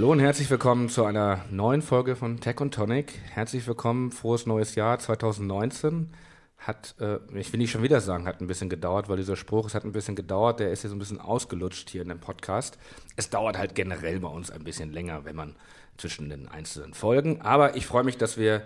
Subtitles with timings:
[0.00, 3.12] Hallo und herzlich willkommen zu einer neuen Folge von Tech und Tonic.
[3.34, 6.08] Herzlich willkommen, frohes neues Jahr 2019.
[6.56, 9.66] Hat, äh, ich will nicht schon wieder sagen, hat ein bisschen gedauert, weil dieser Spruch,
[9.66, 12.78] es hat ein bisschen gedauert, der ist jetzt ein bisschen ausgelutscht hier in dem Podcast.
[13.16, 15.54] Es dauert halt generell bei uns ein bisschen länger, wenn man
[15.98, 17.42] zwischen den einzelnen Folgen.
[17.42, 18.62] Aber ich freue mich, dass wir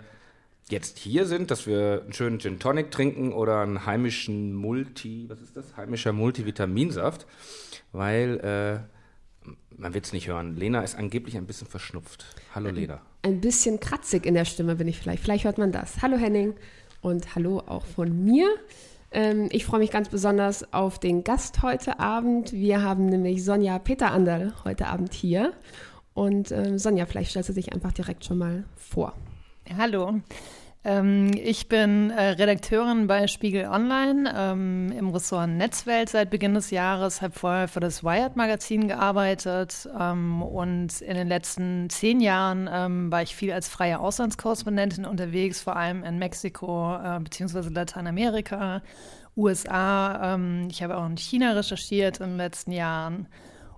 [0.69, 5.41] jetzt hier sind, dass wir einen schönen Gin Tonic trinken oder einen heimischen Multi, was
[5.41, 5.75] ist das?
[5.75, 7.27] Heimischer Multivitaminsaft,
[7.91, 8.39] weil
[8.87, 8.94] äh,
[9.77, 10.55] man wird es nicht hören.
[10.55, 12.25] Lena ist angeblich ein bisschen verschnupft.
[12.53, 13.01] Hallo Lena.
[13.21, 15.23] Ein bisschen kratzig in der Stimme bin ich vielleicht.
[15.23, 16.01] Vielleicht hört man das.
[16.01, 16.53] Hallo Henning
[17.01, 18.47] und hallo auch von mir.
[19.11, 22.51] Ähm, ich freue mich ganz besonders auf den Gast heute Abend.
[22.51, 25.53] Wir haben nämlich Sonja Peter Anderl heute Abend hier.
[26.13, 29.13] Und ähm, Sonja, vielleicht stellst du dich einfach direkt schon mal vor.
[29.77, 30.21] Hallo.
[30.85, 36.69] Ähm, ich bin äh, Redakteurin bei Spiegel Online ähm, im Ressort Netzwelt seit Beginn des
[36.69, 43.23] Jahres, habe vorher für das Wired-Magazin gearbeitet ähm, und in den letzten zehn Jahren war
[43.23, 47.69] ich viel als freie Auslandskorrespondentin unterwegs, vor allem in Mexiko äh, bzw.
[47.69, 48.83] Lateinamerika,
[49.35, 50.37] USA.
[50.69, 53.27] Ich habe auch in China recherchiert in den letzten Jahren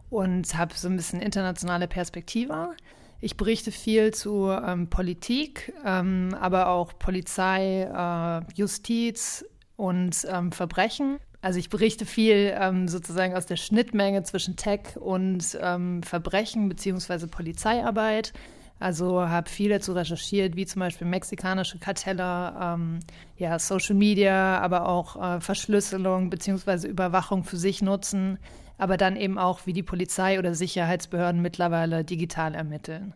[0.10, 2.76] und habe so ein bisschen internationale Perspektive.
[3.20, 9.44] Ich berichte viel zu ähm, Politik, ähm, aber auch Polizei, äh, Justiz
[9.76, 11.18] und ähm, Verbrechen.
[11.42, 17.28] Also ich berichte viel ähm, sozusagen aus der Schnittmenge zwischen Tech und ähm, Verbrechen beziehungsweise
[17.28, 18.34] Polizeiarbeit.
[18.80, 23.00] Also habe viel dazu recherchiert, wie zum Beispiel mexikanische Kartelle, ähm,
[23.36, 28.38] ja, Social Media, aber auch äh, Verschlüsselung beziehungsweise Überwachung für sich nutzen
[28.78, 33.14] aber dann eben auch, wie die Polizei oder Sicherheitsbehörden mittlerweile digital ermitteln.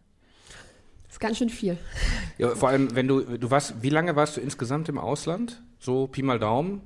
[1.04, 1.78] Das ist ganz schön viel.
[2.38, 5.62] Ja, vor allem, wenn du, du warst, wie lange warst du insgesamt im Ausland?
[5.80, 6.82] So Pi mal Daumen?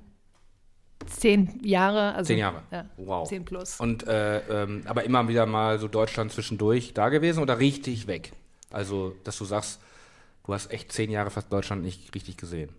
[1.05, 2.15] Zehn Jahre.
[2.15, 2.63] Also, zehn Jahre.
[2.71, 3.27] Ja, wow.
[3.27, 3.79] Zehn plus.
[3.79, 8.31] Und äh, ähm, aber immer wieder mal so Deutschland zwischendurch da gewesen oder richtig weg?
[8.71, 9.79] Also, dass du sagst,
[10.45, 12.69] du hast echt zehn Jahre fast Deutschland nicht richtig gesehen.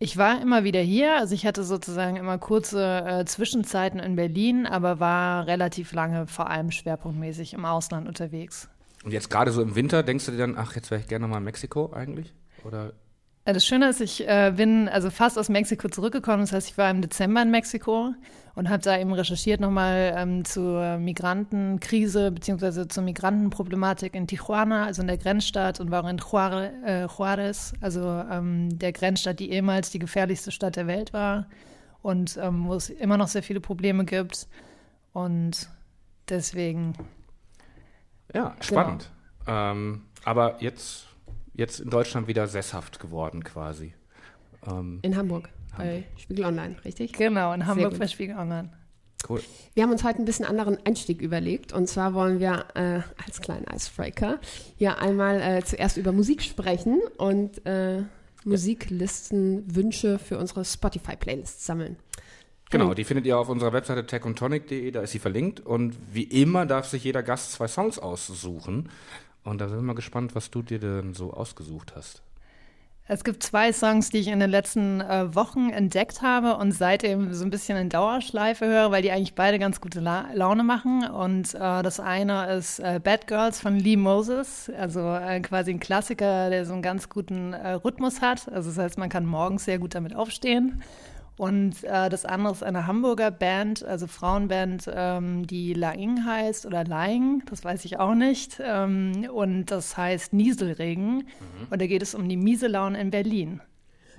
[0.00, 4.64] Ich war immer wieder hier, also ich hatte sozusagen immer kurze äh, Zwischenzeiten in Berlin,
[4.64, 8.68] aber war relativ lange vor allem schwerpunktmäßig im Ausland unterwegs.
[9.04, 11.26] Und jetzt gerade so im Winter, denkst du dir dann, ach, jetzt wäre ich gerne
[11.26, 12.32] mal in Mexiko eigentlich?
[12.64, 12.92] Oder
[13.44, 16.42] das Schöne ist, ich äh, bin also fast aus Mexiko zurückgekommen.
[16.42, 18.12] Das heißt, ich war im Dezember in Mexiko
[18.58, 25.00] und habe da eben recherchiert nochmal ähm, zur Migrantenkrise beziehungsweise zur Migrantenproblematik in Tijuana, also
[25.00, 29.52] in der Grenzstadt und war auch in Juarez, äh, Juarez also ähm, der Grenzstadt, die
[29.52, 31.46] ehemals die gefährlichste Stadt der Welt war
[32.02, 34.48] und ähm, wo es immer noch sehr viele Probleme gibt.
[35.12, 35.70] Und
[36.28, 36.94] deswegen.
[38.34, 39.08] Ja, spannend.
[39.46, 39.70] Genau.
[39.70, 41.06] Ähm, aber jetzt
[41.54, 43.94] jetzt in Deutschland wieder sesshaft geworden quasi.
[44.68, 47.12] Ähm, in Hamburg, bei Spiegel Online, richtig?
[47.12, 48.70] Genau, in Hamburg bei Spiegel Online.
[49.28, 49.42] Cool.
[49.74, 51.72] Wir haben uns heute ein bisschen anderen Einstieg überlegt.
[51.72, 54.38] Und zwar wollen wir äh, als kleinen Icebreaker
[54.76, 58.02] hier einmal äh, zuerst über Musik sprechen und äh,
[58.44, 61.96] Musiklisten, Wünsche für unsere Spotify-Playlists sammeln.
[62.70, 65.60] Genau, die findet ihr auf unserer Webseite techundtonic.de, da ist sie verlinkt.
[65.60, 68.90] Und wie immer darf sich jeder Gast zwei Songs aussuchen.
[69.42, 72.22] Und da sind wir mal gespannt, was du dir denn so ausgesucht hast.
[73.10, 77.32] Es gibt zwei Songs, die ich in den letzten äh, Wochen entdeckt habe und seitdem
[77.32, 81.08] so ein bisschen in Dauerschleife höre, weil die eigentlich beide ganz gute La Laune machen.
[81.08, 85.80] Und äh, das eine ist äh, Bad Girls von Lee Moses, also äh, quasi ein
[85.80, 88.46] Klassiker, der so einen ganz guten äh, Rhythmus hat.
[88.52, 90.82] Also das heißt, man kann morgens sehr gut damit aufstehen.
[91.38, 96.82] Und äh, das andere ist eine Hamburger Band, also Frauenband, ähm, die Laing heißt oder
[96.84, 98.60] Laing, das weiß ich auch nicht.
[98.60, 101.18] Ähm, und das heißt Nieselregen.
[101.18, 101.22] Mhm.
[101.70, 103.60] Und da geht es um die miese Laune in Berlin.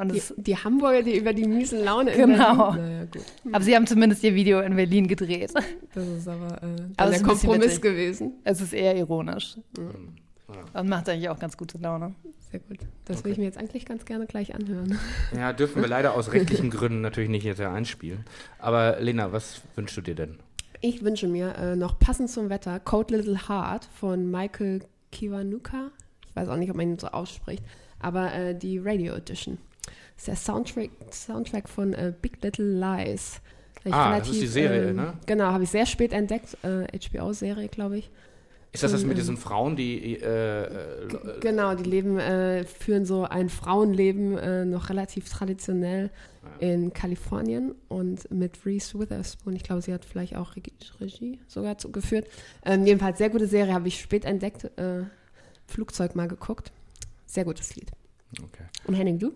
[0.02, 2.72] Die, die, Hamburger, die über die miese Laune in genau.
[2.72, 2.90] Berlin.
[2.90, 3.26] Naja, gut.
[3.52, 5.52] Aber sie haben zumindest ihr Video in Berlin gedreht.
[5.94, 8.36] Das ist aber, äh, aber der Kompromiss gewesen.
[8.46, 9.58] Es ist eher ironisch.
[9.78, 10.16] Mhm.
[10.74, 12.16] Und macht eigentlich auch ganz gute Laune.
[12.52, 12.80] Sehr gut.
[13.06, 13.26] Das okay.
[13.26, 14.98] will ich mir jetzt eigentlich ganz gerne gleich anhören.
[15.36, 18.26] Ja, dürfen wir leider aus rechtlichen Gründen natürlich nicht jetzt einspielen.
[18.58, 20.40] Aber Lena, was wünschst du dir denn?
[20.82, 24.82] Ich wünsche mir äh, noch passend zum Wetter Code Little Heart von Michael
[25.12, 25.92] Kiwanuka.
[26.28, 27.64] Ich weiß auch nicht, ob man ihn so ausspricht,
[28.00, 29.58] aber äh, die Radio Edition.
[30.16, 33.42] Das ist der Soundtrack, Soundtrack von äh, Big Little Lies.
[33.92, 35.14] ah, relativ, das ist die Serie, ähm, ne?
[35.26, 36.58] Genau, habe ich sehr spät entdeckt.
[36.64, 38.10] HBO-Serie, äh, glaube ich.
[38.72, 43.24] Ist das das mit diesen Frauen, die äh, äh, genau, die leben, äh, führen so
[43.24, 46.12] ein Frauenleben äh, noch relativ traditionell
[46.62, 46.68] ja.
[46.68, 49.56] in Kalifornien und mit Reese Witherspoon.
[49.56, 52.28] Ich glaube, sie hat vielleicht auch Regie, sogar geführt.
[52.64, 54.66] Ähm, jedenfalls sehr gute Serie, habe ich spät entdeckt.
[54.78, 55.06] Äh,
[55.66, 56.72] Flugzeug mal geguckt.
[57.26, 57.92] Sehr gutes Lied.
[58.38, 58.66] Okay.
[58.86, 59.34] Und Henning, du?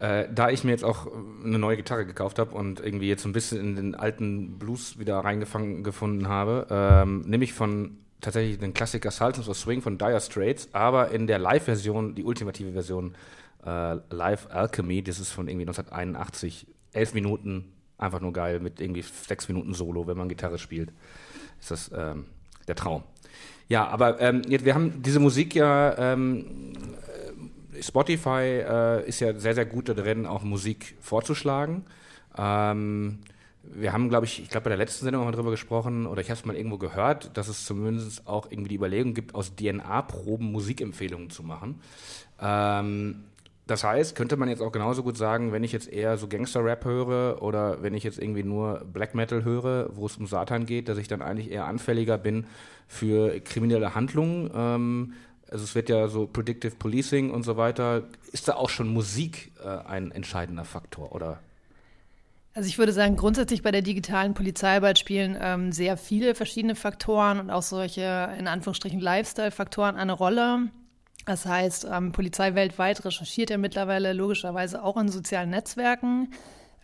[0.00, 1.06] Äh, da ich mir jetzt auch
[1.44, 4.98] eine neue Gitarre gekauft habe und irgendwie jetzt so ein bisschen in den alten Blues
[4.98, 9.98] wieder reingefangen gefunden habe, ähm, nehme ich von tatsächlich den Klassiker Sultans of Swing von
[9.98, 13.14] Dire Straits, aber in der Live-Version, die ultimative Version,
[13.64, 19.02] äh, Live Alchemy, das ist von irgendwie 1981, elf Minuten, einfach nur geil, mit irgendwie
[19.02, 20.92] sechs Minuten Solo, wenn man Gitarre spielt.
[21.60, 22.26] Ist das ähm,
[22.66, 23.04] der Traum.
[23.68, 26.72] Ja, aber ähm, jetzt, wir haben diese Musik ja, ähm,
[27.76, 31.84] äh, Spotify äh, ist ja sehr, sehr gut da drin, auch Musik vorzuschlagen.
[32.36, 33.20] Ähm,
[33.72, 36.20] wir haben, glaube ich, ich glaube bei der letzten Sendung haben wir darüber gesprochen, oder
[36.20, 39.54] ich habe es mal irgendwo gehört, dass es zumindest auch irgendwie die Überlegung gibt, aus
[39.56, 41.80] DNA-Proben Musikempfehlungen zu machen.
[42.40, 43.24] Ähm,
[43.66, 46.84] das heißt, könnte man jetzt auch genauso gut sagen, wenn ich jetzt eher so Gangster-Rap
[46.84, 50.88] höre oder wenn ich jetzt irgendwie nur Black Metal höre, wo es um Satan geht,
[50.88, 52.46] dass ich dann eigentlich eher anfälliger bin
[52.86, 54.50] für kriminelle Handlungen.
[54.54, 55.14] Ähm,
[55.50, 58.02] also es wird ja so Predictive Policing und so weiter.
[58.32, 61.40] Ist da auch schon Musik äh, ein entscheidender Faktor, oder?
[62.56, 67.40] Also ich würde sagen, grundsätzlich bei der digitalen Polizeiarbeit spielen ähm, sehr viele verschiedene Faktoren
[67.40, 70.68] und auch solche in Anführungsstrichen Lifestyle-Faktoren eine Rolle.
[71.26, 76.28] Das heißt, ähm, Polizei weltweit recherchiert ja mittlerweile logischerweise auch in sozialen Netzwerken.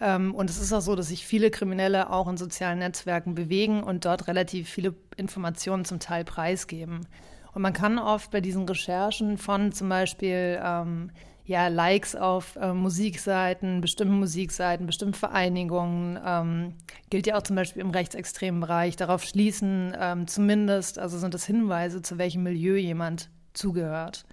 [0.00, 3.84] Ähm, und es ist auch so, dass sich viele Kriminelle auch in sozialen Netzwerken bewegen
[3.84, 7.06] und dort relativ viele Informationen zum Teil preisgeben.
[7.52, 11.10] Und man kann oft bei diesen Recherchen von zum Beispiel ähm,
[11.50, 16.74] ja, Likes auf äh, Musikseiten, bestimmten Musikseiten, bestimmten Vereinigungen, ähm,
[17.10, 21.44] gilt ja auch zum Beispiel im rechtsextremen Bereich, darauf schließen ähm, zumindest, also sind das
[21.44, 24.26] Hinweise, zu welchem Milieu jemand zugehört.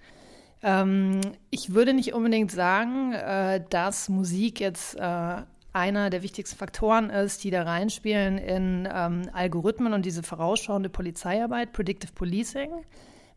[0.62, 1.20] Ähm,
[1.50, 5.42] ich würde nicht unbedingt sagen, äh, dass Musik jetzt äh,
[5.72, 11.72] einer der wichtigsten Faktoren ist, die da reinspielen in ähm, Algorithmen und diese vorausschauende Polizeiarbeit,
[11.72, 12.70] Predictive Policing.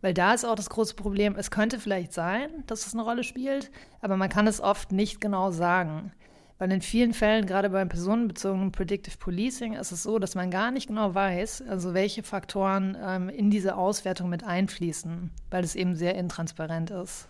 [0.01, 3.23] Weil da ist auch das große Problem, es könnte vielleicht sein, dass es eine Rolle
[3.23, 3.71] spielt,
[4.01, 6.11] aber man kann es oft nicht genau sagen.
[6.57, 10.69] Weil in vielen Fällen, gerade beim personenbezogenen Predictive Policing, ist es so, dass man gar
[10.69, 15.95] nicht genau weiß, also welche Faktoren ähm, in diese Auswertung mit einfließen, weil es eben
[15.95, 17.27] sehr intransparent ist.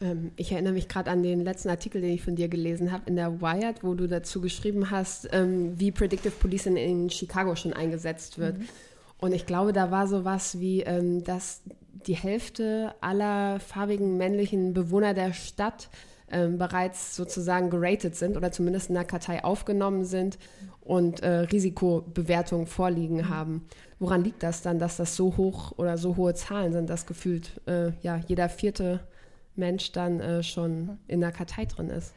[0.00, 3.04] Ähm, ich erinnere mich gerade an den letzten Artikel, den ich von dir gelesen habe
[3.06, 7.72] in der Wired, wo du dazu geschrieben hast, ähm, wie Predictive Policing in Chicago schon
[7.72, 8.58] eingesetzt wird.
[8.58, 8.68] Mhm.
[9.18, 11.62] Und ich glaube, da war so was wie, ähm, dass
[12.06, 15.88] die Hälfte aller farbigen männlichen Bewohner der Stadt
[16.30, 20.38] ähm, bereits sozusagen geratet sind oder zumindest in der Kartei aufgenommen sind
[20.80, 23.28] und äh, Risikobewertungen vorliegen mhm.
[23.28, 23.66] haben.
[23.98, 27.60] Woran liegt das dann, dass das so hoch oder so hohe Zahlen sind, dass gefühlt
[27.66, 29.00] äh, ja, jeder vierte
[29.54, 32.12] Mensch dann äh, schon in der Kartei drin ist?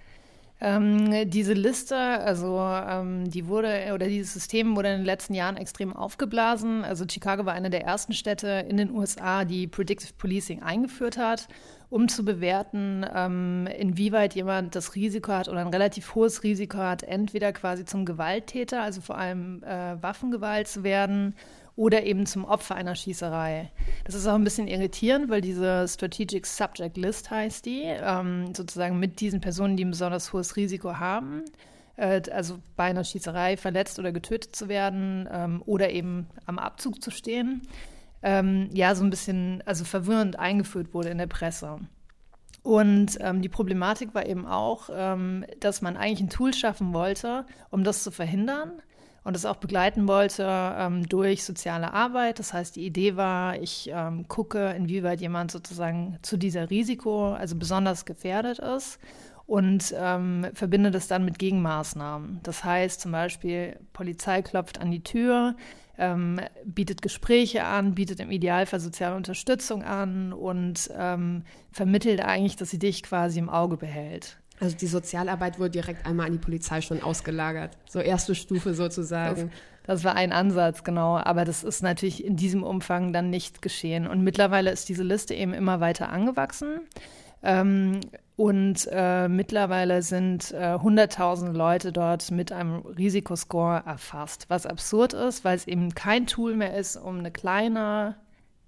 [0.60, 5.56] Ähm, diese Liste, also ähm, die wurde, oder dieses System wurde in den letzten Jahren
[5.56, 6.84] extrem aufgeblasen.
[6.84, 11.48] Also Chicago war eine der ersten Städte in den USA, die Predictive Policing eingeführt hat
[11.90, 17.04] um zu bewerten, ähm, inwieweit jemand das Risiko hat oder ein relativ hohes Risiko hat,
[17.04, 21.34] entweder quasi zum Gewalttäter, also vor allem äh, Waffengewalt zu werden,
[21.78, 23.72] oder eben zum Opfer einer Schießerei.
[24.04, 29.00] Das ist auch ein bisschen irritierend, weil diese Strategic Subject List heißt die, ähm, sozusagen
[29.00, 31.46] mit diesen Personen, die ein besonders hohes Risiko haben,
[31.96, 37.02] äh, also bei einer Schießerei verletzt oder getötet zu werden ähm, oder eben am Abzug
[37.02, 37.62] zu stehen
[38.24, 41.80] ähm, ja so ein bisschen, also verwirrend eingeführt wurde in der Presse.
[42.64, 47.46] Und ähm, die Problematik war eben auch, ähm, dass man eigentlich ein Tool schaffen wollte,
[47.70, 48.82] um das zu verhindern
[49.28, 52.40] und es auch begleiten wollte ähm, durch soziale Arbeit.
[52.40, 57.58] Das heißt, die Idee war, ich ähm, gucke, inwieweit jemand sozusagen zu dieser Risiko, also
[57.58, 59.00] besonders gefährdet ist
[59.46, 62.40] und ähm, verbinde das dann mit Gegenmaßnahmen.
[62.44, 65.58] Das heißt zum Beispiel, Polizei klopft an die Tür,
[65.98, 71.44] ähm, bietet Gespräche an, bietet im Idealfall soziale Unterstützung an und ähm,
[71.74, 74.38] vermittelt eigentlich, dass sie dich quasi im Auge behält.
[74.60, 77.78] Also die Sozialarbeit wurde direkt einmal an die Polizei schon ausgelagert.
[77.88, 79.52] So erste Stufe sozusagen.
[79.86, 81.18] Das, das, war ein Ansatz, genau.
[81.18, 84.08] Aber das ist natürlich in diesem Umfang dann nicht geschehen.
[84.08, 86.82] Und mittlerweile ist diese Liste eben immer weiter angewachsen.
[87.44, 88.02] Ähm,
[88.36, 95.46] und äh, mittlerweile sind äh, 100.000 Leute dort mit einem Risikoscore erfasst, was absurd ist,
[95.46, 98.16] weil es eben kein Tool mehr ist, um eine kleine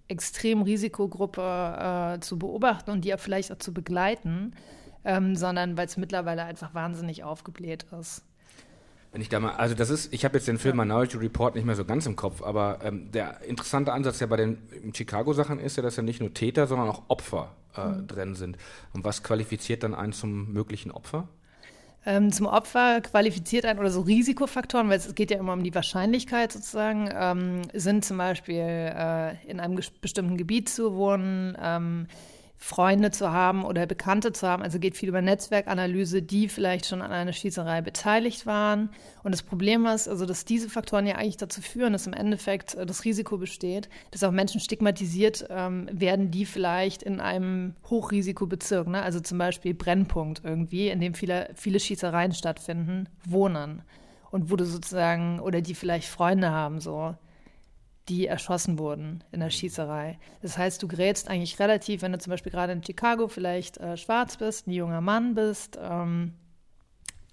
[0.07, 4.53] Extremrisikogruppe äh, zu beobachten und die ja vielleicht auch zu begleiten,
[5.03, 8.23] ähm, sondern weil es mittlerweile einfach wahnsinnig aufgebläht ist.
[9.11, 11.65] Wenn ich da mal, also das ist, ich habe jetzt den Film Minority Report nicht
[11.65, 14.59] mehr so ganz im Kopf, aber ähm, der interessante Ansatz ja bei den
[14.93, 18.07] Chicago-Sachen ist ja, dass ja nicht nur Täter, sondern auch Opfer äh, mhm.
[18.07, 18.57] drin sind.
[18.93, 21.27] Und was qualifiziert dann einen zum möglichen Opfer?
[22.05, 25.75] Ähm, zum Opfer qualifiziert ein oder so Risikofaktoren, weil es geht ja immer um die
[25.75, 32.07] Wahrscheinlichkeit sozusagen, ähm, sind zum Beispiel äh, in einem bestimmten Gebiet zu wohnen, ähm,
[32.61, 34.61] Freunde zu haben oder Bekannte zu haben.
[34.61, 38.89] Also geht viel über Netzwerkanalyse, die vielleicht schon an einer Schießerei beteiligt waren.
[39.23, 42.75] Und das Problem ist, also dass diese Faktoren ja eigentlich dazu führen, dass im Endeffekt
[42.75, 48.87] äh, das Risiko besteht, dass auch Menschen stigmatisiert ähm, werden, die vielleicht in einem Hochrisikobezirk,
[48.89, 53.83] ne, also zum Beispiel Brennpunkt irgendwie, in dem viele, viele Schießereien stattfinden, wohnen.
[54.31, 57.15] Und wo du sozusagen, oder die vielleicht Freunde haben, so
[58.09, 60.19] die erschossen wurden in der Schießerei.
[60.41, 63.97] Das heißt, du gerätst eigentlich relativ, wenn du zum Beispiel gerade in Chicago vielleicht äh,
[63.97, 66.33] schwarz bist, ein junger Mann bist, ähm,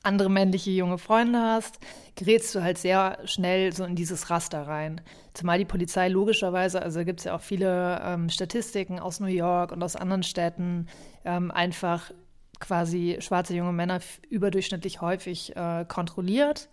[0.03, 1.81] andere männliche junge Freunde hast,
[2.15, 5.01] gerätst du halt sehr schnell so in dieses Raster rein.
[5.35, 9.73] Zumal die Polizei logischerweise, also gibt es ja auch viele ähm, Statistiken aus New York
[9.73, 10.87] und aus anderen Städten,
[11.25, 12.13] ähm, einfach
[12.61, 16.69] quasi schwarze junge Männer überdurchschnittlich häufig äh, kontrolliert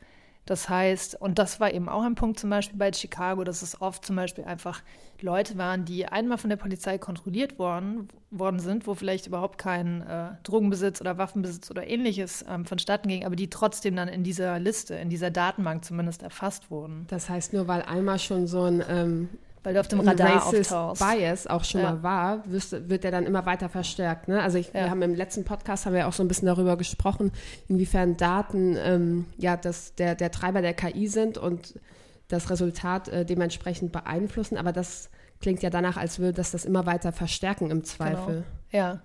[0.45, 3.81] das heißt, und das war eben auch ein Punkt zum Beispiel bei Chicago, dass es
[3.81, 4.81] oft zum Beispiel einfach
[5.21, 10.01] Leute waren, die einmal von der Polizei kontrolliert worden, worden sind, wo vielleicht überhaupt kein
[10.01, 14.59] äh, Drogenbesitz oder Waffenbesitz oder ähnliches ähm, vonstatten ging, aber die trotzdem dann in dieser
[14.59, 17.05] Liste, in dieser Datenbank zumindest erfasst wurden.
[17.09, 19.29] Das heißt, nur weil einmal schon so ein ähm,
[19.63, 21.01] weil du auf dem Radar auftauchst.
[21.01, 21.91] Bias auch schon ja.
[21.91, 24.27] mal war, wirst, wird der dann immer weiter verstärkt.
[24.27, 24.41] Ne?
[24.41, 24.73] Also ich, ja.
[24.85, 27.31] wir haben im letzten Podcast haben wir auch so ein bisschen darüber gesprochen,
[27.67, 31.79] inwiefern Daten ähm, ja das, der, der Treiber der KI sind und
[32.27, 34.57] das Resultat äh, dementsprechend beeinflussen.
[34.57, 38.43] Aber das klingt ja danach, als würde das das immer weiter verstärken im Zweifel.
[38.71, 38.83] Genau.
[38.85, 39.01] Ja.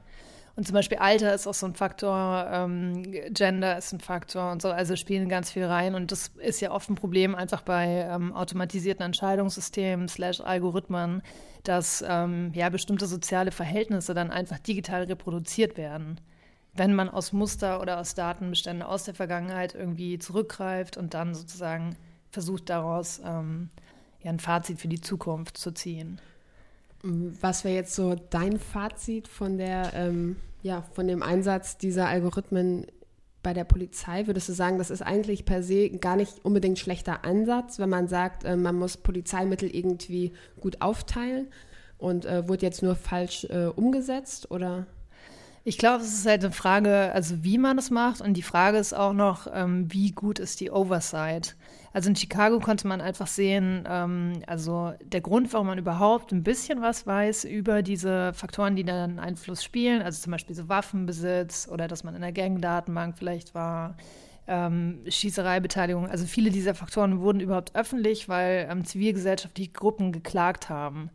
[0.58, 4.60] Und zum Beispiel Alter ist auch so ein Faktor, ähm, Gender ist ein Faktor und
[4.60, 5.94] so, also spielen ganz viel rein.
[5.94, 11.22] Und das ist ja oft ein Problem einfach bei ähm, automatisierten Entscheidungssystemen slash Algorithmen,
[11.62, 16.20] dass ähm, ja bestimmte soziale Verhältnisse dann einfach digital reproduziert werden.
[16.74, 21.94] Wenn man aus Muster oder aus Datenbeständen aus der Vergangenheit irgendwie zurückgreift und dann sozusagen
[22.32, 23.70] versucht daraus ähm,
[24.24, 26.20] ja ein Fazit für die Zukunft zu ziehen.
[27.04, 32.86] Was wäre jetzt so dein Fazit von der ähm, ja, von dem Einsatz dieser Algorithmen
[33.42, 37.24] bei der Polizei, würdest du sagen, das ist eigentlich per se gar nicht unbedingt schlechter
[37.24, 41.48] Ansatz, wenn man sagt, äh, man muss Polizeimittel irgendwie gut aufteilen
[41.98, 44.86] und äh, wurde jetzt nur falsch äh, umgesetzt oder?
[45.64, 48.78] Ich glaube, es ist halt eine Frage, also wie man es macht und die Frage
[48.78, 51.56] ist auch noch, ähm, wie gut ist die Oversight?
[51.98, 56.44] Also in Chicago konnte man einfach sehen, ähm, also der Grund, warum man überhaupt ein
[56.44, 61.68] bisschen was weiß über diese Faktoren, die dann Einfluss spielen, also zum Beispiel so Waffenbesitz
[61.68, 63.96] oder dass man in der Gang-Datenbank vielleicht war,
[64.46, 66.08] ähm, Schießereibeteiligung.
[66.08, 71.10] Also viele dieser Faktoren wurden überhaupt öffentlich, weil ähm, zivilgesellschaftliche Gruppen geklagt haben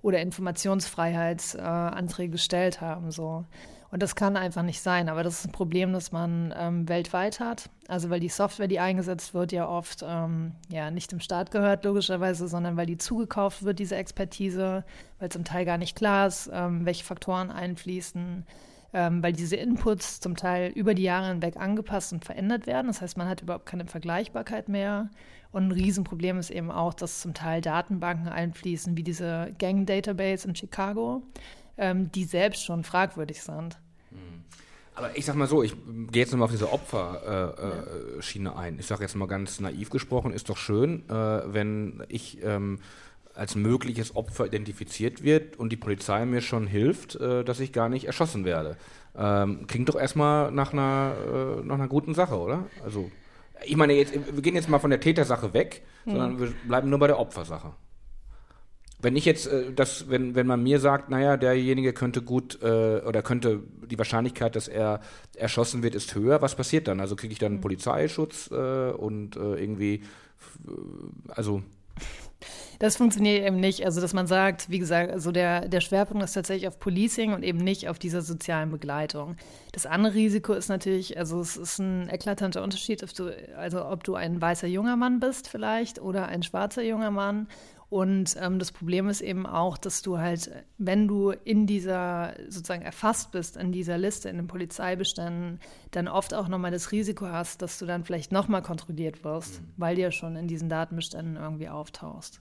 [0.00, 3.10] oder Informationsfreiheitsanträge äh, gestellt haben.
[3.10, 3.44] So.
[3.92, 5.10] Und das kann einfach nicht sein.
[5.10, 7.68] Aber das ist ein Problem, das man ähm, weltweit hat.
[7.88, 11.84] Also weil die Software, die eingesetzt wird, ja oft ähm, ja nicht dem Staat gehört,
[11.84, 14.84] logischerweise, sondern weil die zugekauft wird, diese Expertise,
[15.18, 18.46] weil zum Teil gar nicht klar ist, ähm, welche Faktoren einfließen.
[18.94, 22.86] Ähm, weil diese Inputs zum Teil über die Jahre hinweg angepasst und verändert werden.
[22.86, 25.10] Das heißt, man hat überhaupt keine Vergleichbarkeit mehr.
[25.50, 30.48] Und ein Riesenproblem ist eben auch, dass zum Teil Datenbanken einfließen, wie diese Gang Database
[30.48, 31.22] in Chicago,
[31.76, 33.78] ähm, die selbst schon fragwürdig sind.
[34.10, 34.44] Mhm.
[34.94, 35.74] Aber ich sag mal so, ich
[36.10, 38.78] gehe jetzt nochmal auf diese Opferschiene äh, äh, ein.
[38.78, 42.78] Ich sage jetzt mal ganz naiv gesprochen, ist doch schön, äh, wenn ich ähm,
[43.34, 47.88] als mögliches Opfer identifiziert wird und die Polizei mir schon hilft, äh, dass ich gar
[47.88, 48.76] nicht erschossen werde.
[49.16, 52.66] Ähm, klingt doch erstmal nach einer, äh, nach einer guten Sache, oder?
[52.84, 53.10] Also,
[53.64, 56.12] ich meine, jetzt, wir gehen jetzt mal von der Tätersache weg, hm.
[56.12, 57.72] sondern wir bleiben nur bei der Opfersache.
[59.02, 63.00] Wenn ich jetzt, äh, das, wenn, wenn man mir sagt, naja, derjenige könnte gut äh,
[63.00, 65.00] oder könnte die Wahrscheinlichkeit, dass er
[65.36, 67.00] erschossen wird, ist höher, was passiert dann?
[67.00, 67.62] Also kriege ich dann einen hm.
[67.62, 70.02] Polizeischutz äh, und äh, irgendwie,
[71.28, 71.62] also
[72.82, 73.84] das funktioniert eben nicht.
[73.84, 77.44] Also, dass man sagt, wie gesagt, also der, der Schwerpunkt ist tatsächlich auf Policing und
[77.44, 79.36] eben nicht auf dieser sozialen Begleitung.
[79.70, 84.02] Das andere Risiko ist natürlich, also es ist ein eklatanter Unterschied, ob du, also ob
[84.02, 87.46] du ein weißer junger Mann bist vielleicht oder ein schwarzer junger Mann.
[87.92, 92.80] Und ähm, das Problem ist eben auch, dass du halt, wenn du in dieser sozusagen
[92.80, 97.60] erfasst bist, in dieser Liste, in den Polizeibeständen, dann oft auch nochmal das Risiko hast,
[97.60, 99.66] dass du dann vielleicht nochmal kontrolliert wirst, mhm.
[99.76, 102.40] weil du ja schon in diesen Datenbeständen irgendwie auftauchst.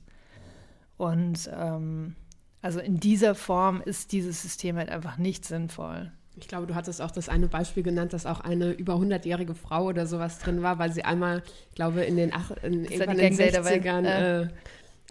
[0.95, 2.15] Und ähm,
[2.61, 6.13] also in dieser Form ist dieses System halt einfach nicht sinnvoll.
[6.37, 9.87] Ich glaube, du hattest auch das eine Beispiel genannt, dass auch eine über 100-jährige Frau
[9.87, 13.35] oder sowas drin war, weil sie einmal, ich glaube, in den, ach, in, irgendwann in
[13.35, 14.47] den 60ern äh,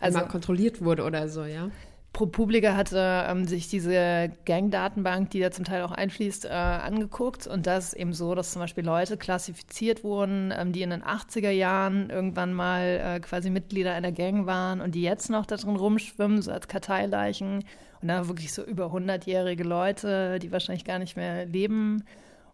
[0.01, 1.71] also, einmal kontrolliert wurde oder so, ja?
[2.13, 7.47] ProPublica hatte ähm, sich diese Gang-Datenbank, die da zum Teil auch einfließt, äh, angeguckt.
[7.47, 11.05] Und das ist eben so, dass zum Beispiel Leute klassifiziert wurden, ähm, die in den
[11.05, 15.57] 80er Jahren irgendwann mal äh, quasi Mitglieder einer Gang waren und die jetzt noch da
[15.57, 17.65] drin rumschwimmen, so als Karteileichen.
[18.03, 22.03] Und da wirklich so über 100-jährige Leute, die wahrscheinlich gar nicht mehr leben.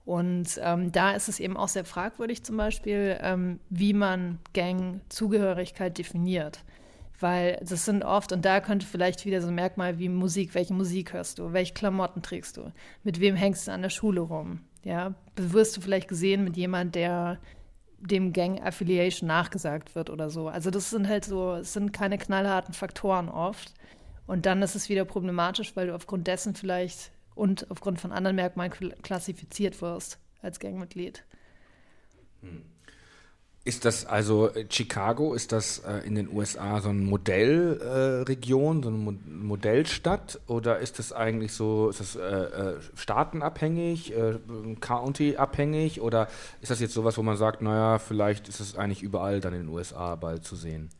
[0.04, 5.96] Und ähm, da ist es eben auch sehr fragwürdig zum Beispiel, ähm, wie man Gang-Zugehörigkeit
[5.96, 6.60] definiert.
[7.18, 10.74] Weil das sind oft, und da könnte vielleicht wieder so ein Merkmal wie Musik, welche
[10.74, 12.72] Musik hörst du, welche Klamotten trägst du,
[13.04, 16.94] mit wem hängst du an der Schule rum, ja, wirst du vielleicht gesehen mit jemand,
[16.94, 17.38] der
[17.98, 20.48] dem Gang Affiliation nachgesagt wird oder so.
[20.48, 23.72] Also das sind halt so, es sind keine knallharten Faktoren oft.
[24.26, 28.36] Und dann ist es wieder problematisch, weil du aufgrund dessen vielleicht und aufgrund von anderen
[28.36, 31.24] Merkmalen klassifiziert wirst als Gangmitglied.
[32.42, 32.62] Hm.
[33.66, 38.82] Ist das also äh, Chicago, ist das äh, in den USA so eine Modellregion, äh,
[38.84, 44.38] so eine Mo Modellstadt oder ist das eigentlich so, ist das äh, äh staatenabhängig, äh,
[44.78, 46.28] countyabhängig oder
[46.60, 49.62] ist das jetzt sowas, wo man sagt, naja, vielleicht ist es eigentlich überall dann in
[49.62, 50.90] den USA bald zu sehen?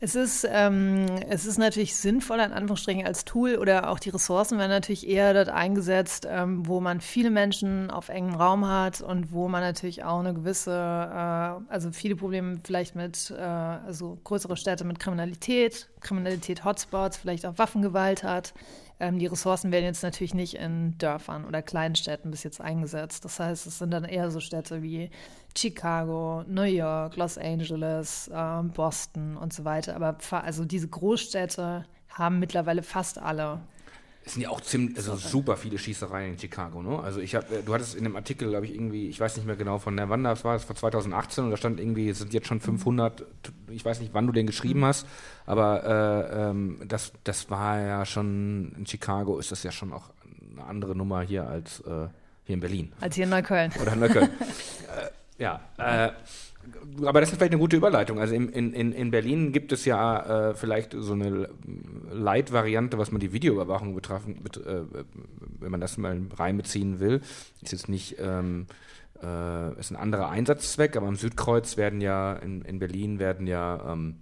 [0.00, 4.58] Es ist, ähm, es ist natürlich sinnvoller, in Anführungsstrichen, als Tool oder auch die Ressourcen
[4.58, 9.32] werden natürlich eher dort eingesetzt, ähm, wo man viele Menschen auf engem Raum hat und
[9.32, 14.56] wo man natürlich auch eine gewisse, äh, also viele Probleme vielleicht mit, äh, also größere
[14.56, 18.52] Städte mit Kriminalität, Kriminalität, Hotspots, vielleicht auch Waffengewalt hat.
[19.00, 23.24] Ähm, die Ressourcen werden jetzt natürlich nicht in Dörfern oder kleinen Städten bis jetzt eingesetzt.
[23.24, 25.10] Das heißt, es sind dann eher so Städte wie
[25.56, 29.96] Chicago, New York, Los Angeles, äh, Boston und so weiter.
[29.96, 33.60] Aber also diese Großstädte haben mittlerweile fast alle
[34.26, 36.98] es sind ja auch ziemlich, also super viele Schießereien in Chicago, ne?
[37.00, 39.56] Also ich habe, du hattest in dem Artikel, glaube ich, irgendwie, ich weiß nicht mehr
[39.56, 42.32] genau von der wann das war, es war 2018 und da stand irgendwie, es sind
[42.32, 43.24] jetzt schon 500,
[43.68, 44.86] ich weiß nicht, wann du den geschrieben mhm.
[44.86, 45.06] hast,
[45.44, 50.10] aber äh, ähm, das, das war ja schon, in Chicago ist das ja schon auch
[50.52, 52.08] eine andere Nummer hier als äh,
[52.44, 52.92] hier in Berlin.
[53.00, 53.72] Als hier in Neukölln.
[53.80, 54.30] Oder in Neukölln.
[54.38, 56.12] äh, ja, äh,
[57.04, 58.18] aber das ist vielleicht eine gute Überleitung.
[58.18, 61.48] Also in, in, in Berlin gibt es ja äh, vielleicht so eine
[62.10, 64.82] Light-Variante, was man die Videoüberwachung betrafen, bet, äh,
[65.60, 67.20] wenn man das mal reinbeziehen will.
[67.62, 68.66] Ist jetzt nicht, ähm,
[69.22, 73.92] äh, ist ein anderer Einsatzzweck, aber am Südkreuz werden ja, in, in Berlin werden ja
[73.92, 74.16] ähm,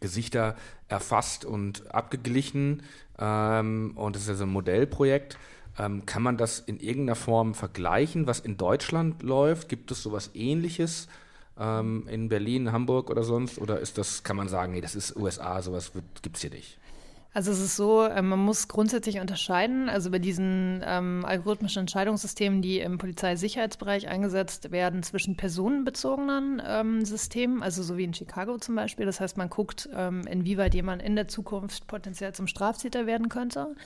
[0.00, 0.56] Gesichter
[0.88, 2.82] erfasst und abgeglichen.
[3.18, 5.38] Ähm, und das ist ja so ein Modellprojekt.
[5.78, 9.68] Ähm, kann man das in irgendeiner Form vergleichen, was in Deutschland läuft?
[9.68, 11.08] Gibt es sowas ähnliches?
[11.58, 13.58] Ähm, in Berlin, Hamburg oder sonst?
[13.58, 15.92] Oder ist das, kann man sagen, nee, das ist USA, sowas
[16.22, 16.78] gibt es hier nicht?
[17.36, 22.62] Also es ist so, äh, man muss grundsätzlich unterscheiden, also bei diesen ähm, algorithmischen Entscheidungssystemen,
[22.62, 28.74] die im Polizeisicherheitsbereich eingesetzt werden, zwischen personenbezogenen ähm, Systemen, also so wie in Chicago zum
[28.74, 29.04] Beispiel.
[29.04, 33.76] Das heißt, man guckt, ähm, inwieweit jemand in der Zukunft potenziell zum Straftäter werden könnte.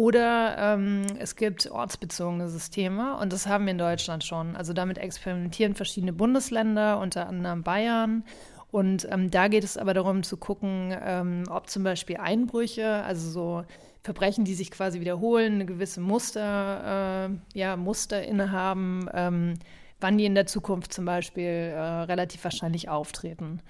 [0.00, 4.56] Oder ähm, es gibt ortsbezogene Systeme und das haben wir in Deutschland schon.
[4.56, 8.24] Also damit experimentieren verschiedene Bundesländer, unter anderem Bayern.
[8.70, 13.28] Und ähm, da geht es aber darum zu gucken, ähm, ob zum Beispiel Einbrüche, also
[13.28, 13.64] so
[14.02, 19.58] Verbrechen, die sich quasi wiederholen, eine gewisse Muster, äh, ja, Muster innehaben, ähm,
[20.00, 23.60] wann die in der Zukunft zum Beispiel äh, relativ wahrscheinlich auftreten.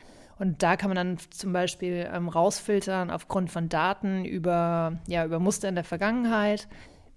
[0.40, 5.38] Und da kann man dann zum Beispiel ähm, rausfiltern aufgrund von Daten über, ja, über
[5.38, 6.66] Muster in der Vergangenheit,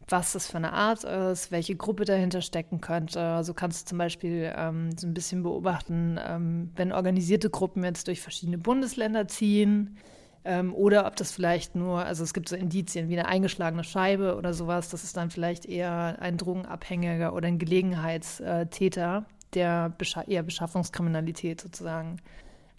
[0.09, 3.13] was das für eine Art ist, welche Gruppe dahinter stecken könnte.
[3.13, 7.85] So also kannst du zum Beispiel ähm, so ein bisschen beobachten, ähm, wenn organisierte Gruppen
[7.85, 9.95] jetzt durch verschiedene Bundesländer ziehen
[10.43, 14.35] ähm, oder ob das vielleicht nur, also es gibt so Indizien wie eine eingeschlagene Scheibe
[14.35, 20.43] oder sowas, das ist dann vielleicht eher ein Drogenabhängiger oder ein Gelegenheitstäter der Bescha eher
[20.43, 22.17] Beschaffungskriminalität sozusagen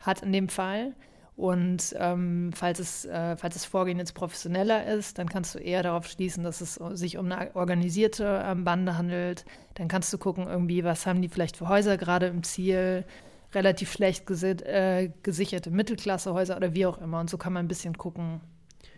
[0.05, 0.95] hat in dem Fall.
[1.37, 5.83] Und ähm, falls, es, äh, falls das Vorgehen jetzt professioneller ist, dann kannst du eher
[5.83, 9.45] darauf schließen, dass es sich um eine organisierte ähm, Bande handelt.
[9.75, 13.05] Dann kannst du gucken, irgendwie, was haben die vielleicht für Häuser gerade im Ziel,
[13.53, 17.21] relativ schlecht äh, gesicherte Mittelklassehäuser oder wie auch immer.
[17.21, 18.41] Und so kann man ein bisschen gucken,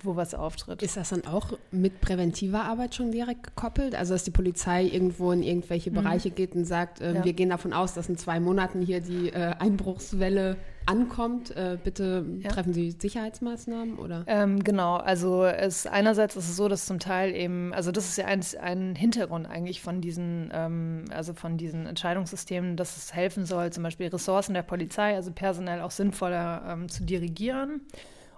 [0.07, 0.83] wo was auftritt.
[0.83, 3.95] Ist das dann auch mit präventiver Arbeit schon direkt gekoppelt?
[3.95, 5.97] Also, dass die Polizei irgendwo in irgendwelche mhm.
[5.97, 7.25] Bereiche geht und sagt, äh, ja.
[7.25, 12.25] wir gehen davon aus, dass in zwei Monaten hier die äh, Einbruchswelle ankommt, äh, bitte
[12.41, 12.49] ja.
[12.49, 14.25] treffen Sie Sicherheitsmaßnahmen oder?
[14.29, 18.17] Ähm, genau, also es einerseits ist es so, dass zum Teil eben, also das ist
[18.17, 23.45] ja ein, ein Hintergrund eigentlich von diesen, ähm, also von diesen Entscheidungssystemen, dass es helfen
[23.45, 27.81] soll, zum Beispiel Ressourcen der Polizei, also personell auch sinnvoller ähm, zu dirigieren.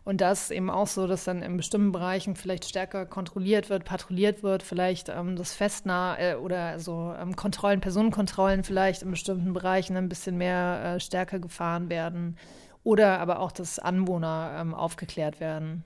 [0.09, 4.43] Und das eben auch so, dass dann in bestimmten Bereichen vielleicht stärker kontrolliert wird, patrouilliert
[4.43, 9.99] wird, vielleicht ähm, das Festnah äh, oder so ähm, Kontrollen, Personenkontrollen vielleicht in bestimmten Bereichen
[9.99, 12.39] ein bisschen mehr äh, stärker gefahren werden.
[12.85, 15.85] Oder aber auch, dass Anwohner ähm, aufgeklärt werden.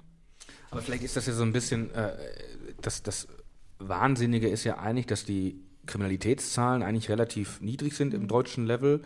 [0.70, 2.12] Aber vielleicht ist das ja so ein bisschen, äh,
[2.80, 3.26] das, das
[3.80, 9.02] Wahnsinnige ist ja eigentlich, dass die Kriminalitätszahlen eigentlich relativ niedrig sind im deutschen Level.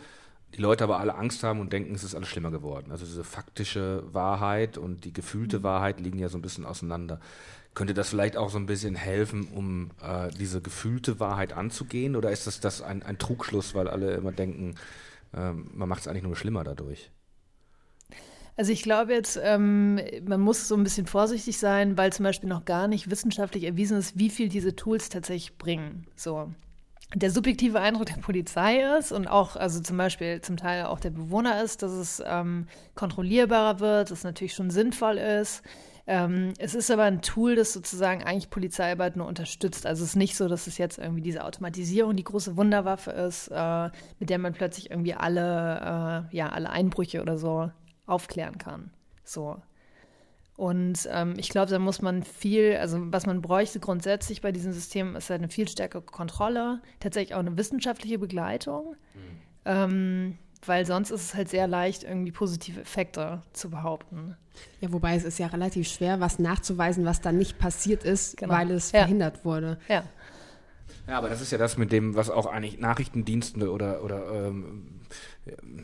[0.57, 2.91] Die Leute aber alle Angst haben und denken, es ist alles schlimmer geworden.
[2.91, 7.19] Also diese faktische Wahrheit und die gefühlte Wahrheit liegen ja so ein bisschen auseinander.
[7.75, 12.15] Könnte das vielleicht auch so ein bisschen helfen, um äh, diese gefühlte Wahrheit anzugehen?
[12.15, 14.73] Oder ist das, das ein, ein Trugschluss, weil alle immer denken,
[15.31, 17.11] äh, man macht es eigentlich nur schlimmer dadurch?
[18.55, 22.49] Also ich glaube jetzt, ähm, man muss so ein bisschen vorsichtig sein, weil zum Beispiel
[22.49, 26.07] noch gar nicht wissenschaftlich erwiesen ist, wie viel diese Tools tatsächlich bringen.
[26.15, 26.51] So.
[27.15, 31.11] Der subjektive Eindruck der Polizei ist und auch, also zum Beispiel zum Teil auch der
[31.11, 35.63] Bewohner ist, dass es ähm, kontrollierbarer wird, dass es natürlich schon sinnvoll ist.
[36.05, 39.85] Ähm, es ist aber ein Tool, das sozusagen eigentlich Polizeiarbeit nur unterstützt.
[39.85, 43.49] Also es ist nicht so, dass es jetzt irgendwie diese Automatisierung die große Wunderwaffe ist,
[43.49, 43.89] äh,
[44.19, 47.71] mit der man plötzlich irgendwie alle, äh, ja, alle Einbrüche oder so
[48.05, 48.91] aufklären kann.
[49.23, 49.61] So.
[50.57, 54.73] Und ähm, ich glaube, da muss man viel, also was man bräuchte grundsätzlich bei diesem
[54.73, 59.19] System, ist halt eine viel stärkere Kontrolle, tatsächlich auch eine wissenschaftliche Begleitung, mhm.
[59.65, 64.35] ähm, weil sonst ist es halt sehr leicht, irgendwie positive Effekte zu behaupten.
[64.81, 68.51] Ja, wobei es ist ja relativ schwer, was nachzuweisen, was dann nicht passiert ist, genau.
[68.51, 69.01] weil es ja.
[69.01, 69.77] verhindert wurde.
[69.87, 70.03] Ja.
[71.07, 74.99] Ja, aber das ist ja das mit dem, was auch eigentlich Nachrichtendienste oder, oder ähm,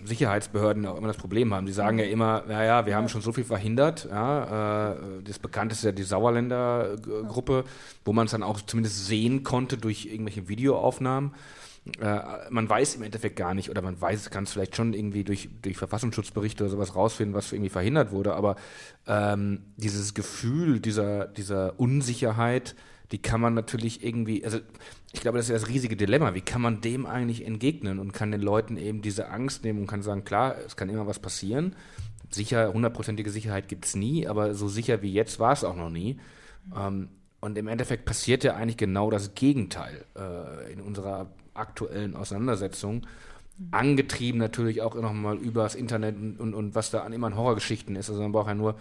[0.04, 1.66] Sicherheitsbehörden auch immer das Problem haben.
[1.66, 4.08] Die sagen ja immer, naja, wir haben schon so viel verhindert.
[4.10, 7.64] Ja, äh, das bekannteste ist ja die Sauerländer Gruppe,
[8.04, 11.32] wo man es dann auch zumindest sehen konnte durch irgendwelche Videoaufnahmen.
[12.00, 15.24] Äh, man weiß im Endeffekt gar nicht, oder man weiß, kann es vielleicht schon irgendwie
[15.24, 18.56] durch, durch Verfassungsschutzberichte oder sowas rausfinden, was irgendwie verhindert wurde, aber
[19.06, 22.76] ähm, dieses Gefühl dieser, dieser Unsicherheit,
[23.12, 24.60] die kann man natürlich irgendwie, also
[25.12, 26.34] ich glaube, das ist ja das riesige Dilemma.
[26.34, 29.88] Wie kann man dem eigentlich entgegnen und kann den Leuten eben diese Angst nehmen und
[29.88, 31.76] kann sagen, klar, es kann immer was passieren.
[32.30, 35.92] Sicher, hundertprozentige Sicherheit gibt es nie, aber so sicher wie jetzt war es auch noch
[35.92, 36.20] nie.
[36.76, 37.10] Ähm,
[37.42, 43.06] und im Endeffekt passiert ja eigentlich genau das Gegenteil äh, in unserer aktuellen Auseinandersetzung.
[43.70, 47.36] Angetrieben natürlich auch nochmal über das Internet und, und, und was da an immer an
[47.36, 48.10] Horrorgeschichten ist.
[48.10, 48.76] Also man braucht ja nur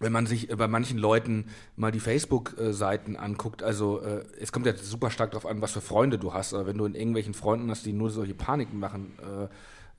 [0.00, 4.74] wenn man sich bei manchen Leuten mal die Facebook-Seiten anguckt, also äh, es kommt ja
[4.76, 6.54] super stark darauf an, was für Freunde du hast.
[6.54, 9.48] Aber wenn du in irgendwelchen Freunden hast, die nur solche Paniken machen, äh,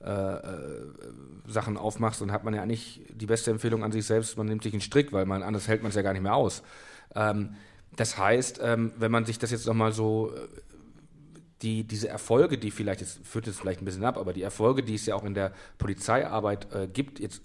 [0.02, 0.86] äh, äh,
[1.46, 4.62] Sachen aufmachst, dann hat man ja eigentlich die beste Empfehlung an sich selbst, man nimmt
[4.62, 6.62] sich einen Strick, weil man anders hält man es ja gar nicht mehr aus.
[7.14, 7.50] Ähm,
[7.96, 10.48] das heißt, ähm, wenn man sich das jetzt nochmal so äh,
[11.60, 14.82] die, diese Erfolge, die vielleicht, jetzt führt es vielleicht ein bisschen ab, aber die Erfolge,
[14.82, 17.42] die es ja auch in der Polizeiarbeit äh, gibt, jetzt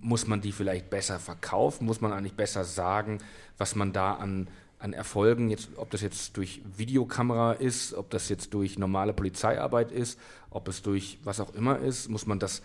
[0.00, 1.84] muss man die vielleicht besser verkaufen?
[1.86, 3.18] Muss man eigentlich besser sagen,
[3.58, 8.28] was man da an, an Erfolgen, jetzt, ob das jetzt durch Videokamera ist, ob das
[8.28, 10.18] jetzt durch normale Polizeiarbeit ist,
[10.50, 12.62] ob es durch was auch immer ist, muss man das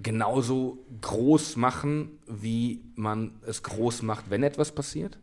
[0.00, 5.18] genauso groß machen, wie man es groß macht, wenn etwas passiert?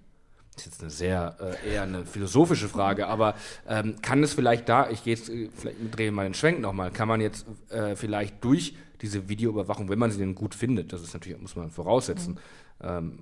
[0.55, 3.35] Das ist jetzt eine sehr äh, eher eine philosophische Frage, aber
[3.67, 6.91] ähm, kann es vielleicht da, ich gehe jetzt, äh, vielleicht drehe mal den Schwenk nochmal,
[6.91, 11.01] kann man jetzt äh, vielleicht durch diese Videoüberwachung, wenn man sie denn gut findet, das
[11.01, 12.87] ist natürlich, muss man voraussetzen, mhm.
[12.87, 13.19] ähm,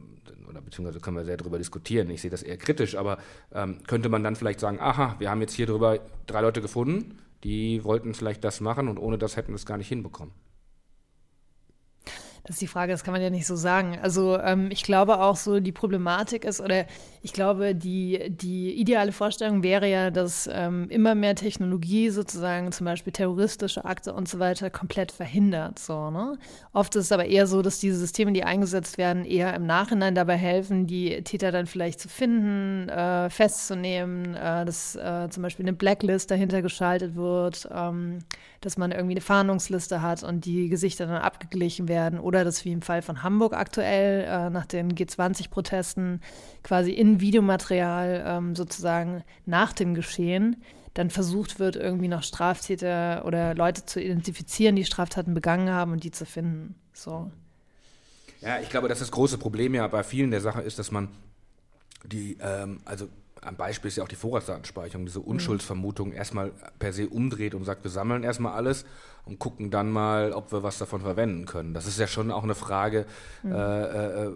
[0.49, 3.17] oder beziehungsweise können wir sehr darüber diskutieren, ich sehe das eher kritisch, aber
[3.53, 7.17] ähm, könnte man dann vielleicht sagen, aha, wir haben jetzt hier drüber drei Leute gefunden,
[7.43, 10.33] die wollten vielleicht das machen und ohne das hätten wir es gar nicht hinbekommen.
[12.45, 13.97] Das ist die Frage, das kann man ja nicht so sagen.
[14.01, 16.85] Also ähm, ich glaube auch so, die Problematik ist, oder
[17.21, 22.83] ich glaube, die, die ideale Vorstellung wäre ja, dass ähm, immer mehr Technologie sozusagen zum
[22.83, 25.79] Beispiel terroristische Akte und so weiter komplett verhindert.
[25.79, 26.37] So, ne?
[26.73, 30.13] Oft ist es aber eher so, dass diese Systeme, die eingesetzt werden, eher im Nachhinein
[30.13, 35.63] dabei helfen, die Täter dann vielleicht zu finden, äh, festzunehmen, äh, dass äh, zum Beispiel
[35.63, 38.19] eine Blacklist dahinter geschaltet wird, ähm,
[38.65, 42.71] dass man irgendwie eine Fahndungsliste hat und die Gesichter dann abgeglichen werden oder dass wie
[42.71, 46.21] im Fall von Hamburg aktuell äh, nach den G20-Protesten
[46.63, 50.57] quasi in Videomaterial ähm, sozusagen nach dem Geschehen
[50.93, 56.03] dann versucht wird, irgendwie noch Straftäter oder Leute zu identifizieren, die Straftaten begangen haben und
[56.03, 56.75] die zu finden.
[56.93, 57.31] So.
[58.41, 61.09] Ja, ich glaube, dass das große Problem ja bei vielen der Sache ist, dass man
[62.03, 63.07] die, ähm, also
[63.45, 67.83] am Beispiel ist ja auch die Vorratsdatenspeicherung, diese Unschuldsvermutung erstmal per se umdreht und sagt,
[67.83, 68.85] wir sammeln erstmal alles
[69.25, 71.73] und gucken dann mal, ob wir was davon verwenden können.
[71.73, 73.05] Das ist ja schon auch eine Frage,
[73.43, 73.51] mhm.
[73.51, 74.31] äh, äh,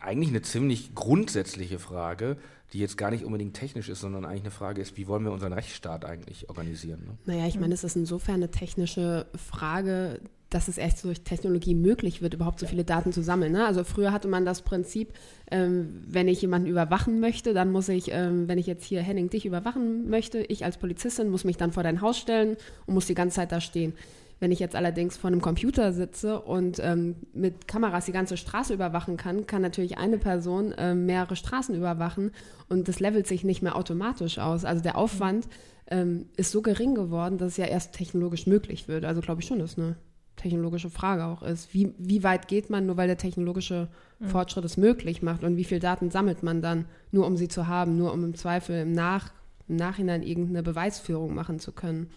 [0.00, 2.36] eigentlich eine ziemlich grundsätzliche Frage,
[2.72, 5.32] die jetzt gar nicht unbedingt technisch ist, sondern eigentlich eine Frage ist, wie wollen wir
[5.32, 7.00] unseren Rechtsstaat eigentlich organisieren?
[7.06, 7.34] Ne?
[7.34, 12.22] Naja, ich meine, es ist insofern eine technische Frage, dass es erst durch Technologie möglich
[12.22, 13.52] wird, überhaupt so viele Daten zu sammeln.
[13.52, 13.66] Ne?
[13.66, 15.12] Also früher hatte man das Prinzip,
[15.50, 19.28] ähm, wenn ich jemanden überwachen möchte, dann muss ich, ähm, wenn ich jetzt hier Henning
[19.28, 22.56] dich überwachen möchte, ich als Polizistin muss mich dann vor dein Haus stellen
[22.86, 23.92] und muss die ganze Zeit da stehen.
[24.40, 28.72] Wenn ich jetzt allerdings vor einem Computer sitze und ähm, mit Kameras die ganze Straße
[28.72, 32.30] überwachen kann, kann natürlich eine Person äh, mehrere Straßen überwachen
[32.68, 34.64] und das levelt sich nicht mehr automatisch aus.
[34.64, 35.48] Also der Aufwand
[35.90, 39.04] ähm, ist so gering geworden, dass es ja erst technologisch möglich wird.
[39.04, 39.96] Also glaube ich schon, dass eine
[40.38, 41.74] technologische Frage auch ist.
[41.74, 44.28] Wie, wie weit geht man, nur weil der technologische mhm.
[44.28, 47.66] Fortschritt es möglich macht und wie viel Daten sammelt man dann, nur um sie zu
[47.66, 49.30] haben, nur um im Zweifel im, Nach,
[49.68, 52.10] im Nachhinein irgendeine Beweisführung machen zu können.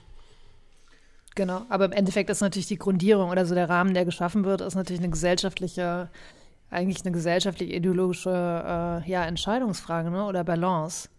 [1.36, 4.62] Genau, aber im Endeffekt ist natürlich die Grundierung oder so der Rahmen, der geschaffen wird,
[4.62, 6.10] ist natürlich eine gesellschaftliche,
[6.70, 10.26] eigentlich eine gesellschaftlich ideologische äh, ja, Entscheidungsfrage ne?
[10.26, 11.10] oder Balance.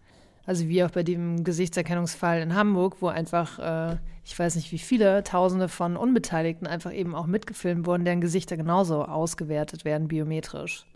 [0.44, 4.78] Also wie auch bei dem Gesichtserkennungsfall in Hamburg, wo einfach, äh, ich weiß nicht wie
[4.78, 10.86] viele, Tausende von Unbeteiligten einfach eben auch mitgefilmt wurden, deren Gesichter genauso ausgewertet werden biometrisch.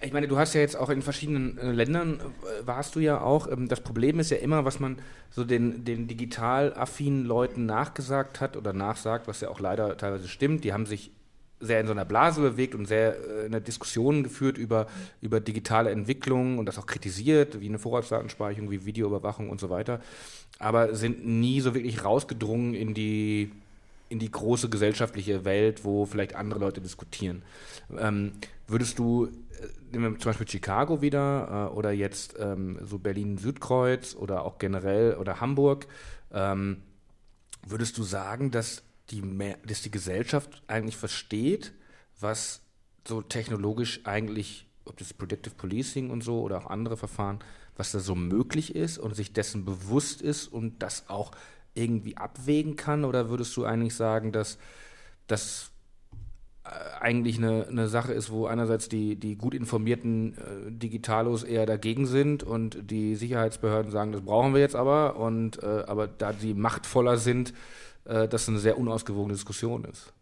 [0.00, 3.20] Ich meine, du hast ja jetzt auch in verschiedenen äh, Ländern, äh, warst du ja
[3.20, 3.50] auch.
[3.50, 4.98] Ähm, das Problem ist ja immer, was man
[5.30, 10.28] so den, den digital affinen Leuten nachgesagt hat oder nachsagt, was ja auch leider teilweise
[10.28, 10.64] stimmt.
[10.64, 11.12] Die haben sich
[11.60, 14.86] sehr in so einer Blase bewegt und sehr äh, eine Diskussion geführt über,
[15.20, 20.00] über digitale Entwicklung und das auch kritisiert, wie eine Vorratsdatenspeicherung, wie Videoüberwachung und so weiter,
[20.58, 23.50] aber sind nie so wirklich rausgedrungen in die,
[24.08, 27.42] in die große gesellschaftliche Welt, wo vielleicht andere Leute diskutieren.
[27.96, 28.32] Ähm,
[28.66, 29.28] würdest du, äh,
[29.92, 35.14] nehmen wir zum Beispiel Chicago wieder äh, oder jetzt ähm, so Berlin-Südkreuz oder auch generell
[35.14, 35.86] oder Hamburg,
[36.32, 36.82] ähm,
[37.66, 41.72] würdest du sagen, dass die mehr, dass die Gesellschaft eigentlich versteht,
[42.20, 42.62] was
[43.06, 47.38] so technologisch eigentlich, ob das Predictive Policing und so oder auch andere Verfahren,
[47.76, 51.32] was da so möglich ist und sich dessen bewusst ist und das auch
[51.74, 53.04] irgendwie abwägen kann?
[53.04, 54.58] Oder würdest du eigentlich sagen, dass
[55.26, 55.70] das
[56.64, 56.68] äh,
[57.00, 62.06] eigentlich eine, eine Sache ist, wo einerseits die, die gut informierten äh, Digitalos eher dagegen
[62.06, 66.54] sind und die Sicherheitsbehörden sagen, das brauchen wir jetzt aber und äh, aber da die
[66.54, 67.52] machtvoller sind,
[68.08, 70.12] äh, das eine sehr unausgewogene Diskussion ist.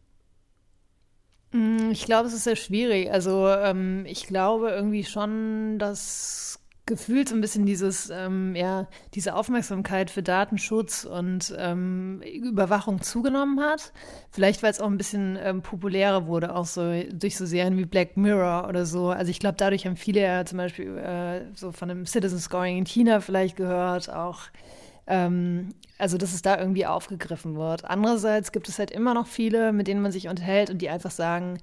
[1.52, 3.10] Mm, ich glaube, es ist sehr schwierig.
[3.10, 9.34] Also ähm, ich glaube irgendwie schon, dass gefühlt so ein bisschen dieses, ähm, ja, diese
[9.34, 13.92] Aufmerksamkeit für Datenschutz und ähm, Überwachung zugenommen hat.
[14.30, 17.86] Vielleicht, weil es auch ein bisschen ähm, populärer wurde, auch so durch so Serien wie
[17.86, 19.08] Black Mirror oder so.
[19.08, 22.78] Also ich glaube, dadurch haben viele ja zum Beispiel äh, so von einem Citizen Scoring
[22.78, 24.40] in China vielleicht gehört, auch
[25.06, 27.84] ähm, also, dass es da irgendwie aufgegriffen wird.
[27.84, 31.10] Andererseits gibt es halt immer noch viele, mit denen man sich unterhält und die einfach
[31.10, 31.58] sagen,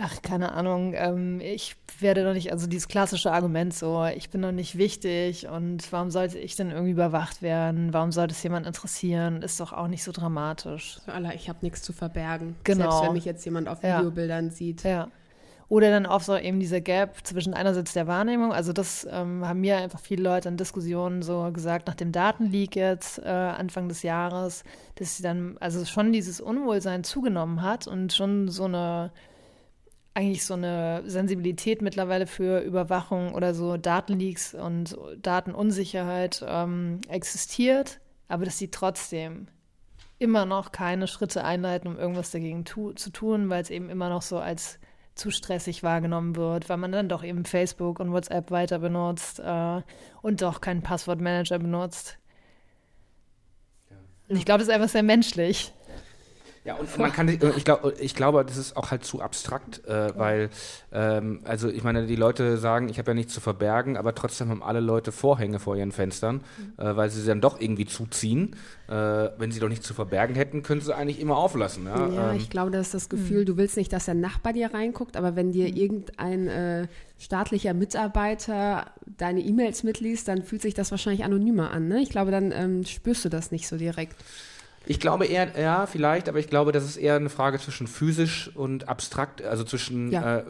[0.00, 4.42] ach, keine Ahnung, ähm, ich werde doch nicht, also dieses klassische Argument so, ich bin
[4.42, 7.92] doch nicht wichtig und warum sollte ich denn irgendwie überwacht werden?
[7.92, 9.42] Warum sollte es jemand interessieren?
[9.42, 11.00] Ist doch auch nicht so dramatisch.
[11.04, 12.56] So, Allah, ich habe nichts zu verbergen.
[12.64, 12.90] Genau.
[12.90, 14.52] Selbst wenn mich jetzt jemand auf Videobildern ja.
[14.52, 14.84] sieht.
[14.84, 15.08] Ja.
[15.68, 19.60] Oder dann auch so eben dieser Gap zwischen einerseits der Wahrnehmung, also das ähm, haben
[19.60, 24.02] mir einfach viele Leute in Diskussionen so gesagt, nach dem Datenleak jetzt äh, Anfang des
[24.02, 29.12] Jahres, dass sie dann, also schon dieses Unwohlsein zugenommen hat und schon so eine,
[30.14, 38.46] eigentlich so eine Sensibilität mittlerweile für Überwachung oder so Datenleaks und Datenunsicherheit ähm, existiert, aber
[38.46, 39.48] dass sie trotzdem
[40.18, 44.08] immer noch keine Schritte einleiten, um irgendwas dagegen tu zu tun, weil es eben immer
[44.08, 44.78] noch so als
[45.18, 49.82] zu stressig wahrgenommen wird, weil man dann doch eben Facebook und WhatsApp weiter benutzt äh,
[50.22, 52.18] und doch keinen Passwortmanager benutzt.
[53.90, 53.96] Ja.
[54.28, 55.72] Und ich glaube, das ist einfach sehr menschlich.
[56.64, 60.16] Ja, und man kann, ich glaube, ich glaube, das ist auch halt zu abstrakt, äh,
[60.16, 60.50] weil,
[60.92, 64.50] ähm, also ich meine, die Leute sagen, ich habe ja nichts zu verbergen, aber trotzdem
[64.50, 66.84] haben alle Leute Vorhänge vor ihren Fenstern, mhm.
[66.84, 68.56] äh, weil sie sie dann doch irgendwie zuziehen.
[68.88, 68.92] Äh,
[69.38, 71.86] wenn sie doch nichts zu verbergen hätten, können sie eigentlich immer auflassen.
[71.86, 73.46] Ja, ja ähm, ich glaube, das ist das Gefühl, mhm.
[73.46, 75.76] du willst nicht, dass der Nachbar dir reinguckt, aber wenn dir mhm.
[75.76, 76.86] irgendein äh,
[77.18, 78.86] staatlicher Mitarbeiter
[79.18, 81.88] deine E-Mails mitliest, dann fühlt sich das wahrscheinlich anonymer an.
[81.88, 82.00] Ne?
[82.00, 84.16] Ich glaube, dann ähm, spürst du das nicht so direkt.
[84.90, 88.50] Ich glaube eher, ja, vielleicht, aber ich glaube, das ist eher eine Frage zwischen physisch
[88.54, 89.42] und abstrakt.
[89.42, 90.38] Also zwischen, ja.
[90.38, 90.44] äh,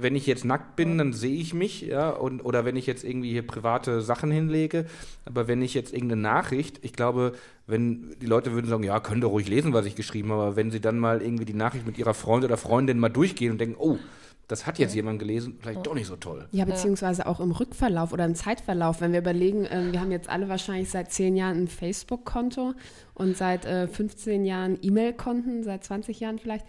[0.00, 3.04] wenn ich jetzt nackt bin, dann sehe ich mich, ja, und, oder wenn ich jetzt
[3.04, 4.86] irgendwie hier private Sachen hinlege.
[5.24, 7.34] Aber wenn ich jetzt irgendeine Nachricht, ich glaube,
[7.68, 10.56] wenn die Leute würden sagen, ja, könnt ihr ruhig lesen, was ich geschrieben habe, aber
[10.56, 13.60] wenn sie dann mal irgendwie die Nachricht mit ihrer Freund oder Freundin mal durchgehen und
[13.60, 13.98] denken, oh,
[14.48, 16.46] das hat jetzt jemand gelesen, vielleicht doch nicht so toll.
[16.52, 20.28] Ja, beziehungsweise auch im Rückverlauf oder im Zeitverlauf, wenn wir überlegen, äh, wir haben jetzt
[20.28, 22.74] alle wahrscheinlich seit zehn Jahren ein Facebook-Konto
[23.16, 26.66] und seit äh, 15 Jahren E-Mail-Konten, seit 20 Jahren vielleicht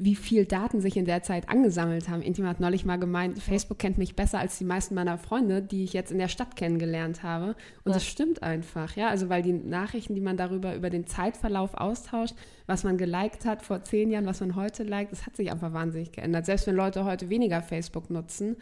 [0.00, 2.22] wie viel Daten sich in der Zeit angesammelt haben.
[2.22, 5.82] Intima hat neulich mal gemeint, Facebook kennt mich besser als die meisten meiner Freunde, die
[5.82, 7.56] ich jetzt in der Stadt kennengelernt habe.
[7.82, 7.94] Und ja.
[7.94, 9.08] das stimmt einfach, ja.
[9.08, 12.34] Also weil die Nachrichten, die man darüber über den Zeitverlauf austauscht,
[12.66, 15.72] was man geliked hat vor zehn Jahren, was man heute liked, das hat sich einfach
[15.72, 16.46] wahnsinnig geändert.
[16.46, 18.56] Selbst wenn Leute heute weniger Facebook nutzen.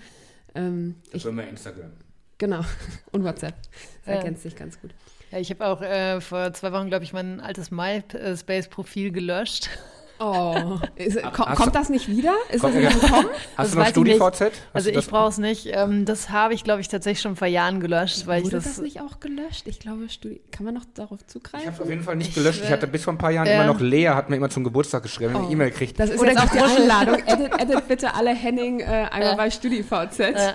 [0.55, 1.93] Ähm, ich, mehr Instagram.
[2.39, 2.63] Genau.
[3.13, 3.57] Und WhatsApp.
[4.05, 4.21] Das ja.
[4.21, 4.95] ergänzt sich ganz gut.
[5.33, 9.69] Ja, ich habe auch äh, vor zwei Wochen, glaube ich, mein altes MySpace-Profil gelöscht.
[10.19, 12.33] Oh, ist, ko kommt das nicht wieder?
[12.51, 13.29] Ist Kommt- das nicht gekommen?
[13.59, 13.91] Hast Das du noch ich.
[13.91, 14.51] StudiVZ?
[14.73, 15.67] Also ich brauche es nicht.
[15.71, 18.65] Ähm, das habe ich, glaube ich, tatsächlich schon vor Jahren gelöscht, weil ich Wurde das.
[18.65, 19.67] das, nicht auch gelöscht?
[19.69, 21.67] Ich glaube, Studi kann man noch darauf Ich zugreifen?
[21.67, 22.63] habe es auf jeden Fall nicht gelöscht.
[22.65, 23.57] Ich hatte bis vor ein paar Jahren Ja.
[23.63, 26.01] immer noch Lea, hat mir immer zum Geburtstag geschrieben, wenn ich eine E-Mail kriegt.
[26.01, 26.61] Das ist Oder jetzt auch die.
[26.61, 27.23] Einladung.
[27.27, 29.35] Edit, edit bitte alle Henning äh, einmal Ja.
[29.35, 30.19] bei StudiVZ.
[30.19, 30.55] Ja.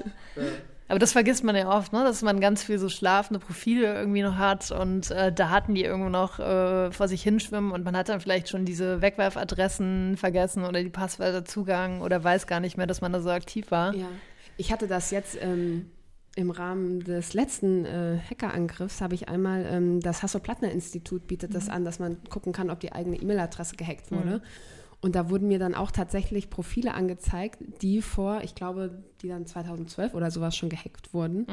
[0.92, 2.04] Aber das vergisst man ja oft, ne?
[2.04, 6.10] dass man ganz viel so schlafende Profile irgendwie noch hat und äh, Daten, die irgendwo
[6.10, 10.84] noch äh, vor sich hinschwimmen und man hat dann vielleicht schon diese Wegwerfadressen vergessen oder
[10.84, 13.96] die Passwörter Zugang oder weiß gar nicht mehr, dass man da so aktiv war.
[13.96, 14.08] Ja.
[14.58, 15.92] Ich hatte das jetzt ähm,
[16.36, 21.86] im Rahmen des letzten äh, Hackerangriffs, habe ich einmal, ähm, das Hasso-Plattner-Institut bietet das an,
[21.86, 24.42] dass man gucken kann, ob die eigene E-Mail-Adresse gehackt wurde.
[25.02, 29.48] Und da wurden mir dann auch tatsächlich Profile angezeigt, die vor, ich glaube, die dann
[29.48, 31.48] 2012 oder sowas schon gehackt wurden,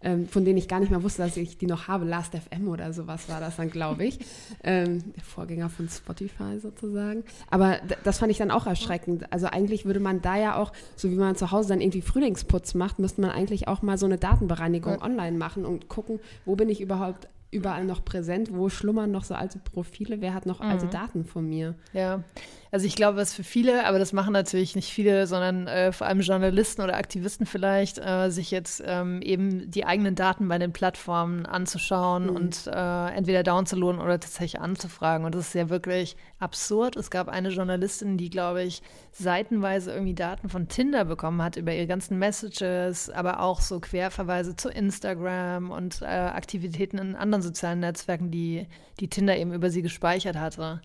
[0.00, 2.06] ähm, von denen ich gar nicht mehr wusste, dass ich die noch habe.
[2.06, 4.18] Last.fm oder sowas war das dann, glaube ich.
[4.64, 7.24] ähm, der Vorgänger von Spotify sozusagen.
[7.50, 9.30] Aber das fand ich dann auch erschreckend.
[9.32, 12.74] Also eigentlich würde man da ja auch, so wie man zu Hause dann irgendwie Frühlingsputz
[12.74, 16.70] macht, müsste man eigentlich auch mal so eine Datenbereinigung online machen und gucken, wo bin
[16.70, 20.86] ich überhaupt überall noch präsent, wo schlummern noch so alte Profile, wer hat noch alte
[20.86, 21.76] Daten von mir.
[21.92, 22.24] Ja,
[22.74, 26.08] also ich glaube, was für viele, aber das machen natürlich nicht viele, sondern äh, vor
[26.08, 30.72] allem Journalisten oder Aktivisten vielleicht, äh, sich jetzt ähm, eben die eigenen Daten bei den
[30.72, 35.24] Plattformen anzuschauen und äh, entweder downzuladen oder tatsächlich anzufragen.
[35.24, 36.96] Und das ist ja wirklich absurd.
[36.96, 38.82] Es gab eine Journalistin, die, glaube ich,
[39.12, 44.56] seitenweise irgendwie Daten von Tinder bekommen hat über ihre ganzen Messages, aber auch so Querverweise
[44.56, 48.66] zu Instagram und äh, Aktivitäten in anderen sozialen Netzwerken, die,
[48.98, 50.80] die Tinder eben über sie gespeichert hatte.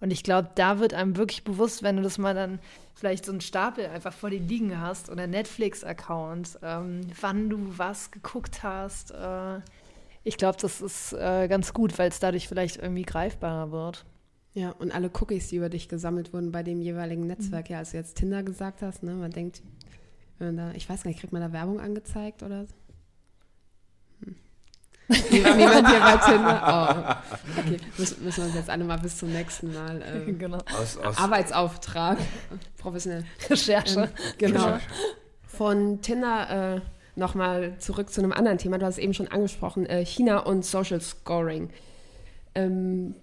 [0.00, 2.58] Und ich glaube, da wird einem wirklich bewusst, wenn du das mal dann
[2.94, 8.10] vielleicht so einen Stapel einfach vor dir liegen hast oder Netflix-Account, ähm, wann du was
[8.10, 9.10] geguckt hast.
[9.10, 9.60] Äh,
[10.24, 14.04] ich glaube, das ist äh, ganz gut, weil es dadurch vielleicht irgendwie greifbarer wird.
[14.52, 17.92] Ja, und alle Cookies, die über dich gesammelt wurden bei dem jeweiligen Netzwerk, ja, als
[17.92, 19.62] du jetzt Tinder gesagt hast, ne, man denkt,
[20.38, 22.74] wenn man da, ich weiß gar nicht, kriegt man da Werbung angezeigt oder so?
[25.30, 27.18] Niemand niemand hier bei Tinder?
[27.50, 27.60] Oh.
[27.60, 30.02] Okay, müssen, müssen wir uns jetzt alle mal bis zum nächsten Mal.
[30.06, 30.58] Ähm, genau.
[30.80, 32.18] Aus, aus Arbeitsauftrag,
[32.78, 33.24] professionell.
[33.48, 34.02] Recherche.
[34.02, 34.78] Ähm, genau.
[35.46, 36.80] Von Tinder äh,
[37.16, 38.78] nochmal zurück zu einem anderen Thema.
[38.78, 41.70] Du hast es eben schon angesprochen, äh, China und Social Scoring.
[42.54, 43.14] Ähm,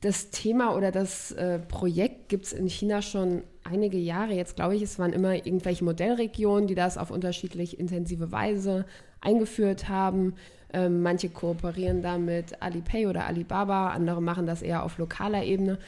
[0.00, 4.34] das Thema oder das äh, Projekt gibt es in China schon einige Jahre.
[4.34, 8.84] Jetzt glaube ich, es waren immer irgendwelche Modellregionen, die das auf unterschiedlich intensive Weise
[9.22, 10.34] eingeführt haben.
[10.74, 15.78] Ähm, manche kooperieren da mit Alipay oder Alibaba, andere machen das eher auf lokaler Ebene.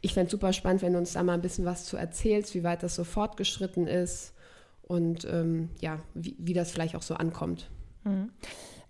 [0.00, 2.54] Ich fände es super spannend, wenn du uns da mal ein bisschen was zu erzählst,
[2.54, 4.32] wie weit das so fortgeschritten ist
[4.82, 7.68] und ähm, ja, wie, wie das vielleicht auch so ankommt.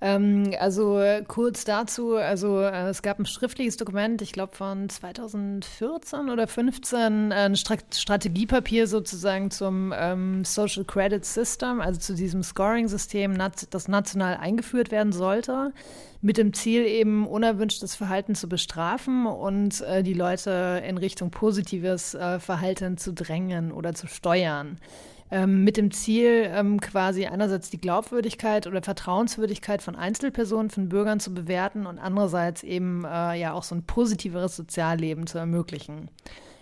[0.03, 6.31] Ähm, also kurz dazu, also äh, es gab ein schriftliches Dokument, ich glaube von 2014
[6.31, 12.43] oder 15, äh, ein Stra Strategiepapier sozusagen zum ähm, Social Credit System, also zu diesem
[12.43, 13.37] Scoring-System,
[13.71, 15.73] das national eingeführt werden sollte,
[16.23, 22.15] mit dem Ziel eben unerwünschtes Verhalten zu bestrafen und äh, die Leute in Richtung positives
[22.15, 24.79] äh, Verhalten zu drängen oder zu steuern
[25.31, 31.21] ähm, mit dem Ziel, ähm, quasi einerseits die Glaubwürdigkeit oder Vertrauenswürdigkeit von Einzelpersonen, von Bürgern
[31.21, 36.11] zu bewerten und andererseits eben äh, ja auch so ein positiveres Sozialleben zu ermöglichen.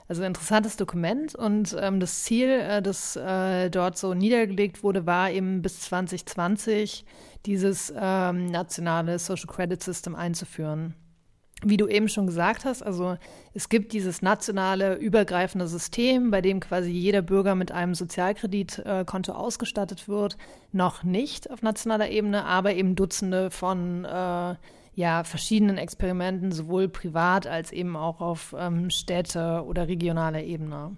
[0.09, 5.07] Also ein interessantes Dokument und ähm, das Ziel, äh, das äh, dort so niedergelegt wurde,
[5.07, 7.05] war eben bis 2020
[7.47, 10.95] dieses ähm, nationale Social Credit System einzuführen
[11.63, 13.17] wie du eben schon gesagt hast, also
[13.53, 20.09] es gibt dieses nationale übergreifende System, bei dem quasi jeder Bürger mit einem Sozialkreditkonto ausgestattet
[20.09, 20.37] wird.
[20.71, 24.55] Noch nicht auf nationaler Ebene, aber eben Dutzende von äh,
[24.95, 30.97] ja, verschiedenen Experimenten, sowohl privat als eben auch auf ähm, Städte oder regionaler Ebene.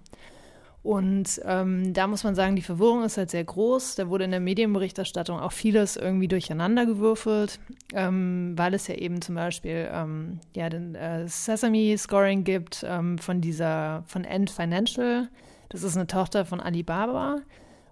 [0.83, 3.95] Und ähm, da muss man sagen, die Verwirrung ist halt sehr groß.
[3.95, 7.59] Da wurde in der Medienberichterstattung auch vieles irgendwie durcheinandergewürfelt,
[7.93, 13.19] ähm, weil es ja eben zum Beispiel ähm, ja, den äh, Sesame Scoring gibt ähm,
[13.19, 15.29] von dieser, von End Financial.
[15.69, 17.37] Das ist eine Tochter von Alibaba.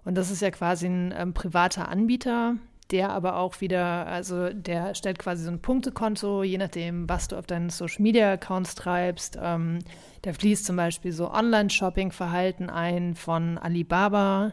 [0.04, 2.56] Und das ist ja quasi ein ähm, privater Anbieter,
[2.90, 7.36] der aber auch wieder, also der stellt quasi so ein Punktekonto, je nachdem, was du
[7.36, 9.38] auf deinen Social Media Accounts treibst.
[9.40, 9.78] Ähm,
[10.22, 14.52] da fließt zum Beispiel so Online-Shopping-Verhalten ein von Alibaba.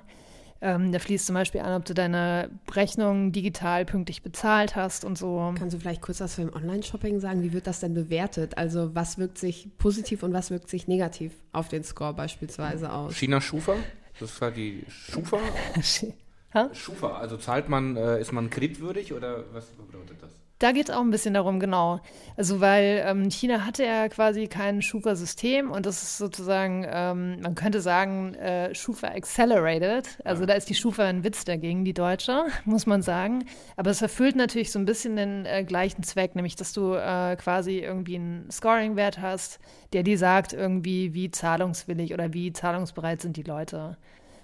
[0.59, 5.17] Ähm, da fließt zum Beispiel an, ob du deine Rechnung digital pünktlich bezahlt hast und
[5.17, 5.53] so.
[5.57, 7.43] Kannst du vielleicht kurz was für im Online-Shopping sagen?
[7.43, 8.57] Wie wird das denn bewertet?
[8.57, 13.15] Also was wirkt sich positiv und was wirkt sich negativ auf den Score beispielsweise aus?
[13.15, 13.75] China Schufa?
[14.19, 15.37] Das war die Schufa?
[16.53, 16.69] Ha?
[16.73, 20.31] Schufa, also zahlt man, äh, ist man kreditwürdig oder was bedeutet das?
[20.59, 21.99] Da geht es auch ein bisschen darum, genau.
[22.35, 27.53] Also weil ähm, China hatte ja quasi kein Schufa-System und das ist sozusagen, ähm, man
[27.53, 30.17] könnte sagen, äh, Schufa accelerated.
[30.23, 30.47] Also ja.
[30.47, 33.45] da ist die Schufa ein Witz dagegen, die deutsche, muss man sagen.
[33.75, 37.35] Aber es erfüllt natürlich so ein bisschen den äh, gleichen Zweck, nämlich dass du äh,
[37.35, 39.59] quasi irgendwie einen Scoring-Wert hast,
[39.93, 43.95] der dir sagt irgendwie, wie zahlungswillig oder wie zahlungsbereit sind die Leute.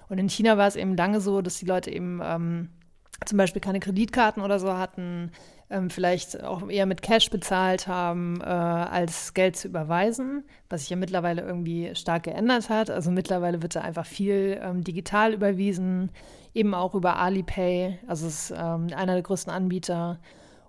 [0.10, 2.70] Und in China war es eben lange so, dass die Leute eben ähm,
[3.26, 5.32] zum Beispiel keine Kreditkarten oder so hatten,
[5.70, 10.90] ähm, vielleicht auch eher mit Cash bezahlt haben, äh, als Geld zu überweisen, was sich
[10.90, 12.90] ja mittlerweile irgendwie stark geändert hat.
[12.90, 16.12] Also mittlerweile wird da einfach viel ähm, digital überwiesen,
[16.54, 20.20] eben auch über Alipay, also ist ähm, einer der größten Anbieter.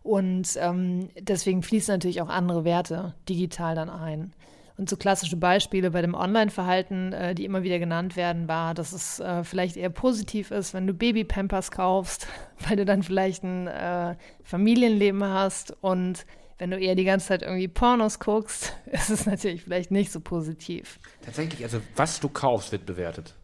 [0.02, 4.32] Und ähm, deswegen fließen natürlich auch andere Werte digital dann ein.
[4.76, 8.92] Und so klassische Beispiele bei dem Online-Verhalten, äh, die immer wieder genannt werden, war, dass
[8.92, 12.26] es äh, vielleicht eher positiv ist, wenn du Baby-Pampers kaufst,
[12.68, 16.26] weil du dann vielleicht ein äh, Familienleben hast und
[16.58, 20.20] wenn du eher die ganze Zeit irgendwie Pornos guckst, ist es natürlich vielleicht nicht so
[20.20, 20.98] positiv.
[21.24, 23.34] Tatsächlich, also was du kaufst, wird bewertet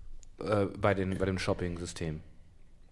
[0.40, 2.20] äh, bei, den, bei dem Shopping-System.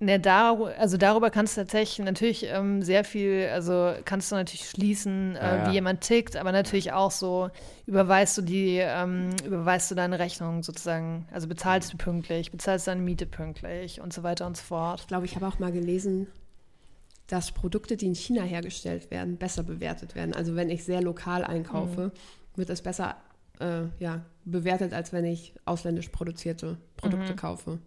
[0.00, 4.68] Ne, dar also darüber kannst du tatsächlich natürlich ähm, sehr viel, also kannst du natürlich
[4.68, 5.68] schließen, äh, ja, ja.
[5.68, 7.50] wie jemand tickt, aber natürlich auch so
[7.84, 13.00] überweist du die, ähm, überweist du deine Rechnung sozusagen, also bezahlst du pünktlich, bezahlst deine
[13.00, 15.00] Miete pünktlich und so weiter und so fort.
[15.00, 16.28] Ich glaube, ich habe auch mal gelesen,
[17.26, 20.32] dass Produkte, die in China hergestellt werden, besser bewertet werden.
[20.32, 22.12] Also wenn ich sehr lokal einkaufe, mhm.
[22.54, 23.16] wird es besser
[23.58, 27.36] äh, ja, bewertet, als wenn ich ausländisch produzierte Produkte mhm.
[27.36, 27.78] kaufe.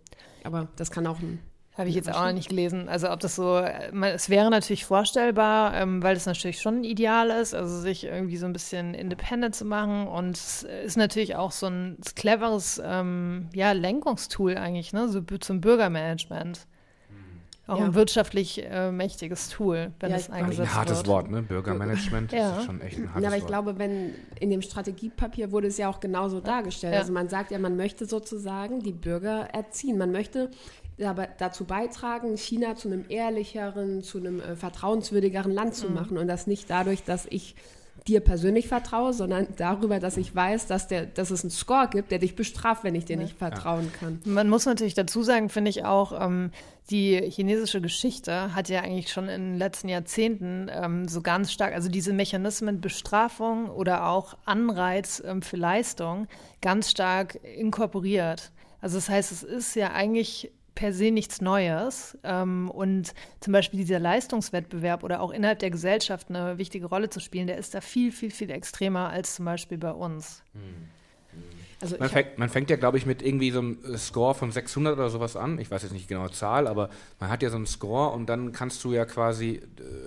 [0.44, 1.40] Aber das kann auch ein
[1.82, 2.88] habe ich jetzt auch noch nicht gelesen.
[2.88, 7.30] Also ob das so, es wäre natürlich vorstellbar, ähm, weil es natürlich schon ein Ideal
[7.30, 11.52] ist, also sich irgendwie so ein bisschen independent zu machen und es ist natürlich auch
[11.52, 16.68] so ein cleveres ähm, ja, Lenkungstool eigentlich, ne, so zum Bürgermanagement.
[17.68, 17.86] Auch ja.
[17.86, 20.70] ein wirtschaftlich äh, mächtiges Tool, wenn ja, es eingesetzt wird.
[20.70, 21.08] Ein hartes wird.
[21.08, 21.42] Wort, ne?
[21.44, 22.58] Bürgermanagement ja.
[22.58, 25.78] ist schon echt ein hartes ja, aber ich glaube, wenn in dem Strategiepapier wurde es
[25.78, 26.96] ja auch genauso dargestellt.
[26.96, 29.98] Also man sagt ja, man möchte sozusagen die Bürger erziehen.
[29.98, 30.50] Man möchte
[31.02, 35.96] dazu beitragen, China zu einem ehrlicheren, zu einem äh, vertrauenswürdigeren Land zu mhm.
[35.96, 36.18] machen.
[36.18, 37.56] Und das nicht dadurch, dass ich
[38.08, 42.12] dir persönlich vertraue, sondern darüber, dass ich weiß, dass, der, dass es einen Score gibt,
[42.12, 43.22] der dich bestraft, wenn ich dir ja.
[43.22, 44.20] nicht vertrauen kann.
[44.26, 46.52] Man muss natürlich dazu sagen, finde ich auch, ähm,
[46.90, 51.74] die chinesische Geschichte hat ja eigentlich schon in den letzten Jahrzehnten ähm, so ganz stark,
[51.74, 56.28] also diese Mechanismen Bestrafung oder auch Anreiz ähm, für Leistung
[56.62, 58.52] ganz stark inkorporiert.
[58.82, 62.18] Also das heißt, es ist ja eigentlich per se nichts Neues.
[62.24, 67.20] Ähm, und zum Beispiel dieser Leistungswettbewerb oder auch innerhalb der Gesellschaft eine wichtige Rolle zu
[67.20, 70.44] spielen, der ist da viel, viel, viel extremer als zum Beispiel bei uns.
[70.54, 70.90] Hm.
[71.82, 74.94] Also man, fängt, man, fängt, ja, glaube ich, mit irgendwie so einem Score von 600
[74.94, 75.58] oder sowas an.
[75.58, 78.28] Ich weiß jetzt nicht die genaue Zahl, aber man hat ja so einen Score und
[78.28, 79.62] dann kannst du ja quasi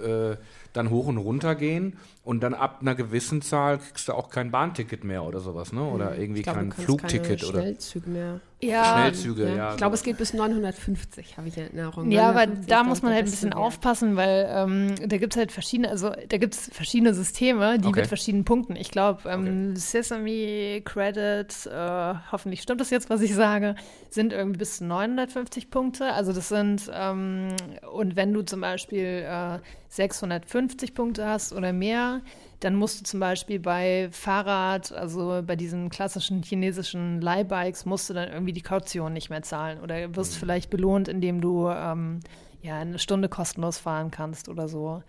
[0.04, 0.36] äh,
[0.72, 4.50] dann hoch und runter gehen und dann ab einer gewissen Zahl kriegst du auch kein
[4.50, 5.82] Bahnticket mehr oder sowas, ne?
[5.82, 8.40] Oder irgendwie glaub, kein Flugticket oder Schnellzüge mehr.
[8.62, 9.56] Ja, Schnellzüge, ja.
[9.56, 9.70] ja.
[9.72, 12.10] Ich glaube, es geht bis 950, habe ich in Erinnerung.
[12.10, 15.52] Ja, aber da muss man halt ein bisschen aufpassen, weil ähm, da gibt es halt
[15.52, 18.00] verschiedene, also da gibt es verschiedene Systeme, die okay.
[18.00, 18.74] mit verschiedenen Punkten.
[18.76, 19.80] Ich glaube, ähm, okay.
[19.80, 23.74] Sesame Credit, äh, hoffentlich stimmt das jetzt, was ich sage,
[24.08, 26.12] sind irgendwie bis zu 950 Punkte.
[26.14, 27.48] Also das sind, ähm,
[27.92, 29.58] und wenn du zum Beispiel äh,
[29.88, 32.13] 650 Punkte hast oder mehr,
[32.60, 38.14] dann musst du zum Beispiel bei Fahrrad, also bei diesen klassischen chinesischen Leihbikes, musst du
[38.14, 40.38] dann irgendwie die Kaution nicht mehr zahlen oder wirst mhm.
[40.38, 42.20] vielleicht belohnt, indem du ähm,
[42.62, 45.02] ja eine Stunde kostenlos fahren kannst oder so.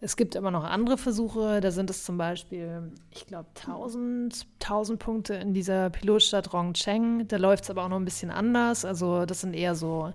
[0.00, 4.98] Es gibt aber noch andere Versuche, da sind es zum Beispiel, ich glaube, 1000, 1000
[5.00, 7.26] Punkte in dieser Pilotstadt Rongcheng.
[7.26, 8.84] Da läuft es aber auch noch ein bisschen anders.
[8.84, 10.12] Also das sind eher so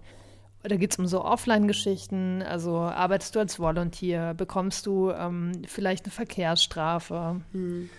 [0.64, 2.41] da geht es um so Offline-Geschichten.
[2.41, 7.41] Also arbeitest du als Volunteer, bekommst du ähm, vielleicht eine Verkehrsstrafe.
[7.51, 7.89] Hm.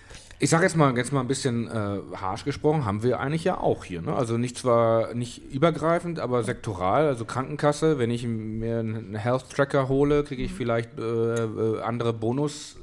[0.40, 3.58] Ich sage jetzt mal, jetzt mal ein bisschen äh, harsch gesprochen, haben wir eigentlich ja
[3.58, 4.02] auch hier.
[4.02, 4.14] Ne?
[4.14, 7.06] Also nicht zwar nicht übergreifend, aber sektoral.
[7.06, 10.56] Also Krankenkasse, wenn ich mir einen Health Tracker hole, kriege ich hm.
[10.56, 12.76] vielleicht äh, äh, andere Bonus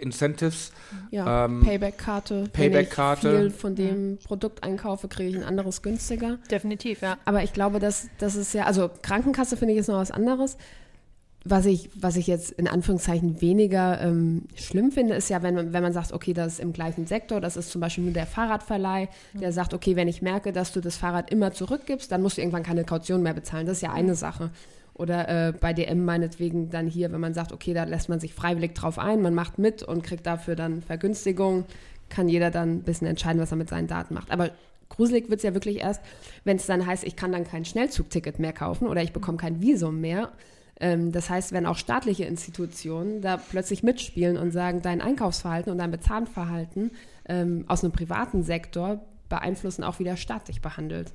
[0.00, 0.72] Incentives.
[1.10, 2.44] Ja, ähm, Payback-Karte.
[2.52, 3.32] Payback-Karte.
[3.32, 4.18] Wenn ich viel von dem.
[4.24, 6.38] Produkt einkaufe, kriege ich ein anderes günstiger.
[6.50, 7.18] Definitiv, ja.
[7.24, 10.56] Aber ich glaube, dass das ist ja, also Krankenkasse finde ich ist noch was anderes.
[11.48, 15.72] Was ich, was ich jetzt in Anführungszeichen weniger ähm, schlimm finde, ist ja, wenn man,
[15.72, 18.26] wenn man sagt, okay, das ist im gleichen Sektor, das ist zum Beispiel nur der
[18.26, 22.36] Fahrradverleih, der sagt, okay, wenn ich merke, dass du das Fahrrad immer zurückgibst, dann musst
[22.36, 23.64] du irgendwann keine Kaution mehr bezahlen.
[23.64, 24.50] Das ist ja eine Sache.
[24.98, 28.32] Oder äh, bei DM meinetwegen dann hier, wenn man sagt, okay, da lässt man sich
[28.32, 31.64] freiwillig drauf ein, man macht mit und kriegt dafür dann Vergünstigung,
[32.08, 34.30] kann jeder dann ein bisschen entscheiden, was er mit seinen Daten macht.
[34.30, 34.50] Aber
[34.88, 36.00] gruselig wird es ja wirklich erst,
[36.44, 39.60] wenn es dann heißt, ich kann dann kein Schnellzugticket mehr kaufen oder ich bekomme kein
[39.60, 40.32] Visum mehr.
[40.80, 45.78] Ähm, das heißt, wenn auch staatliche Institutionen da plötzlich mitspielen und sagen, dein Einkaufsverhalten und
[45.78, 46.90] dein Bezahlverhalten
[47.28, 51.12] ähm, aus einem privaten Sektor beeinflussen auch, wie der Staat dich behandelt.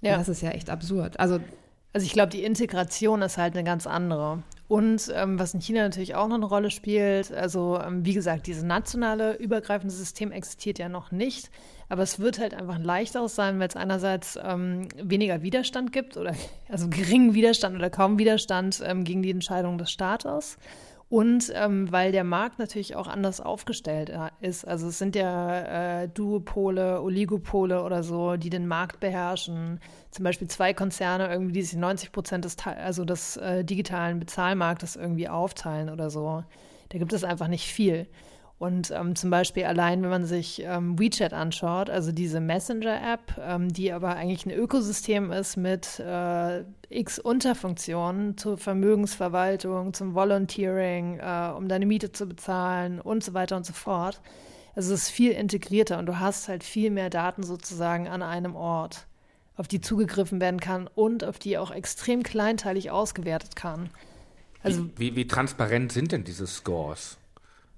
[0.00, 0.14] Ja.
[0.14, 1.20] Und das ist ja echt absurd.
[1.20, 1.38] Also
[1.92, 4.42] also ich glaube, die Integration ist halt eine ganz andere.
[4.68, 8.46] Und ähm, was in China natürlich auch noch eine Rolle spielt, also ähm, wie gesagt,
[8.46, 11.50] dieses nationale übergreifende System existiert ja noch nicht,
[11.90, 16.16] aber es wird halt einfach ein leichteres sein, weil es einerseits ähm, weniger Widerstand gibt
[16.16, 16.34] oder
[16.70, 20.56] also geringen Widerstand oder kaum Widerstand ähm, gegen die Entscheidung des Staates.
[21.12, 24.66] Und ähm, weil der Markt natürlich auch anders aufgestellt äh, ist.
[24.66, 29.78] Also es sind ja äh, Duopole, Oligopole oder so, die den Markt beherrschen.
[30.10, 34.96] Zum Beispiel zwei Konzerne irgendwie, die sich 90 Prozent des, also des äh, digitalen Bezahlmarktes
[34.96, 36.44] irgendwie aufteilen oder so.
[36.88, 38.06] Da gibt es einfach nicht viel.
[38.62, 43.72] Und ähm, zum Beispiel allein, wenn man sich ähm, WeChat anschaut, also diese Messenger-App, ähm,
[43.72, 51.50] die aber eigentlich ein Ökosystem ist mit äh, x Unterfunktionen zur Vermögensverwaltung, zum Volunteering, äh,
[51.56, 54.20] um deine Miete zu bezahlen und so weiter und so fort.
[54.76, 58.54] Also es ist viel integrierter und du hast halt viel mehr Daten sozusagen an einem
[58.54, 59.08] Ort,
[59.56, 63.90] auf die zugegriffen werden kann und auf die auch extrem kleinteilig ausgewertet kann.
[64.62, 67.18] Also, wie, wie, wie transparent sind denn diese Scores?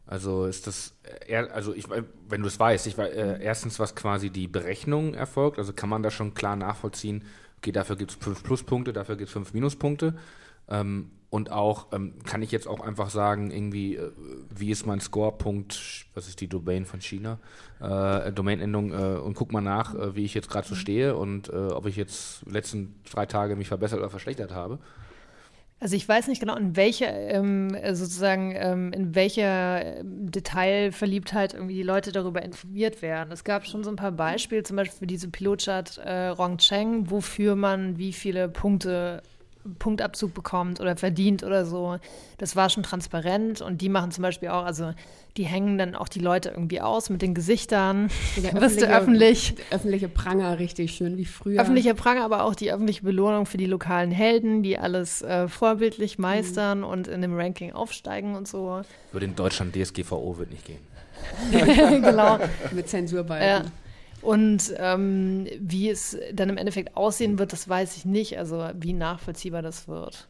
[0.07, 0.95] Also ist das,
[1.53, 1.87] also ich,
[2.29, 6.03] wenn du es weißt, ich, äh, erstens, was quasi die Berechnung erfolgt, also kann man
[6.03, 7.25] da schon klar nachvollziehen,
[7.59, 10.15] okay, dafür gibt es fünf Pluspunkte, dafür gibt es fünf Minuspunkte.
[10.69, 14.13] Ähm, und auch, ähm, kann ich jetzt auch einfach sagen, irgendwie, äh,
[14.55, 17.41] wie ist mein Score-Punkt, was ist die Domain von China,
[17.81, 21.49] äh, Domainendung, äh, und guck mal nach, äh, wie ich jetzt gerade so stehe und
[21.49, 24.79] äh, ob ich jetzt letzten drei Tage mich verbessert oder verschlechtert habe.
[25.85, 31.83] Also ich weiß nicht genau, in welcher ähm, sozusagen ähm, in welcher Detailverliebtheit irgendwie die
[31.83, 33.31] Leute darüber informiert werden.
[33.31, 37.55] Es gab schon so ein paar Beispiele, zum Beispiel für diese Pilotstadt äh, Rongcheng, wofür
[37.55, 39.23] man wie viele Punkte
[39.79, 41.97] Punktabzug bekommt oder verdient oder so.
[42.39, 44.93] Das war schon transparent und die machen zum Beispiel auch, also
[45.37, 48.09] die hängen dann auch die Leute irgendwie aus mit den Gesichtern.
[48.37, 49.55] Der wirst du öffentlich.
[49.71, 51.61] Öffentliche Pranger, richtig schön wie früher.
[51.61, 56.19] Öffentlicher Pranger, aber auch die öffentliche Belohnung für die lokalen Helden, die alles äh, vorbildlich
[56.19, 56.85] meistern mhm.
[56.85, 58.83] und in dem Ranking aufsteigen und so.
[59.13, 60.81] Würde in Deutschland DSGVO wird nicht gehen.
[62.03, 62.39] genau.
[62.73, 63.49] mit Zensurbalken.
[63.49, 63.65] Ja.
[64.25, 68.39] Und ähm, wie es dann im Endeffekt aussehen wird, das weiß ich nicht.
[68.39, 70.29] Also wie nachvollziehbar das wird.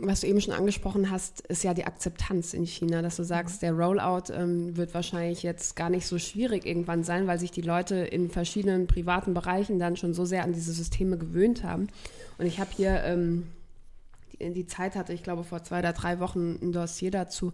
[0.00, 3.60] Was du eben schon angesprochen hast, ist ja die Akzeptanz in China, dass du sagst,
[3.60, 7.60] der Rollout ähm, wird wahrscheinlich jetzt gar nicht so schwierig irgendwann sein, weil sich die
[7.60, 11.88] Leute in verschiedenen privaten Bereichen dann schon so sehr an diese Systeme gewöhnt haben.
[12.38, 13.46] Und ich habe hier ähm,
[14.40, 17.52] die, die Zeit hatte, ich glaube vor zwei oder drei Wochen ein Dossier dazu.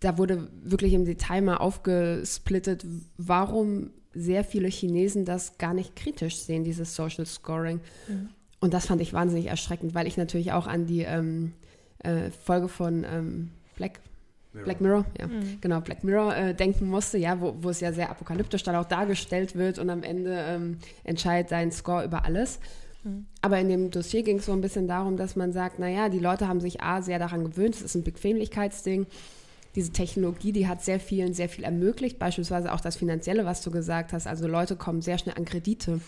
[0.00, 2.86] Da wurde wirklich im Detail mal aufgesplittet,
[3.18, 7.80] warum sehr viele Chinesen das gar nicht kritisch sehen, dieses Social Scoring.
[8.08, 8.28] Mhm.
[8.60, 11.52] Und das fand ich wahnsinnig erschreckend, weil ich natürlich auch an die ähm,
[11.98, 14.00] äh, Folge von ähm, Black
[14.52, 14.64] Mirror.
[14.64, 15.58] Black Mirror, ja, mhm.
[15.60, 18.84] genau, Black Mirror äh, denken musste, ja, wo, wo es ja sehr apokalyptisch dann auch
[18.84, 22.60] dargestellt wird und am Ende ähm, entscheidet dein Score über alles.
[23.02, 23.26] Mhm.
[23.40, 26.18] Aber in dem Dossier ging es so ein bisschen darum, dass man sagt, naja, die
[26.18, 29.06] Leute haben sich A, sehr daran gewöhnt, es ist ein Bequemlichkeitsding
[29.74, 33.70] diese Technologie, die hat sehr vielen sehr viel ermöglicht, beispielsweise auch das Finanzielle, was du
[33.70, 34.26] gesagt hast.
[34.26, 36.00] Also Leute kommen sehr schnell an Kredite.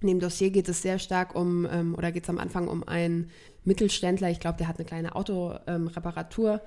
[0.00, 2.86] In dem Dossier geht es sehr stark um, ähm, oder geht es am Anfang um
[2.86, 3.30] einen
[3.64, 6.60] Mittelständler, ich glaube, der hat eine kleine Autoreparatur, ähm,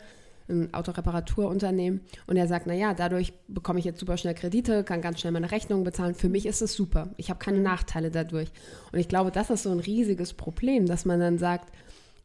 [0.49, 5.19] ein Autoreparaturunternehmen und er sagt, naja, dadurch bekomme ich jetzt super schnell Kredite, kann ganz
[5.19, 6.15] schnell meine Rechnungen bezahlen.
[6.15, 7.09] Für mich ist es super.
[7.17, 8.49] Ich habe keine Nachteile dadurch.
[8.91, 11.71] Und ich glaube, das ist so ein riesiges Problem, dass man dann sagt,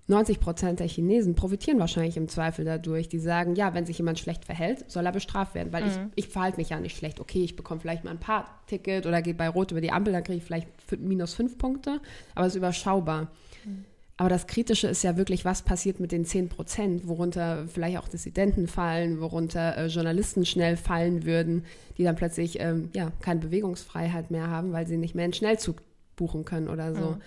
[0.07, 3.09] 90 Prozent der Chinesen profitieren wahrscheinlich im Zweifel dadurch.
[3.09, 6.11] Die sagen, ja, wenn sich jemand schlecht verhält, soll er bestraft werden, weil mhm.
[6.15, 7.21] ich, ich verhalte mich ja nicht schlecht.
[7.21, 10.13] Okay, ich bekomme vielleicht mal ein paar Ticket oder gehe bei Rot über die Ampel,
[10.13, 12.01] dann kriege ich vielleicht minus fünf Punkte,
[12.35, 13.29] aber es ist überschaubar.
[13.65, 13.85] Mhm.
[14.17, 18.07] Aber das Kritische ist ja wirklich, was passiert mit den 10 Prozent, worunter vielleicht auch
[18.07, 21.65] Dissidenten fallen, worunter äh, Journalisten schnell fallen würden,
[21.99, 25.83] die dann plötzlich ähm, ja, keine Bewegungsfreiheit mehr haben, weil sie nicht mehr einen Schnellzug
[26.15, 27.11] buchen können oder so.
[27.13, 27.21] Mhm.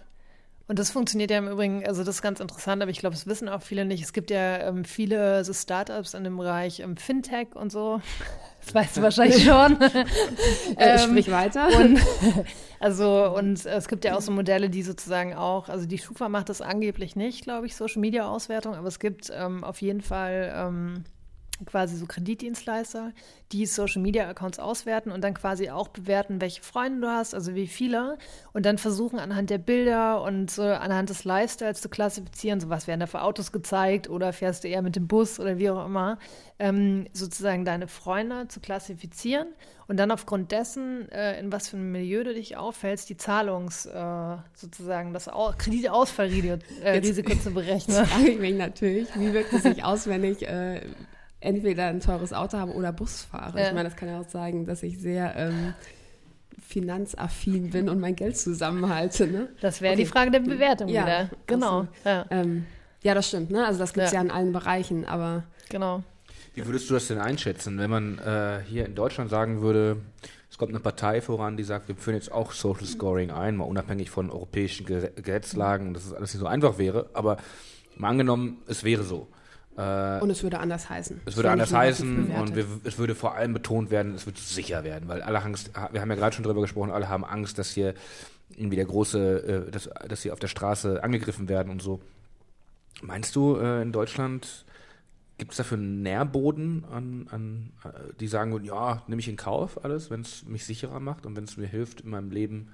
[0.68, 3.26] Und das funktioniert ja im Übrigen, also das ist ganz interessant, aber ich glaube, das
[3.26, 4.04] wissen auch viele nicht.
[4.04, 8.02] Es gibt ja ähm, viele so Startups in dem Bereich ähm, Fintech und so.
[8.68, 9.82] Das weißt du wahrscheinlich schon.
[10.78, 11.68] äh, sprich weiter.
[11.80, 12.00] Und,
[12.82, 16.50] also, und es gibt ja auch so Modelle, die sozusagen auch, also die Schufa macht
[16.50, 20.54] das angeblich nicht, glaube ich, Social Media Auswertung, aber es gibt ähm, auf jeden Fall
[20.54, 21.06] ähm,
[21.66, 23.12] quasi so Kreditdienstleister,
[23.52, 27.56] die Social Media Accounts auswerten und dann quasi auch bewerten, welche Freunde du hast, also
[27.56, 28.18] wie viele,
[28.54, 32.88] und dann versuchen anhand der Bilder und so anhand des Lifestyles zu klassifizieren, so was
[32.88, 35.86] werden da für Autos gezeigt oder fährst du eher mit dem Bus oder wie auch
[35.86, 36.20] immer,
[36.60, 39.48] ähm, sozusagen deine Freunde zu klassifizieren
[39.88, 43.86] und dann aufgrund dessen, äh, in was für einem Milieu du dich auffällst, die Zahlungs,
[43.86, 46.60] äh, sozusagen das Au Kreditausfallrisiko
[47.32, 47.98] äh, zu berechnen.
[47.98, 50.82] Jetzt frage ich mich natürlich, wie wirkt es sich aus, wenn ich äh,
[51.48, 53.60] entweder ein teures Auto habe oder Bus fahre.
[53.60, 53.68] Ja.
[53.68, 55.74] Ich meine, das kann ja auch zeigen, dass ich sehr ähm,
[56.62, 59.28] finanzaffin bin und mein Geld zusammenhalte.
[59.28, 59.50] Ne?
[59.62, 60.04] Das wäre okay.
[60.04, 61.30] die Frage der Bewertung ja, wieder.
[61.48, 61.88] Genau.
[62.04, 62.26] Ja.
[62.30, 62.66] Ähm,
[63.02, 63.14] ja.
[63.14, 63.50] das stimmt.
[63.52, 63.66] Ne?
[63.66, 64.20] Also das gibt es ja.
[64.20, 66.04] ja in allen Bereichen, aber genau.
[66.54, 69.98] Wie würdest du das denn einschätzen, wenn man äh, hier in Deutschland sagen würde,
[70.50, 73.66] es kommt eine Partei voran, die sagt, wir führen jetzt auch Social Scoring ein, mal
[73.66, 77.38] unabhängig von europäischen Gesetzlagen, dass es alles nicht so einfach wäre, aber
[77.96, 79.28] mal angenommen, es wäre so.
[79.78, 81.22] Äh, und es würde anders heißen.
[81.26, 84.84] Es würde anders heißen und wir, es würde vor allem betont werden, es wird sicher
[84.84, 87.70] werden, weil alle Angst, wir haben ja gerade schon darüber gesprochen, alle haben Angst, dass
[87.70, 87.94] hier
[88.56, 92.02] irgendwie der große, äh, dass, dass sie auf der Straße angegriffen werden und so.
[93.04, 94.66] Meinst du, äh, in Deutschland
[95.38, 97.72] gibt es dafür einen Nährboden an, an
[98.20, 101.36] die sagen würden, ja, nehme ich in Kauf alles, wenn es mich sicherer macht und
[101.36, 102.70] wenn es mir hilft, in meinem Leben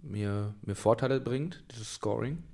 [0.00, 2.44] mir, mir Vorteile bringt, dieses Scoring?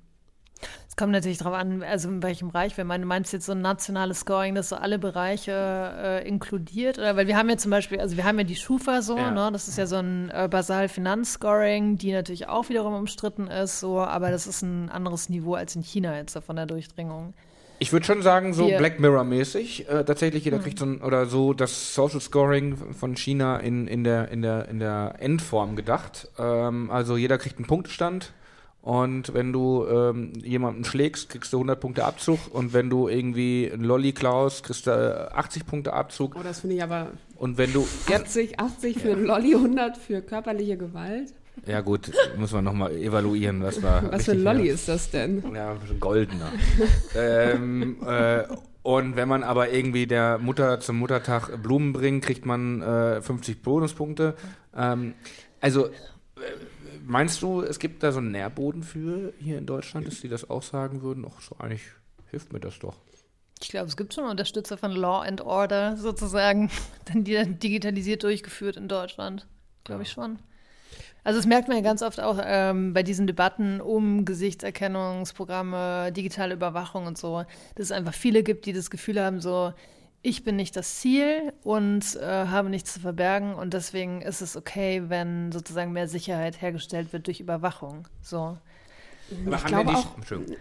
[0.87, 2.77] Es kommt natürlich darauf an, also in welchem Bereich.
[2.77, 7.17] Wenn du meinst jetzt so ein nationales Scoring, das so alle Bereiche äh, inkludiert, oder
[7.17, 9.29] weil wir haben ja zum Beispiel, also wir haben ja die Schufa so, ja.
[9.29, 9.49] ne?
[9.51, 14.31] Das ist ja so ein äh, Basal-Finanzscoring, die natürlich auch wiederum umstritten ist, so, aber
[14.31, 17.33] das ist ein anderes Niveau als in China jetzt von der Durchdringung.
[17.79, 19.89] Ich würde schon sagen, so Wir Black Mirror-mäßig.
[19.89, 20.61] Äh, tatsächlich, jeder mhm.
[20.61, 24.69] kriegt so ein, oder so das Social Scoring von China in, in, der, in, der,
[24.69, 26.29] in der Endform gedacht.
[26.39, 28.31] Ähm, also jeder kriegt einen Punktestand.
[28.85, 32.37] Und wenn du ähm, jemanden schlägst, kriegst du 100 Punkte Abzug.
[32.51, 36.35] Und wenn du irgendwie einen Lolli klaust, kriegst du 80 Punkte Abzug.
[36.39, 37.07] Oh, das finde ich aber.
[37.35, 37.87] Und wenn du.
[38.13, 41.33] 80, 80 für einen Lolli, 100 für körperliche Gewalt.
[41.65, 44.03] Ja, gut, muss man nochmal evaluieren, was war.
[44.11, 45.43] Was für ein Lolli ist das denn?
[45.55, 46.51] Ja, ein goldener.
[47.15, 48.43] ähm, äh,
[48.83, 53.63] und wenn man aber irgendwie der Mutter zum Muttertag Blumen bringt, kriegt man äh, 50
[53.63, 54.35] Bonuspunkte.
[54.77, 55.15] Ähm,
[55.59, 55.87] also.
[55.87, 55.89] Äh,
[57.07, 60.49] Meinst du, es gibt da so einen Nährboden für hier in Deutschland, dass die das
[60.49, 61.25] auch sagen würden?
[61.27, 61.83] Ach, so eigentlich
[62.31, 62.95] hilft mir das doch.
[63.61, 66.69] Ich glaube, es gibt schon Unterstützer von Law and Order sozusagen,
[67.05, 69.47] dann digitalisiert durchgeführt in Deutschland.
[69.83, 70.39] Glaube ich schon.
[71.23, 76.53] Also das merkt man ja ganz oft auch ähm, bei diesen Debatten um Gesichtserkennungsprogramme, digitale
[76.53, 77.45] Überwachung und so,
[77.75, 79.73] dass es einfach viele gibt, die das Gefühl haben, so,
[80.25, 84.57] ich bin nicht das Ziel und äh, habe nichts zu verbergen und deswegen ist es
[84.57, 88.07] okay, wenn sozusagen mehr Sicherheit hergestellt wird durch Überwachung.
[88.21, 88.57] So.
[89.45, 90.07] Aber ich glaube auch,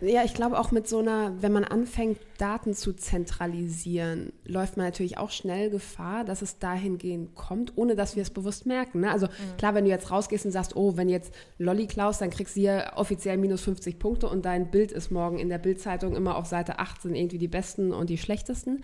[0.00, 4.86] ja, ich glaube auch mit so einer, wenn man anfängt, Daten zu zentralisieren, läuft man
[4.86, 9.00] natürlich auch schnell Gefahr, dass es dahingehend kommt, ohne dass wir es bewusst merken.
[9.00, 9.10] Ne?
[9.10, 9.56] Also mhm.
[9.58, 12.60] klar, wenn du jetzt rausgehst und sagst, oh, wenn jetzt Lolli klaust, dann kriegst du
[12.60, 16.46] hier offiziell minus 50 Punkte und dein Bild ist morgen in der Bildzeitung immer auf
[16.46, 18.82] Seite 8 sind irgendwie die besten und die schlechtesten.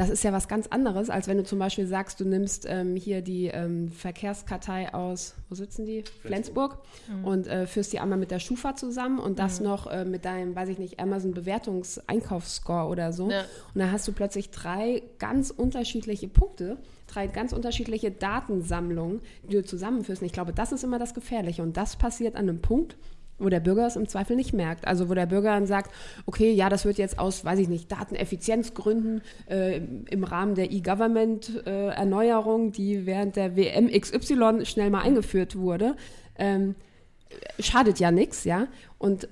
[0.00, 2.96] Das ist ja was ganz anderes, als wenn du zum Beispiel sagst, du nimmst ähm,
[2.96, 6.04] hier die ähm, Verkehrskartei aus, wo sitzen die?
[6.22, 6.78] Flensburg.
[7.06, 7.24] Mhm.
[7.26, 9.66] Und äh, führst die einmal mit der Schufa zusammen und das mhm.
[9.66, 13.30] noch äh, mit deinem, weiß ich nicht, Amazon-Bewertungseinkaufsscore oder so.
[13.30, 13.40] Ja.
[13.74, 19.20] Und dann hast du plötzlich drei ganz unterschiedliche Punkte, drei ganz unterschiedliche Datensammlungen,
[19.50, 20.22] die du zusammenführst.
[20.22, 21.62] Und ich glaube, das ist immer das Gefährliche.
[21.62, 22.96] Und das passiert an einem Punkt,
[23.40, 24.86] wo der Bürger es im Zweifel nicht merkt.
[24.86, 25.90] Also wo der Bürger dann sagt,
[26.26, 29.80] okay, ja, das wird jetzt aus, weiß ich nicht, Dateneffizienzgründen äh,
[30.10, 35.96] im Rahmen der E-Government-Erneuerung, äh, die während der WM XY schnell mal eingeführt wurde,
[36.38, 36.74] ähm,
[37.58, 38.66] schadet ja nichts, ja.
[38.98, 39.28] Und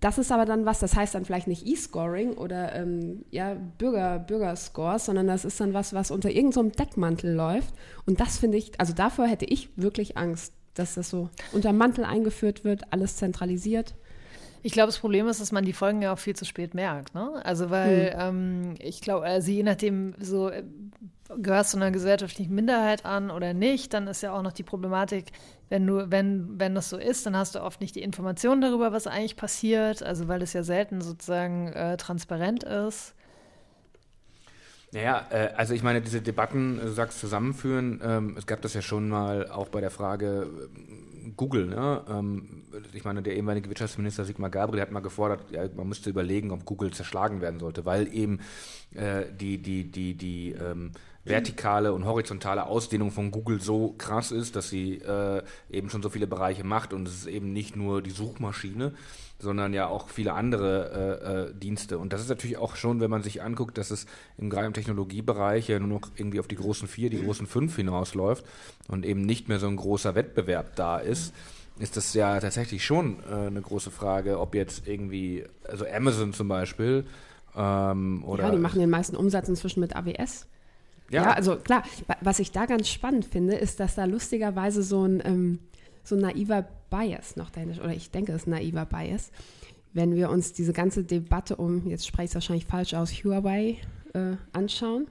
[0.00, 4.18] das ist aber dann was, das heißt dann vielleicht nicht E-Scoring oder ähm, ja, Bürger,
[4.18, 7.74] Bürgerscores, sondern das ist dann was, was unter irgendeinem so Deckmantel läuft.
[8.04, 12.04] Und das finde ich, also davor hätte ich wirklich Angst, dass das so unter Mantel
[12.04, 13.94] eingeführt wird, alles zentralisiert.
[14.62, 17.14] Ich glaube, das Problem ist, dass man die Folgen ja auch viel zu spät merkt.
[17.14, 17.40] Ne?
[17.44, 18.18] Also, weil hm.
[18.18, 20.64] ähm, ich glaube, also je nachdem, so äh,
[21.38, 25.32] gehörst du einer gesellschaftlichen Minderheit an oder nicht, dann ist ja auch noch die Problematik,
[25.68, 28.92] wenn du, wenn, wenn das so ist, dann hast du oft nicht die Informationen darüber,
[28.92, 33.15] was eigentlich passiert, also weil es ja selten sozusagen äh, transparent ist.
[34.92, 38.82] Naja, äh, also ich meine, diese Debatten, du sagst zusammenführen, ähm, es gab das ja
[38.82, 42.04] schon mal auch bei der Frage äh, Google, ne?
[42.08, 42.62] Ähm,
[42.92, 46.64] ich meine, der ehemalige Wirtschaftsminister Sigmar Gabriel hat mal gefordert, ja, man müsste überlegen, ob
[46.64, 48.40] Google zerschlagen werden sollte, weil eben
[48.94, 50.92] äh, die, die, die, die ähm,
[51.24, 56.10] vertikale und horizontale Ausdehnung von Google so krass ist, dass sie äh, eben schon so
[56.10, 58.94] viele Bereiche macht und es ist eben nicht nur die Suchmaschine,
[59.38, 61.98] sondern ja auch viele andere äh, äh, Dienste.
[61.98, 64.06] Und das ist natürlich auch schon, wenn man sich anguckt, dass es
[64.38, 67.76] im, gerade im Technologiebereich ja nur noch irgendwie auf die großen vier, die großen fünf
[67.76, 68.44] hinausläuft
[68.88, 71.34] und eben nicht mehr so ein großer Wettbewerb da ist
[71.78, 76.48] ist das ja tatsächlich schon äh, eine große Frage, ob jetzt irgendwie, also Amazon zum
[76.48, 77.04] Beispiel,
[77.56, 78.44] ähm, oder.
[78.44, 80.46] Ja, die machen den meisten Umsatz inzwischen mit AWS.
[81.10, 81.22] Ja.
[81.22, 81.32] ja.
[81.32, 81.82] also klar,
[82.20, 85.58] was ich da ganz spannend finde, ist, dass da lustigerweise so ein, ähm,
[86.02, 89.30] so ein naiver Bias noch dahinter, oder ich denke, es ist naiver Bias,
[89.92, 93.78] wenn wir uns diese ganze Debatte um, jetzt spreche ich es wahrscheinlich falsch aus, Huawei
[94.12, 95.06] äh, anschauen,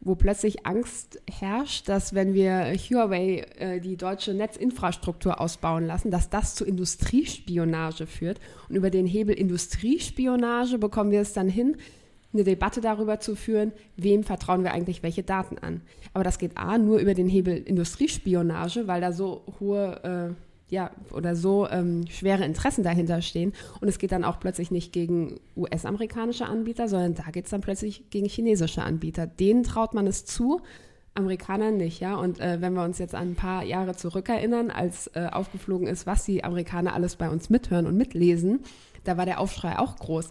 [0.00, 6.30] wo plötzlich Angst herrscht, dass wenn wir Huawei äh, die deutsche Netzinfrastruktur ausbauen lassen, dass
[6.30, 8.40] das zu Industriespionage führt.
[8.68, 11.76] Und über den Hebel Industriespionage bekommen wir es dann hin,
[12.32, 15.80] eine Debatte darüber zu führen, wem vertrauen wir eigentlich welche Daten an.
[16.12, 20.90] Aber das geht A nur über den Hebel Industriespionage, weil da so hohe äh, ja,
[21.12, 23.52] oder so ähm, schwere Interessen dahinter stehen.
[23.80, 27.60] Und es geht dann auch plötzlich nicht gegen US-amerikanische Anbieter, sondern da geht es dann
[27.60, 29.26] plötzlich gegen chinesische Anbieter.
[29.26, 30.60] Denen traut man es zu,
[31.14, 32.14] Amerikanern nicht, ja.
[32.14, 36.06] Und äh, wenn wir uns jetzt an ein paar Jahre zurückerinnern, als äh, aufgeflogen ist,
[36.06, 38.60] was die Amerikaner alles bei uns mithören und mitlesen,
[39.04, 40.30] da war der Aufschrei auch groß.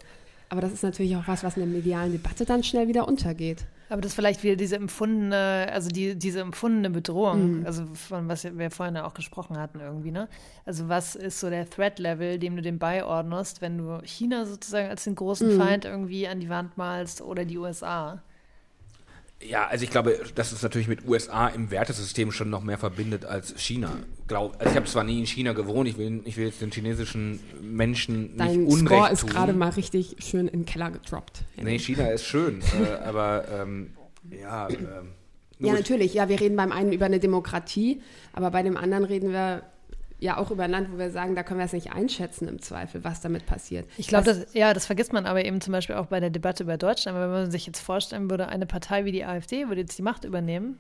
[0.50, 3.66] Aber das ist natürlich auch was, was in der medialen Debatte dann schnell wieder untergeht.
[3.90, 7.66] Aber das ist vielleicht wieder diese empfundene, also die, diese empfundene Bedrohung, mhm.
[7.66, 10.28] also von was wir vorhin ja auch gesprochen hatten irgendwie, ne?
[10.66, 15.06] Also was ist so der Threat-Level, dem du dem beiordnest, wenn du China sozusagen als
[15.06, 15.60] den großen mhm.
[15.60, 18.22] Feind irgendwie an die Wand malst oder die USA?
[19.42, 23.24] Ja, also ich glaube, dass es natürlich mit USA im Wertesystem schon noch mehr verbindet
[23.26, 23.92] als China.
[24.28, 26.72] Glaub, also ich habe zwar nie in China gewohnt, ich will, ich will jetzt den
[26.72, 31.44] chinesischen Menschen Dein nicht Unrecht Score ist gerade mal richtig schön in den Keller gedroppt.
[31.62, 33.92] Nee, China ist schön, äh, aber ähm,
[34.32, 34.70] ja.
[34.70, 35.14] Ähm,
[35.60, 36.14] ja, natürlich.
[36.14, 38.02] Ja, wir reden beim einen über eine Demokratie,
[38.34, 39.64] aber bei dem anderen reden wir
[40.20, 42.62] ja auch über ein Land, wo wir sagen, da können wir es nicht einschätzen im
[42.62, 43.88] Zweifel, was damit passiert.
[43.98, 46.64] Ich glaube, das, ja, das vergisst man aber eben zum Beispiel auch bei der Debatte
[46.64, 47.18] über Deutschland.
[47.18, 50.26] Wenn man sich jetzt vorstellen würde, eine Partei wie die AfD würde jetzt die Macht
[50.26, 50.80] übernehmen,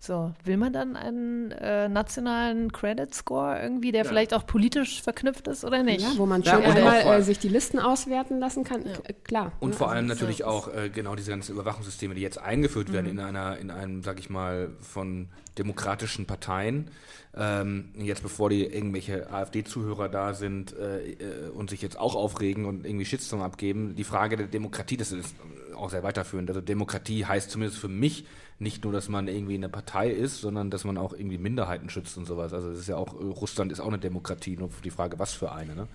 [0.00, 4.08] so, will man dann einen äh, nationalen Credit Score irgendwie, der ja.
[4.08, 6.02] vielleicht auch politisch verknüpft ist oder nicht?
[6.02, 8.92] Ja, wo man schon ja, einmal äh, sich die Listen auswerten lassen kann, ja.
[9.24, 9.52] klar.
[9.58, 12.92] Und vor allem also natürlich auch äh, genau diese ganzen Überwachungssysteme, die jetzt eingeführt mhm.
[12.92, 16.92] werden in einer, in einem, sag ich mal, von demokratischen Parteien.
[17.36, 22.66] Ähm, jetzt bevor die irgendwelche AfD-Zuhörer da sind äh, äh, und sich jetzt auch aufregen
[22.66, 25.34] und irgendwie Shitstorm abgeben, die Frage der Demokratie, das ist
[25.76, 26.48] auch sehr weiterführend.
[26.50, 28.24] Also Demokratie heißt zumindest für mich
[28.58, 32.16] nicht nur, dass man irgendwie eine Partei ist, sondern dass man auch irgendwie Minderheiten schützt
[32.18, 32.52] und sowas.
[32.52, 35.52] Also das ist ja auch, Russland ist auch eine Demokratie, nur die Frage, was für
[35.52, 35.74] eine.
[35.74, 35.88] Ne?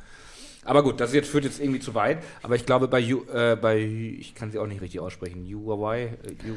[0.65, 2.19] Aber gut, das jetzt führt jetzt irgendwie zu weit.
[2.41, 6.17] Aber ich glaube, bei, äh, bei ich kann sie auch nicht richtig aussprechen, Huawei.
[6.23, 6.49] Äh,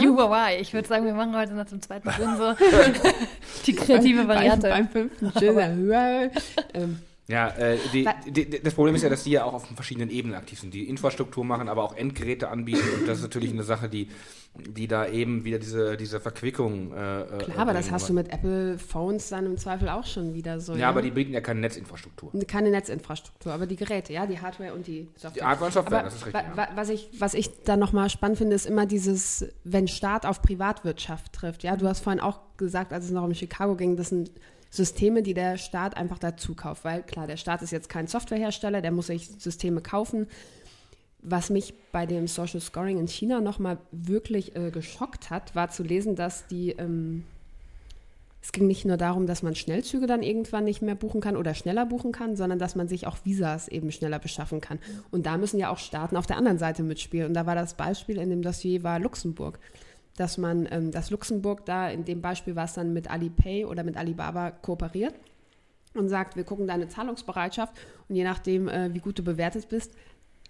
[0.00, 0.58] Huawei.
[0.60, 2.54] Ich würde sagen, wir machen heute noch zum zweiten Sinn so
[3.66, 4.68] die kreative Variante.
[4.70, 6.30] Beim, beim fünften Schilder.
[6.72, 10.10] ähm, ja, äh, die, die, das Problem ist ja, dass die ja auch auf verschiedenen
[10.10, 10.72] Ebenen aktiv sind.
[10.72, 12.88] Die Infrastruktur machen, aber auch Endgeräte anbieten.
[12.98, 14.08] Und das ist natürlich eine Sache, die,
[14.58, 16.92] die da eben wieder diese, diese Verquickung.
[16.92, 20.34] Äh, äh Klar, aber das hast du mit Apple Phones dann im Zweifel auch schon
[20.34, 20.72] wieder so.
[20.72, 22.32] Ja, ja, aber die bieten ja keine Netzinfrastruktur.
[22.46, 25.42] Keine Netzinfrastruktur, aber die Geräte, ja, die Hardware und die Software.
[25.42, 26.42] Die Hardware und Software, aber das ist richtig.
[26.54, 26.68] Wa ja.
[26.74, 31.32] Was ich, was ich da nochmal spannend finde, ist immer dieses, wenn Staat auf Privatwirtschaft
[31.32, 31.62] trifft.
[31.62, 34.30] Ja, du hast vorhin auch gesagt, als es noch um Chicago ging, das sind
[34.70, 36.84] Systeme, die der Staat einfach dazu kauft.
[36.84, 40.26] Weil klar, der Staat ist jetzt kein Softwarehersteller, der muss sich Systeme kaufen.
[41.28, 45.82] Was mich bei dem Social Scoring in China nochmal wirklich äh, geschockt hat, war zu
[45.82, 47.24] lesen, dass die, ähm,
[48.40, 51.54] es ging nicht nur darum, dass man Schnellzüge dann irgendwann nicht mehr buchen kann oder
[51.54, 54.78] schneller buchen kann, sondern dass man sich auch Visas eben schneller beschaffen kann.
[55.10, 57.26] Und da müssen ja auch Staaten auf der anderen Seite mitspielen.
[57.28, 59.58] Und da war das Beispiel in dem Dossier war Luxemburg
[60.16, 63.84] dass man, ähm, dass Luxemburg da in dem Beispiel war es dann mit Alipay oder
[63.84, 65.14] mit Alibaba kooperiert
[65.94, 67.74] und sagt, wir gucken deine Zahlungsbereitschaft
[68.08, 69.92] und je nachdem, äh, wie gut du bewertet bist,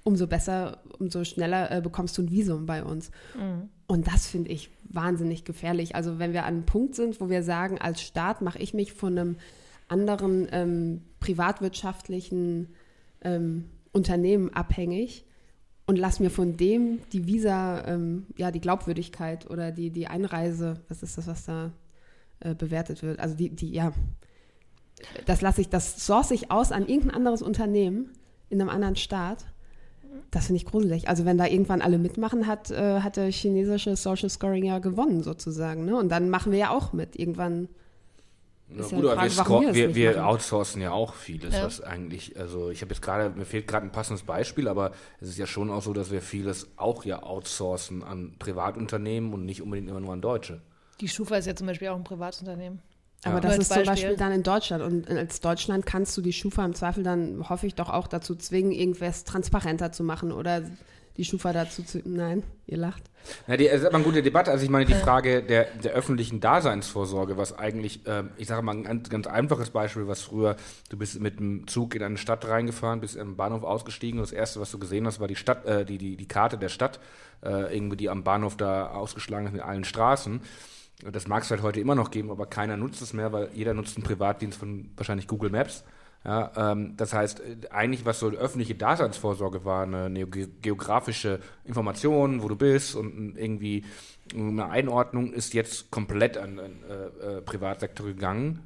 [0.07, 3.11] umso besser, umso schneller äh, bekommst du ein Visum bei uns.
[3.37, 3.69] Mhm.
[3.89, 5.97] Und das finde ich wahnsinnig gefährlich.
[5.97, 8.93] Also wenn wir an einem Punkt sind, wo wir sagen, als Staat mache ich mich
[8.93, 9.37] von einem
[9.89, 12.69] anderen ähm, privatwirtschaftlichen
[13.23, 15.25] ähm, Unternehmen abhängig
[15.87, 20.85] und lass mir von dem die Visa, ähm, ja, die Glaubwürdigkeit oder die, die Einreise,
[20.89, 21.73] was ist das, was da
[22.39, 23.19] äh, bewertet wird?
[23.19, 23.93] Also die, die, ja,
[25.27, 28.13] das lasse ich, das source ich aus an irgendein anderes Unternehmen
[28.51, 29.47] in einem anderen Staat.
[30.31, 31.09] Das finde ich gruselig.
[31.09, 35.23] Also wenn da irgendwann alle mitmachen, hat, äh, hat der chinesische Social Scoring ja gewonnen
[35.23, 35.85] sozusagen.
[35.85, 35.97] Ne?
[35.97, 37.17] Und dann machen wir ja auch mit.
[37.17, 37.69] Irgendwann
[38.69, 41.65] ja, gut, aber wir, wir, wir outsourcen ja auch vieles, ja.
[41.65, 44.91] was eigentlich, also ich habe jetzt gerade, mir fehlt gerade ein passendes Beispiel, aber
[45.21, 49.45] es ist ja schon auch so, dass wir vieles auch ja outsourcen an Privatunternehmen und
[49.45, 50.63] nicht unbedingt immer nur an Deutsche.
[51.01, 52.81] Die Schufa ist ja zum Beispiel auch ein Privatunternehmen.
[53.27, 53.41] Aber ja.
[53.41, 54.83] das ist zum Beispiel dann in Deutschland.
[54.83, 58.35] Und als Deutschland kannst du die Schufa im Zweifel dann, hoffe ich doch auch dazu
[58.37, 60.63] zwingen, irgendwas transparenter zu machen oder
[61.17, 62.01] die Schufa dazu zu.
[62.05, 63.03] Nein, ihr lacht.
[63.49, 64.51] Ja, die, das ist aber eine gute Debatte.
[64.51, 68.73] Also ich meine, die Frage der, der öffentlichen Daseinsvorsorge, was eigentlich, äh, ich sage mal
[68.73, 70.57] ein ganz, ganz, einfaches Beispiel, was früher,
[70.91, 74.33] du bist mit dem Zug in eine Stadt reingefahren, bist im Bahnhof ausgestiegen und das
[74.33, 77.01] Erste, was du gesehen hast, war die Stadt, äh, die, die, die Karte der Stadt,
[77.43, 80.41] äh, irgendwie die am Bahnhof da ausgeschlagen ist mit allen Straßen.
[81.03, 83.75] Das mag es halt heute immer noch geben, aber keiner nutzt es mehr, weil jeder
[83.75, 85.85] nutzt einen Privatdienst von wahrscheinlich Google Maps.
[86.25, 92.43] Ja, ähm, das heißt, äh, eigentlich, was so öffentliche Daseinsvorsorge war, eine, eine geografische Information,
[92.43, 93.85] wo du bist und irgendwie
[94.35, 98.61] eine Einordnung, ist jetzt komplett an den äh, äh, Privatsektor gegangen.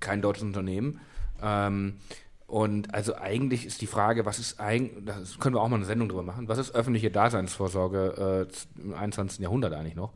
[0.00, 1.00] Kein deutsches Unternehmen.
[1.42, 1.98] Ähm,
[2.46, 5.84] und also eigentlich ist die Frage, was ist eigentlich, das können wir auch mal eine
[5.84, 9.40] Sendung drüber machen, was ist öffentliche Daseinsvorsorge äh, im 21.
[9.40, 10.12] Jahrhundert eigentlich noch?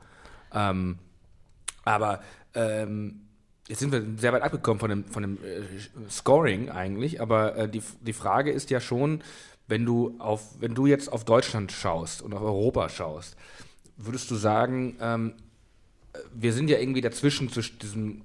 [0.52, 0.98] Ähm,
[1.86, 2.22] aber
[2.54, 3.22] ähm,
[3.68, 7.68] Jetzt sind wir sehr weit abgekommen von dem, von dem äh, Scoring eigentlich, aber äh,
[7.68, 9.22] die, die Frage ist ja schon,
[9.66, 13.36] wenn du auf, wenn du jetzt auf Deutschland schaust und auf Europa schaust,
[13.96, 15.32] würdest du sagen, ähm,
[16.32, 18.22] wir sind ja irgendwie dazwischen zwischen diesem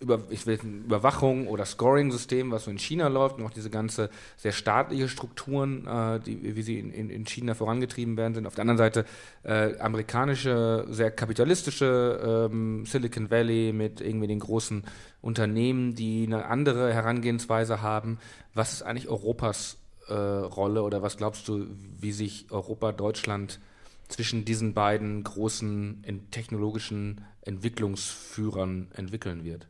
[0.00, 4.10] über, ich will, Überwachung oder Scoring-System, was so in China läuft, und auch diese ganze
[4.36, 8.46] sehr staatliche Strukturen, äh, die, wie sie in, in, China vorangetrieben werden, sind.
[8.46, 9.04] Auf der anderen Seite
[9.42, 14.84] äh, amerikanische, sehr kapitalistische ähm, Silicon Valley mit irgendwie den großen
[15.20, 18.18] Unternehmen, die eine andere Herangehensweise haben.
[18.54, 19.78] Was ist eigentlich Europas
[20.08, 21.66] äh, Rolle oder was glaubst du,
[21.98, 23.60] wie sich Europa, Deutschland
[24.08, 29.66] zwischen diesen beiden großen technologischen Entwicklungsführern entwickeln wird?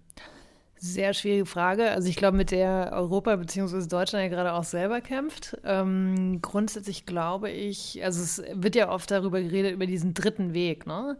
[0.81, 1.91] Sehr schwierige Frage.
[1.91, 3.87] Also ich glaube, mit der Europa bzw.
[3.89, 5.57] Deutschland ja gerade auch selber kämpft.
[5.65, 10.87] Ähm, grundsätzlich glaube ich, also es wird ja oft darüber geredet, über diesen dritten Weg,
[10.87, 11.19] ne?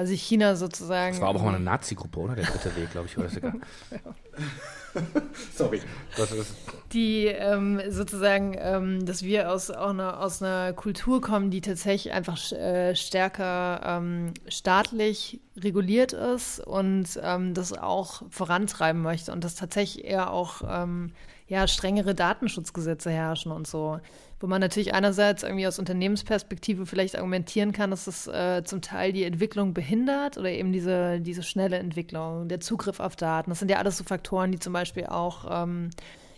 [0.00, 1.12] Also China sozusagen.
[1.12, 2.34] Das war aber auch mal eine Nazi-Gruppe, oder?
[2.34, 3.52] Der dritte Weg, glaube ich, oder sogar.
[5.54, 5.82] Sorry.
[6.16, 6.54] Das ist
[6.94, 12.14] die ähm, sozusagen, ähm, dass wir aus, auch eine, aus einer Kultur kommen, die tatsächlich
[12.14, 19.54] einfach äh, stärker ähm, staatlich reguliert ist und ähm, das auch vorantreiben möchte und dass
[19.54, 21.12] tatsächlich eher auch ähm,
[21.46, 24.00] ja, strengere Datenschutzgesetze herrschen und so.
[24.40, 29.12] Wo man natürlich einerseits irgendwie aus Unternehmensperspektive vielleicht argumentieren kann, dass es äh, zum Teil
[29.12, 33.50] die Entwicklung behindert oder eben diese, diese schnelle Entwicklung, der Zugriff auf Daten.
[33.50, 35.90] Das sind ja alles so Faktoren, die zum Beispiel auch ähm,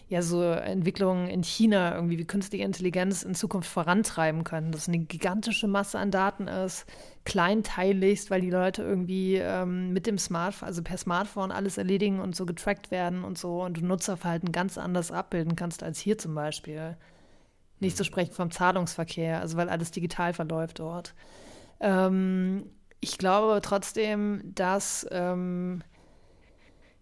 [0.09, 4.73] ja so Entwicklungen in China irgendwie wie künstliche Intelligenz in Zukunft vorantreiben können.
[4.73, 6.87] Dass eine gigantische Masse an Daten ist,
[7.25, 12.35] kleinteiligst, weil die Leute irgendwie ähm, mit dem Smartphone, also per Smartphone alles erledigen und
[12.35, 16.35] so getrackt werden und so und du Nutzerverhalten ganz anders abbilden kannst als hier zum
[16.35, 16.97] Beispiel.
[17.83, 21.15] Nicht zu sprechen vom Zahlungsverkehr, also weil alles digital verläuft dort.
[21.81, 22.65] Ähm,
[23.01, 25.83] ich glaube trotzdem, dass ähm,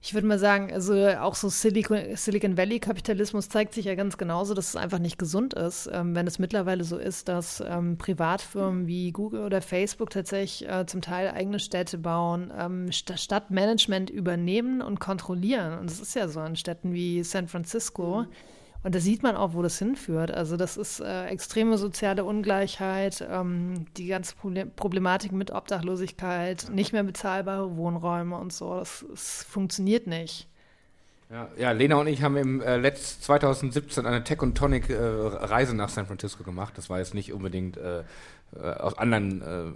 [0.01, 4.55] ich würde mal sagen, also auch so Silicon, Silicon Valley-Kapitalismus zeigt sich ja ganz genauso,
[4.55, 8.87] dass es einfach nicht gesund ist, ähm, wenn es mittlerweile so ist, dass ähm, Privatfirmen
[8.87, 14.81] wie Google oder Facebook tatsächlich äh, zum Teil eigene Städte bauen, ähm, St Stadtmanagement übernehmen
[14.81, 15.79] und kontrollieren.
[15.79, 18.23] Und das ist ja so in Städten wie San Francisco.
[18.23, 18.33] Mhm
[18.83, 20.31] und da sieht man auch, wo das hinführt.
[20.31, 24.35] Also das ist äh, extreme soziale Ungleichheit, ähm, die ganze
[24.77, 28.75] Problematik mit Obdachlosigkeit, nicht mehr bezahlbare Wohnräume und so.
[28.75, 30.49] Das, das funktioniert nicht.
[31.31, 34.97] Ja, ja, Lena und ich haben im äh, letzt 2017 eine Tech und Tonic äh,
[34.97, 36.77] Reise nach San Francisco gemacht.
[36.77, 39.71] Das war jetzt nicht unbedingt äh, äh aus anderen äh,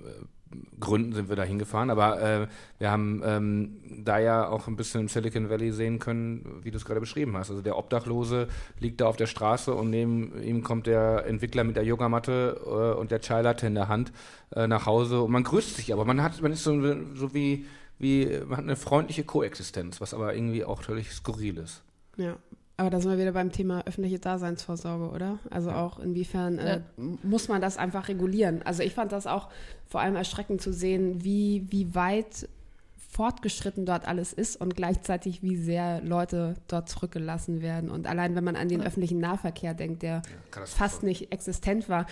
[0.80, 2.46] Gründen sind wir da hingefahren, aber äh,
[2.78, 6.76] wir haben ähm, da ja auch ein bisschen im Silicon Valley sehen können, wie du
[6.76, 7.50] es gerade beschrieben hast.
[7.50, 8.48] Also der Obdachlose
[8.80, 12.98] liegt da auf der Straße und neben ihm kommt der Entwickler mit der Yogamatte äh,
[12.98, 14.12] und der Chai Latte in der Hand
[14.54, 16.74] äh, nach Hause und man grüßt sich, aber man hat, man ist so,
[17.14, 17.66] so wie,
[17.98, 21.82] wie, man hat eine freundliche Koexistenz, was aber irgendwie auch völlig skurril ist.
[22.16, 22.36] Ja,
[22.76, 25.38] aber da sind wir wieder beim Thema öffentliche Daseinsvorsorge, oder?
[25.50, 28.62] Also auch inwiefern äh, muss man das einfach regulieren?
[28.64, 29.48] Also ich fand das auch
[29.86, 32.48] vor allem erschreckend zu sehen, wie, wie weit
[33.14, 37.88] fortgeschritten dort alles ist und gleichzeitig wie sehr Leute dort zurückgelassen werden.
[37.88, 38.86] Und allein wenn man an den ja.
[38.86, 40.22] öffentlichen Nahverkehr denkt, der
[40.54, 42.06] ja, fast nicht existent war.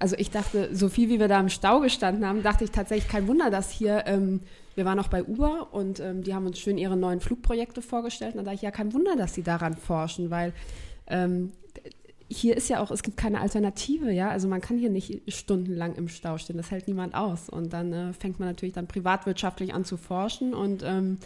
[0.00, 3.08] Also ich dachte, so viel wie wir da im Stau gestanden haben, dachte ich tatsächlich,
[3.08, 4.40] kein Wunder, dass hier, ähm,
[4.74, 8.32] wir waren auch bei Uber und ähm, die haben uns schön ihre neuen Flugprojekte vorgestellt.
[8.32, 10.52] Und da dachte ich, ja, kein Wunder, dass sie daran forschen, weil
[11.06, 11.52] ähm,
[12.30, 14.28] hier ist ja auch, es gibt keine Alternative, ja.
[14.28, 17.48] Also man kann hier nicht stundenlang im Stau stehen, das hält niemand aus.
[17.48, 21.18] Und dann äh, fängt man natürlich dann privatwirtschaftlich an zu forschen und ähm,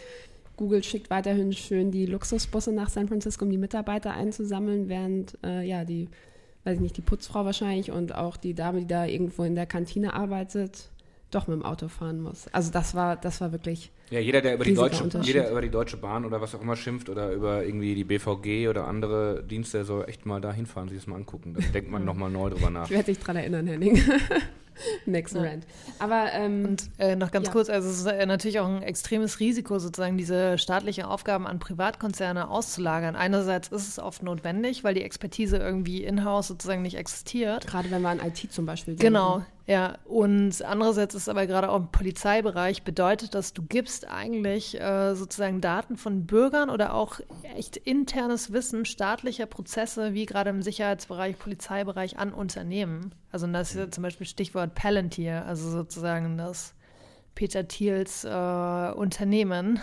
[0.57, 5.67] Google schickt weiterhin schön die Luxusbusse nach San Francisco, um die Mitarbeiter einzusammeln, während äh,
[5.67, 6.09] ja die,
[6.65, 9.67] weiß ich nicht, die Putzfrau wahrscheinlich und auch die Dame, die da irgendwo in der
[9.67, 10.91] Kantine arbeitet,
[11.35, 12.47] doch mit dem Auto fahren muss.
[12.53, 13.91] Also das war, das war wirklich.
[14.11, 16.77] Ja, jeder, der über die Deutsche, jeder über die Deutsche Bahn oder was auch immer
[16.77, 20.99] schimpft oder über irgendwie die BVG oder andere Dienste, soll echt mal da hinfahren, sich
[20.99, 21.55] das mal angucken.
[21.55, 22.85] Da denkt man nochmal neu drüber nach.
[22.85, 24.01] Ich werde dich dran erinnern, Henning.
[25.07, 25.43] Next ja.
[25.43, 25.67] Rant.
[25.99, 27.53] Aber ähm, und äh, noch ganz ja.
[27.53, 31.59] kurz, also es ist äh, natürlich auch ein extremes Risiko, sozusagen diese staatlichen Aufgaben an
[31.59, 33.17] Privatkonzerne auszulagern.
[33.17, 37.67] Einerseits ist es oft notwendig, weil die Expertise irgendwie in-house sozusagen nicht existiert.
[37.67, 39.15] Gerade wenn wir an IT zum Beispiel denken.
[39.15, 39.99] Genau, ja.
[40.05, 45.61] Und andererseits ist aber gerade auch im Polizeibereich bedeutet das, du gibst eigentlich äh, sozusagen
[45.61, 47.21] Daten von Bürgern oder auch
[47.57, 53.15] echt internes Wissen staatlicher Prozesse, wie gerade im Sicherheitsbereich, Polizeibereich an Unternehmen.
[53.31, 56.75] Also das ist ja zum Beispiel Stichwort Palantir, also sozusagen das
[57.35, 59.81] Peter Thiels äh, Unternehmen,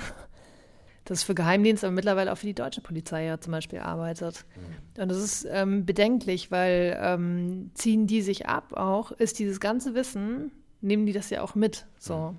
[1.09, 4.45] das für Geheimdienste, aber mittlerweile auch für die deutsche Polizei ja zum Beispiel arbeitet.
[4.55, 5.01] Mhm.
[5.01, 9.95] Und das ist ähm, bedenklich, weil ähm, ziehen die sich ab auch, ist dieses ganze
[9.95, 10.51] Wissen,
[10.81, 11.87] nehmen die das ja auch mit.
[11.97, 12.35] So.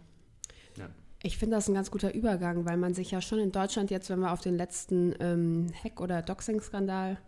[0.79, 0.89] Ja.
[1.23, 4.09] Ich finde das ein ganz guter Übergang, weil man sich ja schon in Deutschland jetzt,
[4.09, 7.19] wenn wir auf den letzten ähm, Hack- oder Doxing-Skandal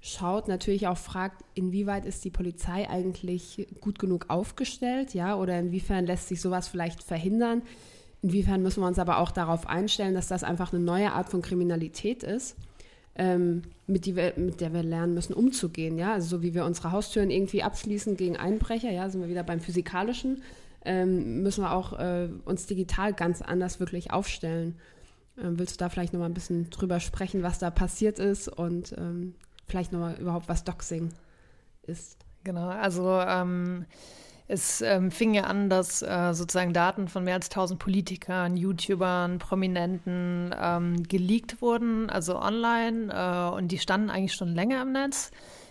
[0.00, 6.06] schaut, natürlich auch fragt, inwieweit ist die Polizei eigentlich gut genug aufgestellt, ja, oder inwiefern
[6.06, 7.62] lässt sich sowas vielleicht verhindern?
[8.22, 11.42] Inwiefern müssen wir uns aber auch darauf einstellen, dass das einfach eine neue Art von
[11.42, 12.56] Kriminalität ist,
[13.16, 16.92] ähm, mit, wir, mit, der wir lernen müssen, umzugehen, ja, also so wie wir unsere
[16.92, 20.42] Haustüren irgendwie abschließen gegen Einbrecher, ja, sind wir wieder beim Physikalischen,
[20.84, 24.76] ähm, müssen wir auch äh, uns digital ganz anders wirklich aufstellen.
[25.40, 28.94] Ähm, willst du da vielleicht nochmal ein bisschen drüber sprechen, was da passiert ist und
[28.98, 29.34] ähm,
[29.66, 31.10] vielleicht nochmal überhaupt, was Doxing
[31.82, 32.18] ist.
[32.44, 33.86] Genau, also ähm,
[34.52, 39.38] es ähm, fing ja an, dass äh, sozusagen Daten von mehr als 1000 Politikern, YouTubern,
[39.38, 45.30] Prominenten ähm, geleakt wurden, also online, äh, und die standen eigentlich schon länger im Netz.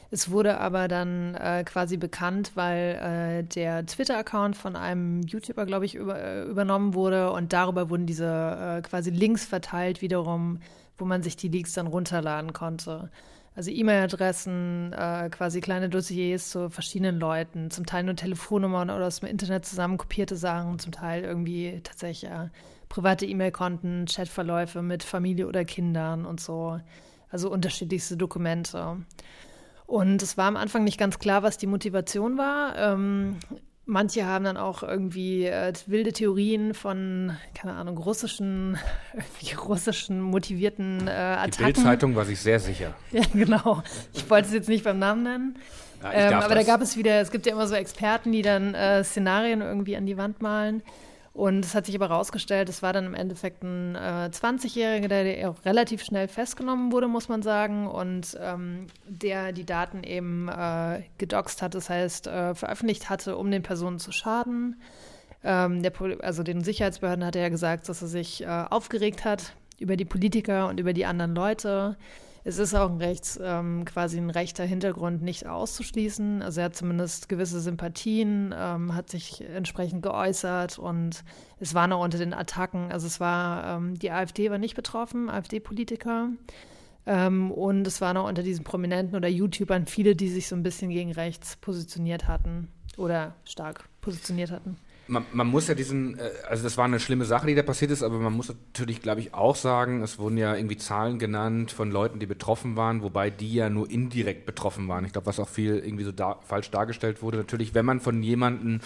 [0.10, 5.86] Es wurde aber dann äh, quasi bekannt, weil äh, der Twitter-Account von einem YouTuber, glaube
[5.86, 10.60] ich, über, äh, übernommen wurde und darüber wurden diese äh, quasi Links verteilt wiederum,
[10.98, 13.12] wo man sich die Leaks dann runterladen konnte.
[13.54, 19.20] Also E-Mail-Adressen, äh, quasi kleine Dossiers zu verschiedenen Leuten, zum Teil nur Telefonnummern oder aus
[19.20, 22.48] dem Internet zusammenkopierte Sachen, zum Teil irgendwie tatsächlich äh,
[22.88, 26.80] private E-Mail-Konten, Chatverläufe mit Familie oder Kindern und so.
[27.30, 28.98] Also unterschiedlichste Dokumente.
[29.86, 32.78] Und es war am Anfang nicht ganz klar, was die Motivation war.
[32.78, 33.38] Ähm,
[33.86, 38.78] Manche haben dann auch irgendwie äh, wilde Theorien von, keine Ahnung, russischen,
[39.68, 41.52] russischen motivierten äh, Attacken.
[41.58, 42.94] Die Bildzeitung war sich sehr sicher.
[43.12, 43.84] Ja, genau.
[44.14, 45.56] Ich wollte es jetzt nicht beim Namen nennen.
[46.04, 46.66] Ja, ähm, aber das.
[46.66, 49.98] da gab es wieder, es gibt ja immer so Experten, die dann äh, Szenarien irgendwie
[49.98, 50.84] an die Wand malen.
[51.34, 55.50] Und es hat sich aber herausgestellt, es war dann im Endeffekt ein äh, 20-Jähriger, der
[55.50, 61.04] auch relativ schnell festgenommen wurde, muss man sagen, und ähm, der die Daten eben äh,
[61.18, 64.82] gedoxt hat, das heißt äh, veröffentlicht hatte, um den Personen zu schaden.
[65.44, 69.54] Ähm, der, also den Sicherheitsbehörden hat er ja gesagt, dass er sich äh, aufgeregt hat
[69.80, 71.96] über die Politiker und über die anderen Leute
[72.44, 76.42] es ist auch ein rechts, ähm, quasi ein rechter Hintergrund nicht auszuschließen.
[76.42, 81.24] Also er hat zumindest gewisse Sympathien, ähm, hat sich entsprechend geäußert und
[81.60, 82.92] es waren auch unter den Attacken.
[82.92, 86.30] Also es war, ähm, die AfD war nicht betroffen, AfD-Politiker.
[87.06, 90.64] Ähm, und es waren auch unter diesen Prominenten oder YouTubern viele, die sich so ein
[90.64, 94.78] bisschen gegen rechts positioniert hatten oder stark positioniert hatten
[95.12, 97.92] man, man, muss ja diesen, äh, also das war eine schlimme Sache, die da passiert
[97.92, 101.72] ist, aber man muss natürlich, glaube ich, auch sagen, es wurden ja irgendwie Zahlen genannt
[101.72, 105.06] von Leuten, die betroffen waren, wobei die ja nur indirekt betroffen waren.
[105.06, 107.38] Ich glaube, was auch viel irgendwie so da, falsch dargestellt wurde.
[107.38, 108.80] Natürlich, wenn man von jemandem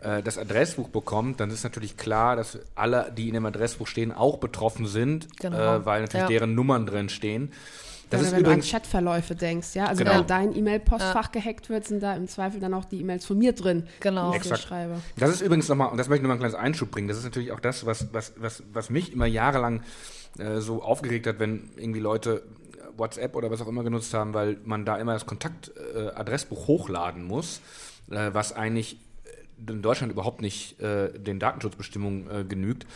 [0.00, 4.10] äh, das Adressbuch bekommt, dann ist natürlich klar, dass alle, die in dem Adressbuch stehen,
[4.10, 5.76] auch betroffen sind, genau.
[5.76, 6.28] äh, weil natürlich ja.
[6.28, 7.52] deren Nummern drin stehen.
[8.12, 9.86] Das Oder ist wenn übrigens, du an Chatverläufe denkst, ja.
[9.86, 10.18] Also genau.
[10.18, 11.40] wenn dein E-Mail-Postfach ja.
[11.40, 14.30] gehackt wird, sind da im Zweifel dann auch die E-Mails von mir drin, genau.
[14.30, 14.62] die ich Exakt.
[14.62, 15.00] schreibe.
[15.16, 17.24] Das ist übrigens nochmal, und das möchte ich nochmal ein kleines Einschub bringen, das ist
[17.24, 19.82] natürlich auch das, was, was, was, was mich immer jahrelang
[20.38, 22.42] äh, so aufgeregt hat, wenn irgendwie Leute
[22.96, 27.24] WhatsApp oder was auch immer genutzt haben, weil man da immer das Kontaktadressbuch äh, hochladen
[27.24, 27.60] muss,
[28.10, 28.98] äh, was eigentlich
[29.68, 32.86] in Deutschland überhaupt nicht äh, den Datenschutzbestimmungen äh, genügt,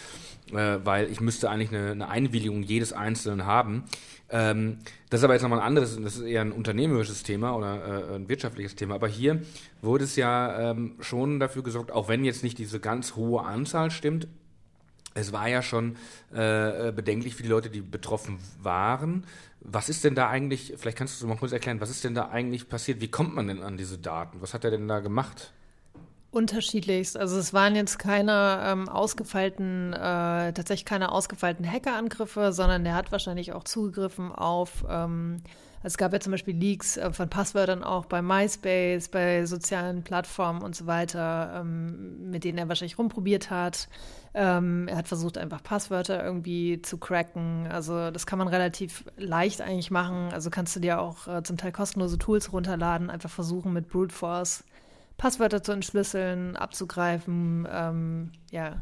[0.53, 3.85] äh, weil ich müsste eigentlich eine, eine Einwilligung jedes Einzelnen haben.
[4.29, 4.79] Ähm,
[5.11, 8.15] das ist aber jetzt nochmal ein anderes, das ist eher ein unternehmerisches Thema oder äh,
[8.17, 8.97] ein wirtschaftliches Thema.
[8.97, 9.43] Aber hier
[9.83, 13.91] wurde es ja ähm, schon dafür gesorgt, auch wenn jetzt nicht diese ganz hohe Anzahl
[13.91, 14.27] stimmt,
[15.15, 15.97] es war ja schon
[16.33, 19.25] äh, bedenklich für die Leute, die betroffen waren.
[19.61, 22.15] Was ist denn da eigentlich, vielleicht kannst du es mal kurz erklären, was ist denn
[22.15, 23.01] da eigentlich passiert?
[23.01, 24.43] Wie kommt man denn an diese Daten?
[24.43, 25.53] Was hat er denn da gemacht?
[26.37, 27.17] Unterschiedlichst.
[27.17, 33.11] Also es waren jetzt keine ähm, ausgefeilten, äh, tatsächlich keine ausgefeilten Hackerangriffe, sondern der hat
[33.11, 35.43] wahrscheinlich auch zugegriffen auf, ähm,
[35.83, 40.61] es gab ja zum Beispiel Leaks äh, von Passwörtern auch bei MySpace, bei sozialen Plattformen
[40.61, 43.89] und so weiter, ähm, mit denen er wahrscheinlich rumprobiert hat.
[44.35, 47.67] Ähm, er hat versucht, einfach Passwörter irgendwie zu cracken.
[47.71, 50.29] Also das kann man relativ leicht eigentlich machen.
[50.35, 54.15] Also kannst du dir auch äh, zum Teil kostenlose Tools runterladen, einfach versuchen mit Brute
[54.15, 54.65] Force
[55.17, 58.81] Passwörter zu entschlüsseln, abzugreifen, ähm, ja,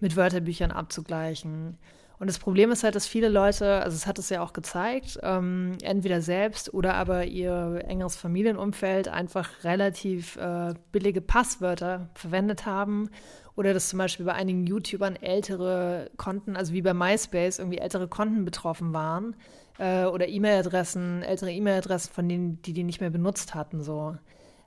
[0.00, 1.78] mit Wörterbüchern abzugleichen.
[2.18, 5.18] Und das Problem ist halt, dass viele Leute, also es hat es ja auch gezeigt,
[5.22, 13.10] ähm, entweder selbst oder aber ihr engeres Familienumfeld einfach relativ äh, billige Passwörter verwendet haben
[13.54, 18.08] oder dass zum Beispiel bei einigen YouTubern ältere Konten, also wie bei MySpace, irgendwie ältere
[18.08, 19.36] Konten betroffen waren
[19.78, 24.16] äh, oder E-Mail-Adressen, ältere E-Mail-Adressen, von denen, die die nicht mehr benutzt hatten, so.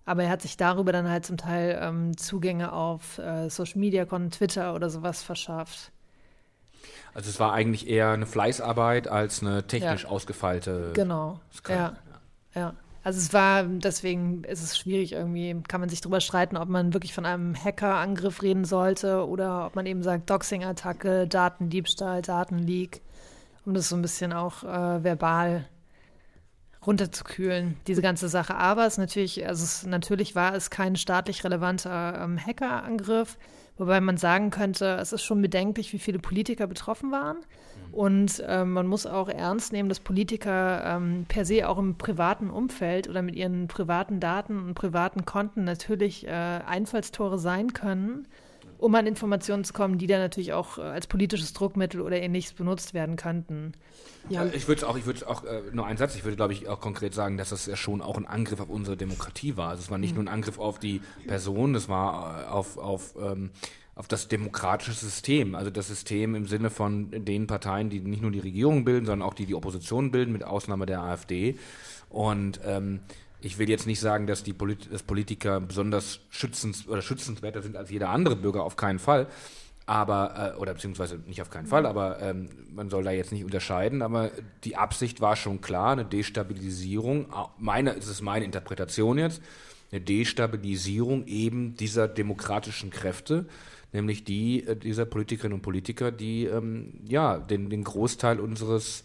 [0.05, 4.05] Aber er hat sich darüber dann halt zum Teil ähm, Zugänge auf äh, Social Media
[4.05, 5.91] Konten, Twitter oder sowas verschafft.
[7.13, 10.09] Also es war eigentlich eher eine Fleißarbeit als eine technisch ja.
[10.09, 10.91] ausgefeilte.
[10.93, 11.39] Genau.
[11.67, 11.93] Ja.
[12.55, 12.73] ja.
[13.03, 16.93] Also es war, deswegen ist es schwierig irgendwie, kann man sich darüber streiten, ob man
[16.93, 23.01] wirklich von einem Hackerangriff reden sollte oder ob man eben sagt Doxing-Attacke, Datendiebstahl, Datenleak,
[23.65, 25.65] um das so ein bisschen auch äh, verbal
[26.85, 28.55] runterzukühlen, diese ganze Sache.
[28.55, 33.37] Aber es natürlich, also es, natürlich war es kein staatlich relevanter ähm, Hackerangriff,
[33.77, 37.37] wobei man sagen könnte, es ist schon bedenklich, wie viele Politiker betroffen waren.
[37.37, 37.93] Mhm.
[37.93, 42.49] Und ähm, man muss auch ernst nehmen, dass Politiker ähm, per se auch im privaten
[42.49, 48.27] Umfeld oder mit ihren privaten Daten und privaten Konten natürlich äh, Einfallstore sein können
[48.79, 52.53] um an Informationen zu kommen, die dann natürlich auch äh, als politisches Druckmittel oder ähnliches
[52.53, 53.73] benutzt werden könnten.
[54.29, 54.45] Ja.
[54.45, 56.67] Äh, ich würde auch, ich würde auch äh, nur einen Satz, ich würde glaube ich
[56.67, 59.69] auch konkret sagen, dass das ja schon auch ein Angriff auf unsere Demokratie war.
[59.69, 60.23] Also es war nicht mhm.
[60.23, 63.51] nur ein Angriff auf die Person, das war auf, auf, ähm,
[63.95, 65.55] auf das demokratische System.
[65.55, 69.27] Also das System im Sinne von den Parteien, die nicht nur die Regierung bilden, sondern
[69.27, 71.57] auch die die Opposition bilden, mit Ausnahme der AfD.
[72.09, 73.01] Und ähm,
[73.41, 77.77] ich will jetzt nicht sagen, dass die Polit dass Politiker besonders schützens oder schützenswerter sind
[77.77, 79.27] als jeder andere Bürger, auf keinen Fall.
[79.85, 83.43] Aber, äh, oder beziehungsweise nicht auf keinen Fall, aber ähm, man soll da jetzt nicht
[83.43, 84.03] unterscheiden.
[84.03, 84.29] Aber
[84.63, 89.41] die Absicht war schon klar, eine Destabilisierung, meine, es ist meine Interpretation jetzt,
[89.91, 93.45] eine Destabilisierung eben dieser demokratischen Kräfte,
[93.91, 99.03] nämlich die äh, dieser Politikerinnen und Politiker, die ähm, ja den, den Großteil unseres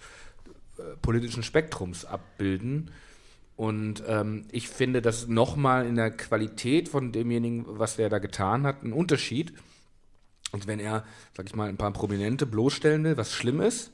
[0.77, 2.91] äh, politischen Spektrums abbilden
[3.57, 8.67] und ähm, ich finde, das nochmal in der Qualität von demjenigen, was der da getan
[8.67, 9.53] hat, ein Unterschied.
[10.53, 11.05] Und wenn er,
[11.37, 13.93] sag ich mal, ein paar Prominente bloßstellen will, was schlimm ist,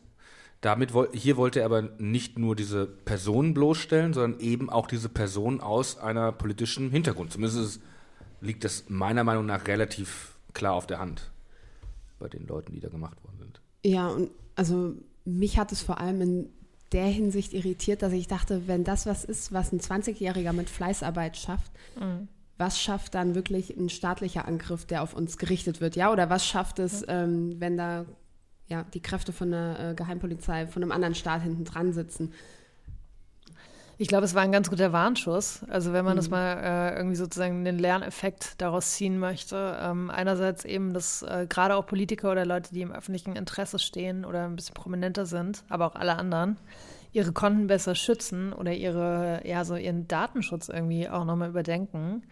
[0.61, 5.61] damit hier wollte er aber nicht nur diese Person bloßstellen, sondern eben auch diese Person
[5.61, 7.32] aus einer politischen Hintergrund.
[7.32, 7.80] Zumindest
[8.40, 11.30] liegt das meiner Meinung nach relativ klar auf der Hand
[12.18, 13.61] bei den Leuten, die da gemacht worden sind.
[13.84, 14.94] Ja, und also
[15.24, 16.48] mich hat es vor allem in
[16.93, 21.36] der Hinsicht irritiert, dass ich dachte, wenn das was ist, was ein 20-Jähriger mit Fleißarbeit
[21.36, 22.28] schafft, mhm.
[22.59, 25.97] was schafft dann wirklich ein staatlicher Angriff, der auf uns gerichtet wird?
[25.97, 27.07] Ja, oder was schafft es, mhm.
[27.09, 28.07] ähm, wenn da
[28.66, 32.32] ja, die Kräfte von der äh, Geheimpolizei, von einem anderen Staat hinten dran sitzen?
[34.01, 35.61] Ich glaube, es war ein ganz guter Warnschuss.
[35.68, 36.16] Also wenn man mhm.
[36.16, 39.76] das mal äh, irgendwie sozusagen den Lerneffekt daraus ziehen möchte.
[39.78, 44.24] Ähm, einerseits eben, dass äh, gerade auch Politiker oder Leute, die im öffentlichen Interesse stehen
[44.24, 46.57] oder ein bisschen prominenter sind, aber auch alle anderen,
[47.12, 52.22] ihre Konten besser schützen oder ihre, ja, so ihren Datenschutz irgendwie auch nochmal überdenken.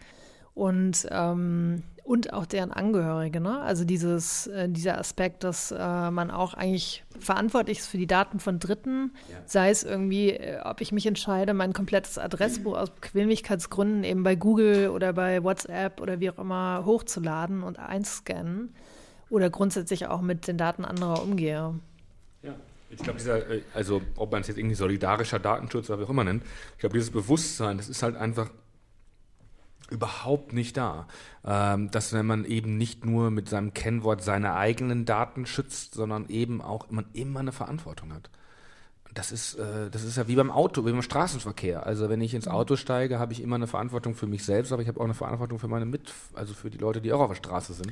[0.55, 3.39] Und ähm, und auch deren Angehörige.
[3.39, 3.61] Ne?
[3.61, 5.77] Also dieses, äh, dieser Aspekt, dass äh,
[6.09, 9.37] man auch eigentlich verantwortlich ist für die Daten von Dritten, ja.
[9.45, 14.35] sei es irgendwie, äh, ob ich mich entscheide, mein komplettes Adressbuch aus Bequemlichkeitsgründen eben bei
[14.35, 18.73] Google oder bei WhatsApp oder wie auch immer hochzuladen und einscannen
[19.29, 21.75] oder grundsätzlich auch mit den Daten anderer umgehe.
[22.41, 22.55] Ja.
[22.89, 26.09] Ich glaube, dieser, äh, also ob man es jetzt irgendwie solidarischer Datenschutz oder wie auch
[26.09, 26.41] immer nennt,
[26.73, 28.49] ich glaube, dieses Bewusstsein, das ist halt einfach
[29.91, 31.07] überhaupt nicht da.
[31.45, 36.27] Ähm, dass wenn man eben nicht nur mit seinem Kennwort seine eigenen Daten schützt, sondern
[36.29, 38.29] eben auch man immer eine Verantwortung hat.
[39.13, 41.85] das ist, äh, das ist ja wie beim Auto, wie beim Straßenverkehr.
[41.85, 44.81] Also wenn ich ins Auto steige, habe ich immer eine Verantwortung für mich selbst, aber
[44.81, 47.29] ich habe auch eine Verantwortung für meine Mit, also für die Leute, die auch auf
[47.29, 47.91] der Straße sind.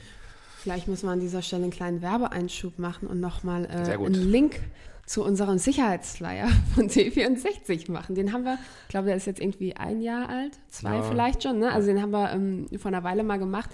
[0.57, 4.59] Vielleicht muss man an dieser Stelle einen kleinen Werbeeinschub machen und nochmal äh, einen Link
[5.07, 8.13] zu unserem Sicherheitsflyer von T64 machen.
[8.13, 11.01] Den haben wir, ich glaube, der ist jetzt irgendwie ein Jahr alt, zwei ja.
[11.01, 11.57] vielleicht schon.
[11.57, 11.71] Ne?
[11.71, 13.71] Also den haben wir ähm, vor einer Weile mal gemacht.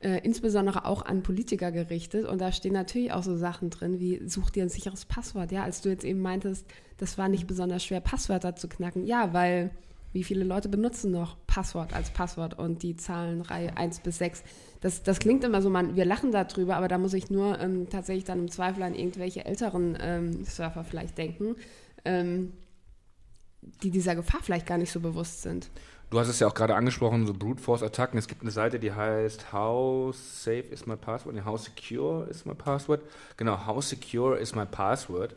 [0.00, 2.26] Äh, insbesondere auch an Politiker gerichtet.
[2.26, 5.52] Und da stehen natürlich auch so Sachen drin, wie such dir ein sicheres Passwort.
[5.52, 6.66] Ja, als du jetzt eben meintest,
[6.98, 9.06] das war nicht besonders schwer, Passwörter zu knacken.
[9.06, 9.70] Ja, weil
[10.16, 14.44] wie viele Leute benutzen noch Passwort als Passwort und die Zahlenreihe 1 bis 6?
[14.80, 17.90] Das, das klingt immer so, man, wir lachen darüber, aber da muss ich nur ähm,
[17.90, 21.56] tatsächlich dann im Zweifel an irgendwelche älteren ähm, Surfer vielleicht denken,
[22.06, 22.54] ähm,
[23.82, 25.68] die dieser Gefahr vielleicht gar nicht so bewusst sind.
[26.08, 28.18] Du hast es ja auch gerade angesprochen, so Brute Force Attacken.
[28.18, 31.34] Es gibt eine Seite, die heißt How Safe is my password?
[31.34, 33.02] Nee, How Secure is my password?
[33.36, 35.34] Genau, How Secure is my password?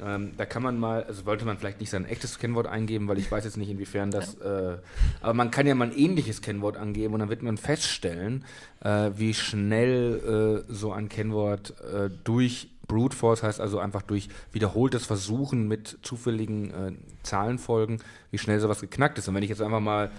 [0.00, 3.18] Ähm, da kann man mal, also wollte man vielleicht nicht sein echtes Kennwort eingeben, weil
[3.18, 4.78] ich weiß jetzt nicht, inwiefern das, äh,
[5.20, 8.44] aber man kann ja mal ein ähnliches Kennwort angeben und dann wird man feststellen,
[8.80, 14.28] äh, wie schnell äh, so ein Kennwort äh, durch Brute Force heißt also einfach durch
[14.52, 16.92] wiederholtes Versuchen mit zufälligen äh,
[17.22, 19.28] Zahlenfolgen, wie schnell sowas geknackt ist.
[19.28, 20.10] Und wenn ich jetzt einfach mal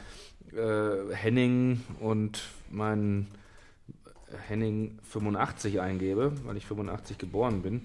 [0.54, 2.42] äh, Henning und
[2.72, 3.28] mein
[4.48, 7.82] Henning 85 eingebe, weil ich 85 geboren bin,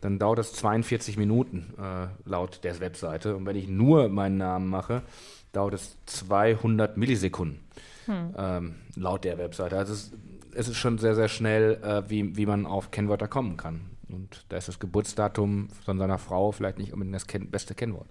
[0.00, 3.36] dann dauert das 42 Minuten äh, laut der Webseite.
[3.36, 5.02] Und wenn ich nur meinen Namen mache,
[5.52, 7.60] dauert es 200 Millisekunden
[8.06, 8.34] hm.
[8.36, 9.76] ähm, laut der Webseite.
[9.76, 10.12] Also es,
[10.54, 13.80] es, ist schon sehr, sehr schnell, äh, wie, wie man auf Kennwörter kommen kann.
[14.08, 18.08] Und da ist das Geburtsdatum von seiner Frau vielleicht nicht unbedingt das ken beste Kennwort.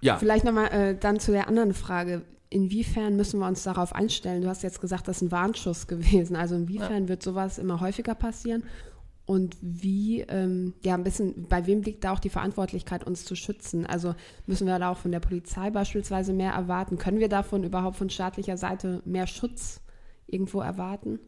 [0.00, 0.16] Ja.
[0.16, 2.22] Vielleicht nochmal äh, dann zu der anderen Frage.
[2.48, 4.42] Inwiefern müssen wir uns darauf einstellen?
[4.42, 6.36] Du hast jetzt gesagt, das ist ein Warnschuss gewesen.
[6.36, 7.08] Also inwiefern ja.
[7.08, 8.64] wird sowas immer häufiger passieren?
[9.26, 13.36] Und wie, ähm, ja, ein bisschen, bei wem liegt da auch die Verantwortlichkeit, uns zu
[13.36, 13.86] schützen?
[13.86, 14.14] Also
[14.46, 16.98] müssen wir da auch von der Polizei beispielsweise mehr erwarten?
[16.98, 19.80] Können wir davon überhaupt von staatlicher Seite mehr Schutz
[20.26, 21.20] irgendwo erwarten?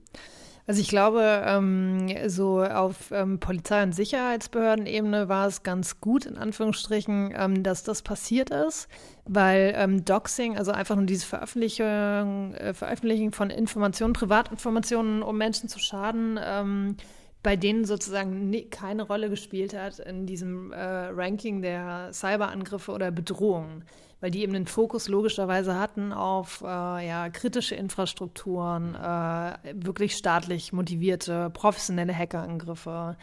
[0.66, 6.38] Also ich glaube, ähm, so auf ähm, Polizei- und Sicherheitsbehördenebene war es ganz gut, in
[6.38, 8.86] Anführungsstrichen, ähm, dass das passiert ist,
[9.24, 15.68] weil ähm, Doxing, also einfach nur diese Veröffentlichung, äh, Veröffentlichung von Informationen, Privatinformationen, um Menschen
[15.68, 16.96] zu schaden, ähm,
[17.42, 23.84] bei denen sozusagen keine Rolle gespielt hat in diesem äh, Ranking der Cyberangriffe oder Bedrohungen
[24.22, 30.72] weil die eben den Fokus logischerweise hatten auf äh, ja, kritische Infrastrukturen, äh, wirklich staatlich
[30.72, 33.16] motivierte, professionelle Hackerangriffe.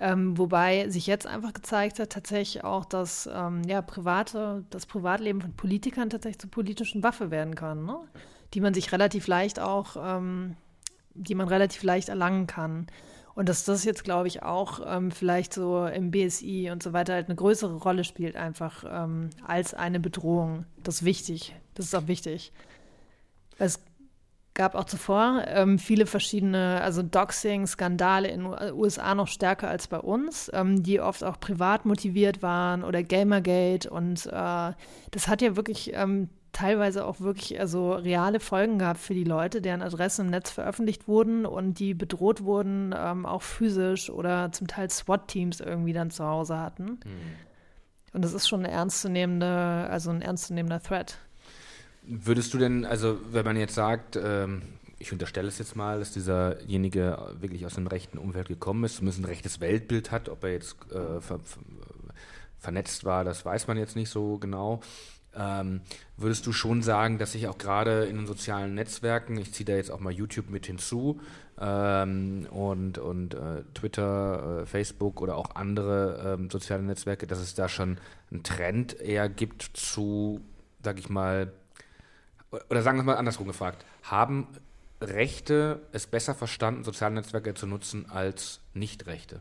[0.00, 5.42] Ähm, wobei sich jetzt einfach gezeigt hat, tatsächlich auch, dass ähm, ja, private, das Privatleben
[5.42, 7.98] von Politikern tatsächlich zur politischen Waffe werden kann, ne?
[8.54, 10.56] die man sich relativ leicht auch, ähm,
[11.12, 12.86] die man relativ leicht erlangen kann.
[13.36, 17.12] Und dass das jetzt, glaube ich, auch ähm, vielleicht so im BSI und so weiter
[17.12, 20.64] halt eine größere Rolle spielt, einfach ähm, als eine Bedrohung.
[20.82, 21.54] Das ist wichtig.
[21.74, 22.50] Das ist auch wichtig.
[23.58, 23.78] Es
[24.54, 29.98] gab auch zuvor ähm, viele verschiedene, also Doxing-Skandale in den USA noch stärker als bei
[29.98, 33.90] uns, ähm, die oft auch privat motiviert waren oder Gamergate.
[33.90, 34.72] Und äh,
[35.10, 39.60] das hat ja wirklich ähm, teilweise auch wirklich also reale Folgen gehabt für die Leute,
[39.60, 44.66] deren Adressen im Netz veröffentlicht wurden und die bedroht wurden, ähm, auch physisch oder zum
[44.66, 46.84] Teil SWAT-Teams irgendwie dann zu Hause hatten.
[46.84, 47.34] Mhm.
[48.14, 51.18] Und das ist schon eine ernstzunehmende, also ein ernstzunehmender Threat.
[52.02, 54.62] Würdest du denn, also wenn man jetzt sagt, ähm,
[54.98, 59.20] ich unterstelle es jetzt mal, dass dieserjenige wirklich aus einem rechten Umfeld gekommen ist, zumindest
[59.20, 61.40] ein rechtes Weltbild hat, ob er jetzt äh, ver
[62.58, 64.80] vernetzt war, das weiß man jetzt nicht so genau.
[65.38, 65.82] Ähm,
[66.16, 69.74] würdest du schon sagen, dass sich auch gerade in den sozialen Netzwerken, ich ziehe da
[69.74, 71.20] jetzt auch mal YouTube mit hinzu
[71.60, 77.54] ähm, und, und äh, Twitter, äh, Facebook oder auch andere ähm, soziale Netzwerke, dass es
[77.54, 77.98] da schon
[78.30, 80.40] einen Trend eher gibt zu,
[80.82, 81.52] sag ich mal,
[82.70, 84.48] oder sagen wir mal andersrum gefragt, haben
[85.02, 89.40] Rechte es besser verstanden, soziale Netzwerke zu nutzen als Nicht-Rechte?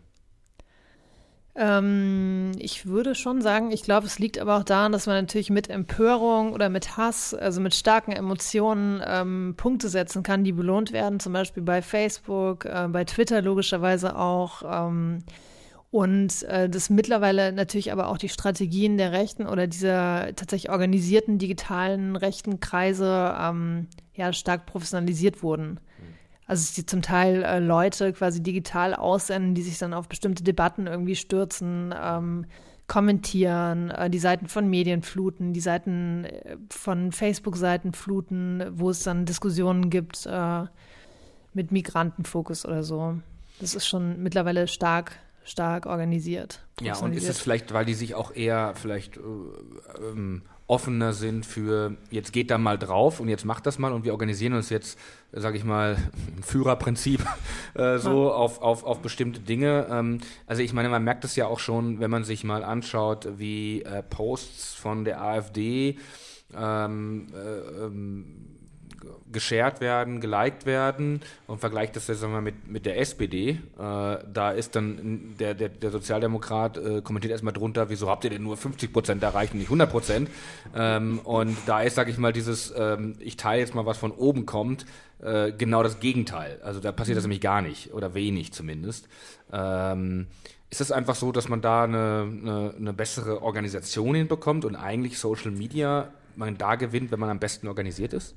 [1.57, 5.49] Ähm, ich würde schon sagen, ich glaube, es liegt aber auch daran, dass man natürlich
[5.49, 10.91] mit Empörung oder mit Hass, also mit starken Emotionen ähm, Punkte setzen kann, die belohnt
[10.91, 14.63] werden, zum Beispiel bei Facebook, äh, bei Twitter logischerweise auch.
[14.69, 15.23] Ähm,
[15.91, 21.37] und äh, das mittlerweile natürlich aber auch die Strategien der Rechten oder dieser tatsächlich organisierten
[21.37, 25.79] digitalen rechten Kreise ähm, ja stark professionalisiert wurden.
[26.47, 30.85] Also die zum Teil äh, Leute quasi digital aussenden, die sich dann auf bestimmte Debatten
[30.85, 32.45] irgendwie stürzen, ähm,
[32.87, 39.03] kommentieren, äh, die Seiten von Medien fluten, die Seiten äh, von Facebook-Seiten fluten, wo es
[39.03, 40.65] dann Diskussionen gibt äh,
[41.53, 43.17] mit Migrantenfokus oder so.
[43.59, 45.13] Das ist schon mittlerweile stark,
[45.43, 46.63] stark organisiert.
[46.81, 49.21] Ja, und ist es vielleicht, weil die sich auch eher vielleicht äh,
[50.11, 54.03] ähm, offener sind für, jetzt geht da mal drauf und jetzt macht das mal und
[54.03, 54.97] wir organisieren uns jetzt,
[55.31, 55.97] sage ich mal,
[56.35, 57.23] im Führerprinzip
[57.75, 59.87] äh, so auf, auf, auf bestimmte Dinge.
[59.91, 63.27] Ähm, also ich meine, man merkt es ja auch schon, wenn man sich mal anschaut,
[63.37, 65.97] wie äh, Posts von der AfD
[66.55, 68.54] ähm, äh, ähm,
[69.31, 73.49] geshared werden, geliked werden und vergleicht das jetzt mal mit, mit der SPD.
[73.49, 78.29] Äh, da ist dann der, der, der Sozialdemokrat äh, kommentiert erstmal drunter, wieso habt ihr
[78.29, 80.29] denn nur 50 Prozent erreicht und nicht 100 Prozent?
[80.75, 84.11] Ähm, und da ist, sage ich mal, dieses, ähm, ich teile jetzt mal was von
[84.11, 84.85] oben kommt,
[85.21, 86.59] äh, genau das Gegenteil.
[86.63, 87.29] Also da passiert das mhm.
[87.29, 89.07] nämlich gar nicht oder wenig zumindest.
[89.51, 90.27] Ähm,
[90.69, 95.19] ist es einfach so, dass man da eine, eine, eine bessere Organisation hinbekommt und eigentlich
[95.19, 98.35] Social Media man da gewinnt, wenn man am besten organisiert ist?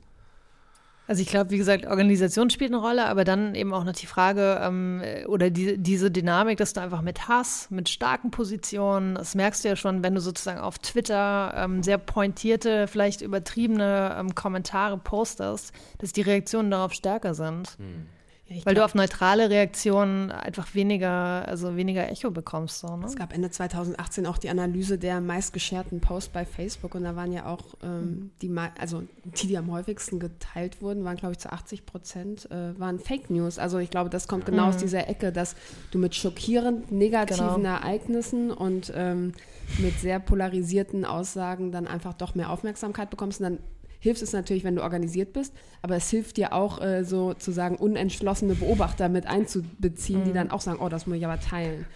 [1.08, 4.04] Also ich glaube, wie gesagt, Organisation spielt eine Rolle, aber dann eben auch noch die
[4.04, 9.34] Frage ähm, oder die, diese Dynamik, dass du einfach mit Hass, mit starken Positionen, das
[9.34, 14.34] merkst du ja schon, wenn du sozusagen auf Twitter ähm, sehr pointierte, vielleicht übertriebene ähm,
[14.34, 17.78] Kommentare postest, dass die Reaktionen darauf stärker sind.
[17.78, 18.06] Hm.
[18.48, 22.80] Ja, Weil glaub, du auf neutrale Reaktionen einfach weniger, also weniger Echo bekommst.
[22.80, 23.04] So, ne?
[23.04, 27.30] Es gab Ende 2018 auch die Analyse der meistgescherten Posts bei Facebook und da waren
[27.30, 28.30] ja auch ähm, mhm.
[28.40, 32.78] die, also die, die am häufigsten geteilt wurden, waren glaube ich zu 80 Prozent, äh,
[32.78, 33.58] waren Fake News.
[33.58, 34.68] Also ich glaube, das kommt genau mhm.
[34.70, 35.54] aus dieser Ecke, dass
[35.90, 37.68] du mit schockierend negativen genau.
[37.68, 39.34] Ereignissen und ähm,
[39.76, 43.58] mit sehr polarisierten Aussagen dann einfach doch mehr Aufmerksamkeit bekommst und dann
[44.00, 48.54] hilft es natürlich, wenn du organisiert bist, aber es hilft dir auch äh, sozusagen unentschlossene
[48.54, 50.24] Beobachter mit einzubeziehen, mhm.
[50.24, 51.86] die dann auch sagen, oh, das muss ich aber teilen.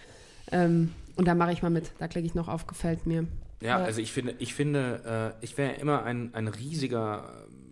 [0.51, 3.27] Ähm, und da mache ich mal mit, da klicke ich noch auf, gefällt mir.
[3.61, 7.71] Ja, also ich finde, ich finde, äh, ich wäre immer ein, ein riesiger ähm,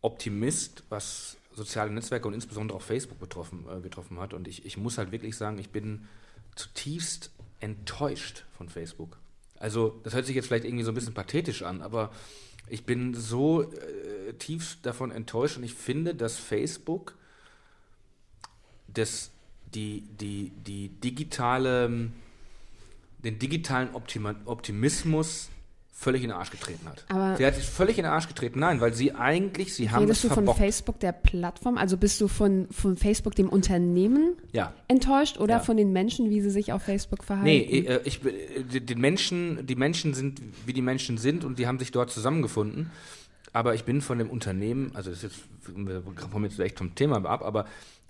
[0.00, 4.32] Optimist, was soziale Netzwerke und insbesondere auch Facebook betroffen, äh, getroffen hat.
[4.32, 6.06] Und ich, ich muss halt wirklich sagen, ich bin
[6.54, 9.18] zutiefst enttäuscht von Facebook.
[9.58, 12.10] Also, das hört sich jetzt vielleicht irgendwie so ein bisschen pathetisch an, aber
[12.70, 17.14] ich bin so äh, tief davon enttäuscht und ich finde, dass Facebook
[18.86, 19.30] das,
[19.74, 22.10] die, die, die digitale,
[23.18, 25.50] den digitalen Optimismus
[26.00, 27.04] völlig in den Arsch getreten hat.
[27.08, 28.58] Aber sie hat sich völlig in den Arsch getreten.
[28.58, 30.56] Nein, weil sie eigentlich, sie haben Redest du verbockt.
[30.56, 31.76] von Facebook, der Plattform?
[31.76, 34.72] Also bist du von, von Facebook, dem Unternehmen, ja.
[34.88, 35.60] enttäuscht oder ja.
[35.60, 37.50] von den Menschen, wie sie sich auf Facebook verhalten?
[37.50, 41.66] Nee, äh, ich, äh, die Menschen, die Menschen sind, wie die Menschen sind und die
[41.66, 42.90] haben sich dort zusammengefunden.
[43.52, 46.94] Aber ich bin von dem Unternehmen, also das ist jetzt, wir kommen jetzt echt vom
[46.94, 47.66] Thema ab, aber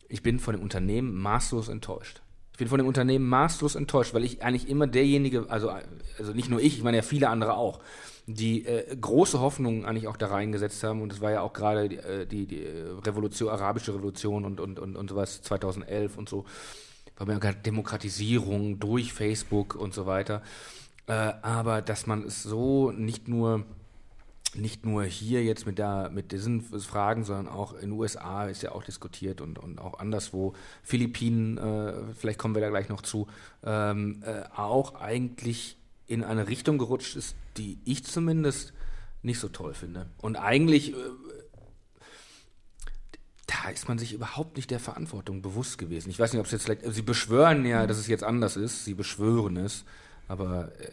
[0.09, 2.23] ich bin von dem Unternehmen maßlos enttäuscht
[2.61, 5.71] bin von dem Unternehmen maßlos enttäuscht, weil ich eigentlich immer derjenige, also,
[6.19, 7.81] also nicht nur ich, ich meine ja viele andere auch,
[8.27, 11.03] die äh, große Hoffnungen eigentlich auch da reingesetzt haben.
[11.03, 12.65] Und es war ja auch gerade die, äh, die, die,
[13.05, 16.45] Revolution, arabische Revolution und, und, und, und sowas 2011 und so.
[17.17, 20.43] War mir gerade Demokratisierung durch Facebook und so weiter.
[21.07, 23.65] Äh, aber dass man es so nicht nur
[24.55, 28.63] nicht nur hier jetzt mit, der, mit diesen Fragen, sondern auch in den USA ist
[28.63, 33.03] ja auch diskutiert und, und auch anderswo, Philippinen, äh, vielleicht kommen wir da gleich noch
[33.03, 33.29] zu,
[33.65, 38.73] ähm, äh, auch eigentlich in eine Richtung gerutscht ist, die ich zumindest
[39.23, 40.07] nicht so toll finde.
[40.19, 40.97] Und eigentlich, äh,
[43.47, 46.11] da ist man sich überhaupt nicht der Verantwortung bewusst gewesen.
[46.11, 48.85] Ich weiß nicht, ob es jetzt vielleicht, sie beschwören ja, dass es jetzt anders ist,
[48.85, 49.85] sie beschwören es,
[50.27, 50.91] aber äh,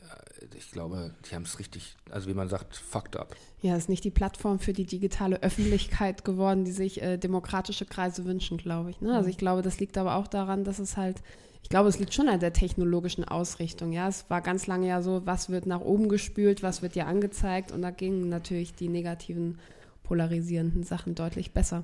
[0.56, 3.36] ich glaube, die haben es richtig, also wie man sagt, fucked up.
[3.62, 8.26] Ja, ist nicht die Plattform für die digitale Öffentlichkeit geworden, die sich äh, demokratische Kreise
[8.26, 9.02] wünschen, glaube ich.
[9.02, 9.16] Ne?
[9.16, 11.22] Also ich glaube, das liegt aber auch daran, dass es halt,
[11.64, 13.92] ich glaube, es liegt schon an der technologischen Ausrichtung.
[13.92, 17.08] Ja, es war ganz lange ja so, was wird nach oben gespült, was wird dir
[17.08, 19.60] angezeigt und da gingen natürlich die negativen,
[20.04, 21.84] polarisierenden Sachen deutlich besser.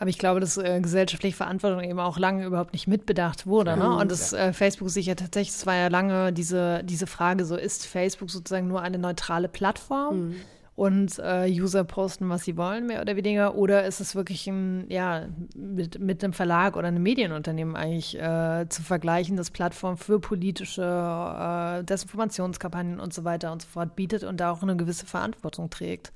[0.00, 3.76] Aber ich glaube, dass äh, gesellschaftliche Verantwortung eben auch lange überhaupt nicht mitbedacht wurde.
[3.76, 3.96] Ne?
[3.96, 7.54] Und dass äh, Facebook sich ja tatsächlich, es war ja lange diese, diese Frage, so
[7.54, 10.28] ist Facebook sozusagen nur eine neutrale Plattform?
[10.28, 10.36] Mhm.
[10.74, 14.86] Und äh, User posten, was sie wollen, mehr oder weniger, oder ist es wirklich ein,
[14.88, 20.18] ja, mit, mit einem Verlag oder einem Medienunternehmen eigentlich äh, zu vergleichen, das Plattform für
[20.18, 25.04] politische äh, Desinformationskampagnen und so weiter und so fort bietet und da auch eine gewisse
[25.04, 26.10] Verantwortung trägt?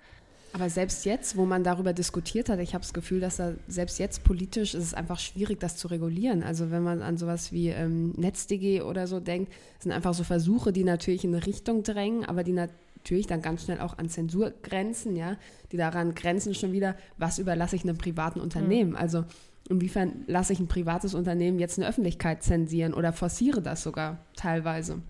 [0.54, 3.98] Aber selbst jetzt, wo man darüber diskutiert hat, ich habe das Gefühl, dass da selbst
[3.98, 6.44] jetzt politisch ist es einfach schwierig, das zu regulieren.
[6.44, 10.72] Also wenn man an sowas wie ähm, NetzDG oder so denkt, sind einfach so Versuche,
[10.72, 14.52] die natürlich in eine Richtung drängen, aber die natürlich dann ganz schnell auch an Zensur
[14.62, 15.38] grenzen, ja,
[15.72, 18.90] die daran grenzen schon wieder, was überlasse ich einem privaten Unternehmen?
[18.90, 18.96] Mhm.
[18.96, 19.24] Also
[19.68, 25.02] inwiefern lasse ich ein privates Unternehmen jetzt eine Öffentlichkeit zensieren oder forciere das sogar teilweise?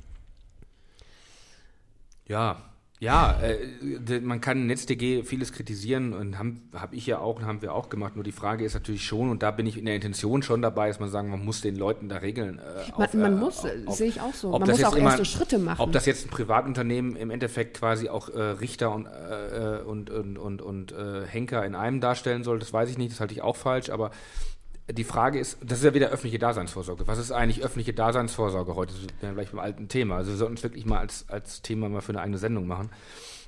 [2.26, 2.62] Ja,
[3.04, 6.56] Ja, äh, man kann NetzDG vieles kritisieren und habe
[6.96, 8.14] ich ja auch und haben wir auch gemacht.
[8.16, 10.88] Nur die Frage ist natürlich schon und da bin ich in der Intention schon dabei,
[10.88, 12.58] dass man sagen, man muss den Leuten da Regeln.
[12.58, 14.50] Äh, man, auf, man äh, muss, auf, sehe ich auch so.
[14.50, 15.82] Man muss auch immer- erste Schritte machen.
[15.82, 20.38] Ob das jetzt ein Privatunternehmen im Endeffekt quasi auch äh, Richter und, äh, und, und,
[20.38, 23.42] und, und äh, Henker in einem darstellen soll, das weiß ich nicht, das halte ich
[23.42, 24.12] auch falsch, aber
[24.90, 27.06] die Frage ist, das ist ja wieder öffentliche Daseinsvorsorge.
[27.06, 28.92] Was ist eigentlich öffentliche Daseinsvorsorge heute?
[28.92, 30.16] Das ist ja gleich beim alten Thema.
[30.16, 32.90] Also wir sollten es wirklich mal als, als Thema mal für eine eigene Sendung machen.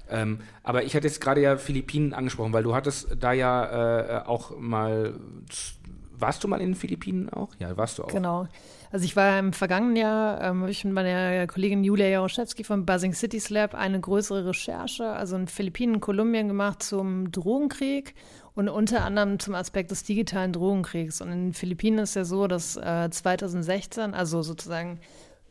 [0.09, 4.27] Ähm, aber ich hatte jetzt gerade ja Philippinen angesprochen, weil du hattest da ja äh,
[4.27, 5.15] auch mal,
[6.13, 7.51] warst du mal in den Philippinen auch?
[7.59, 8.09] Ja, warst du auch.
[8.09, 8.47] Genau.
[8.91, 12.87] Also ich war im vergangenen Jahr, ähm, habe ich mit meiner Kollegin Julia Jaroszewski von
[12.87, 18.15] Buzzing Cities Lab eine größere Recherche, also in Philippinen, Kolumbien gemacht zum Drogenkrieg
[18.57, 21.21] und unter anderem zum Aspekt des digitalen Drogenkriegs.
[21.21, 24.99] Und in den Philippinen ist ja so, dass äh, 2016, also sozusagen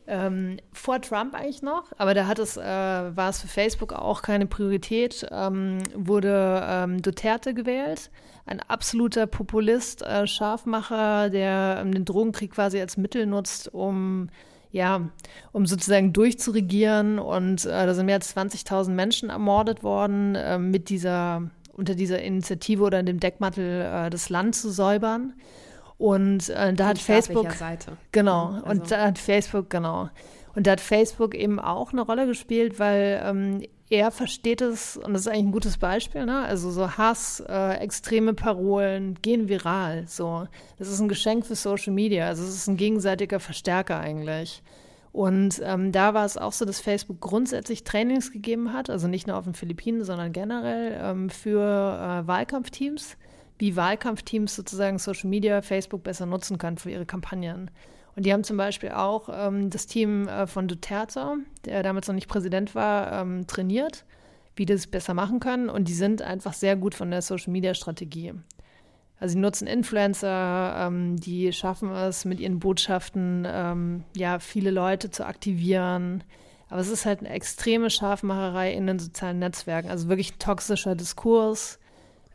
[0.08, 4.22] ähm, vor Trump eigentlich noch, aber da hat es, äh, war es für Facebook auch
[4.22, 8.10] keine Priorität, ähm, wurde ähm, Duterte gewählt,
[8.44, 14.28] ein absoluter Populist, äh, Scharfmacher, der ähm, den Drogenkrieg quasi als Mittel nutzt, um
[14.72, 15.08] ja,
[15.52, 20.90] um sozusagen durchzuregieren und äh, da sind mehr als 20.000 Menschen ermordet worden äh, mit
[20.90, 25.34] dieser unter dieser Initiative oder dem Deckmantel äh, das Land zu säubern.
[25.98, 27.46] Und äh, da hat Facebook.
[28.12, 30.10] Genau, Also- und da hat Facebook, genau.
[30.54, 35.12] Und da hat Facebook eben auch eine Rolle gespielt, weil ähm, er versteht es, und
[35.12, 36.42] das ist eigentlich ein gutes Beispiel, ne?
[36.44, 40.04] Also so Hass, äh, extreme Parolen gehen viral.
[40.08, 40.46] So.
[40.78, 42.26] Das ist ein Geschenk für Social Media.
[42.26, 44.62] Also es ist ein gegenseitiger Verstärker eigentlich.
[45.16, 49.26] Und ähm, da war es auch so, dass Facebook grundsätzlich Trainings gegeben hat, also nicht
[49.26, 53.16] nur auf den Philippinen, sondern generell ähm, für äh, Wahlkampfteams,
[53.58, 57.70] wie Wahlkampfteams sozusagen Social Media, Facebook besser nutzen können für ihre Kampagnen.
[58.14, 62.14] Und die haben zum Beispiel auch ähm, das Team äh, von Duterte, der damals noch
[62.14, 64.04] nicht Präsident war, ähm, trainiert,
[64.54, 65.70] wie das besser machen können.
[65.70, 68.34] Und die sind einfach sehr gut von der Social-Media-Strategie.
[69.18, 75.10] Also sie nutzen Influencer, ähm, die schaffen es mit ihren Botschaften, ähm, ja, viele Leute
[75.10, 76.22] zu aktivieren.
[76.68, 79.88] Aber es ist halt eine extreme Scharfmacherei in den sozialen Netzwerken.
[79.88, 81.78] Also wirklich ein toxischer Diskurs.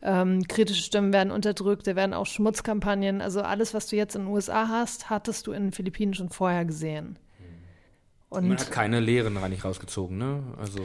[0.04, 3.20] Ähm, kritische Stimmen werden unterdrückt, da werden auch Schmutzkampagnen.
[3.20, 6.30] Also alles, was du jetzt in den USA hast, hattest du in den Philippinen schon
[6.30, 7.18] vorher gesehen.
[8.28, 10.42] Und Man hat keine Lehren eigentlich rausgezogen, ne?
[10.58, 10.80] Also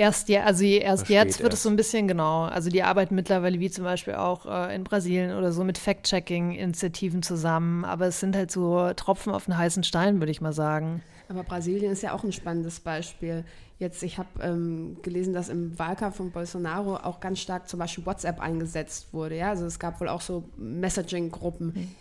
[0.00, 2.44] Erst, ja, also je- erst Versteht jetzt wird es so ein bisschen genau.
[2.44, 7.22] Also die arbeiten mittlerweile wie zum Beispiel auch äh, in Brasilien oder so mit Fact-Checking-Initiativen
[7.22, 7.84] zusammen.
[7.84, 11.02] Aber es sind halt so Tropfen auf den heißen Stein, würde ich mal sagen.
[11.28, 13.44] Aber Brasilien ist ja auch ein spannendes Beispiel.
[13.78, 18.06] Jetzt, ich habe ähm, gelesen, dass im Wahlkampf von Bolsonaro auch ganz stark zum Beispiel
[18.06, 19.36] WhatsApp eingesetzt wurde.
[19.36, 21.94] Ja, also es gab wohl auch so Messaging-Gruppen.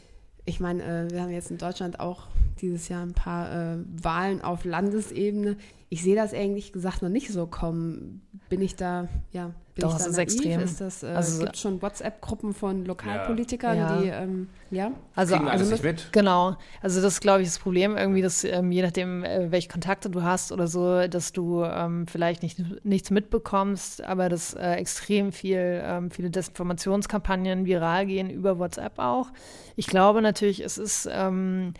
[0.49, 2.23] Ich meine, äh, wir haben jetzt in Deutschland auch
[2.59, 5.57] dieses Jahr ein paar äh, Wahlen auf Landesebene.
[5.89, 8.27] Ich sehe das ehrlich gesagt noch nicht so kommen.
[8.49, 10.23] Bin ich da, ja, bin Doch, ich es da ist naiv?
[10.23, 10.59] extrem.
[10.61, 13.97] Ist das, äh, Also- gibt schon WhatsApp-Gruppen von Lokalpolitikern, Ja.
[14.01, 14.91] die, ähm, ja?
[15.15, 16.09] Also, kriegen also nicht mit.
[16.11, 16.55] Genau.
[16.81, 20.09] Also das ist, glaube ich, das Problem irgendwie, dass ähm, je nachdem, äh, welche Kontakte
[20.09, 25.31] du hast oder so, dass du ähm, vielleicht nicht, nichts mitbekommst, aber dass äh, extrem
[25.31, 29.27] viel, ähm, viele Desinformationskampagnen viral gehen über WhatsApp auch.
[29.75, 31.73] Ich glaube natürlich, es ist ähm,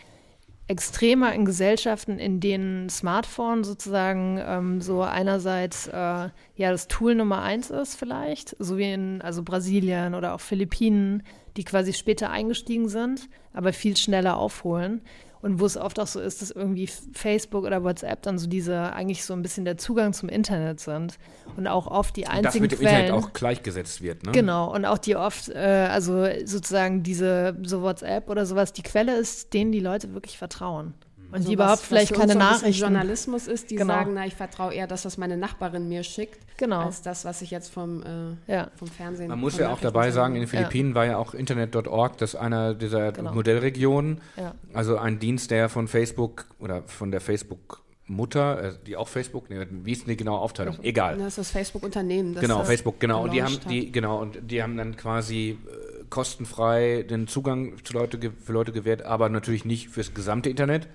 [0.70, 6.32] extremer in Gesellschaften, in denen Smartphone sozusagen ähm, so einerseits äh, ja
[6.72, 11.24] das Tool Nummer eins ist vielleicht, so wie in also Brasilien oder auch Philippinen,
[11.58, 15.02] die quasi später eingestiegen sind, aber viel schneller aufholen.
[15.42, 18.94] Und wo es oft auch so ist, dass irgendwie Facebook oder WhatsApp dann so diese
[18.94, 21.18] eigentlich so ein bisschen der Zugang zum Internet sind
[21.56, 23.06] und auch oft die das einzigen mit dem Quellen.
[23.06, 24.32] Internet auch gleichgesetzt wird, ne?
[24.34, 29.16] Genau, und auch die oft, äh, also sozusagen diese, so WhatsApp oder sowas, die Quelle
[29.18, 30.94] ist, denen die Leute wirklich vertrauen.
[31.32, 32.82] Und So die was- überhaupt was vielleicht uns keine so ein bisschen Nachrichten.
[32.82, 33.94] Journalismus ist, die Genau.
[33.94, 36.82] sagen, na, ich vertraue eher das, was meine Nachbarin mir schickt, Genau.
[36.86, 38.02] als das, was ich jetzt vom,
[38.48, 38.72] äh, Ja.
[38.76, 39.28] vom Fernsehen.
[39.30, 40.58] Man muss ja auch dabei sagen, in den Ja.
[40.58, 43.34] Philippinen war ja auch Internet.org, das ist einer dieser Genau.
[43.34, 44.56] Modellregionen, Ja.
[44.74, 49.52] also ein Dienst, der von Facebook oder von der Facebook Mutter, äh, die auch Facebook,
[49.52, 50.78] nee, wie ist denn die genaue Aufteilung?
[50.82, 51.18] Egal.
[51.20, 52.34] Das ist das Facebook-Unternehmen.
[52.34, 53.22] das Genau, das Facebook, genau.
[53.22, 53.70] Und die haben hat.
[53.70, 58.72] die, genau, und die haben dann quasi äh, kostenfrei den Zugang zu Leute, für Leute
[58.72, 60.88] gewährt, aber natürlich nicht fürs gesamte Internet,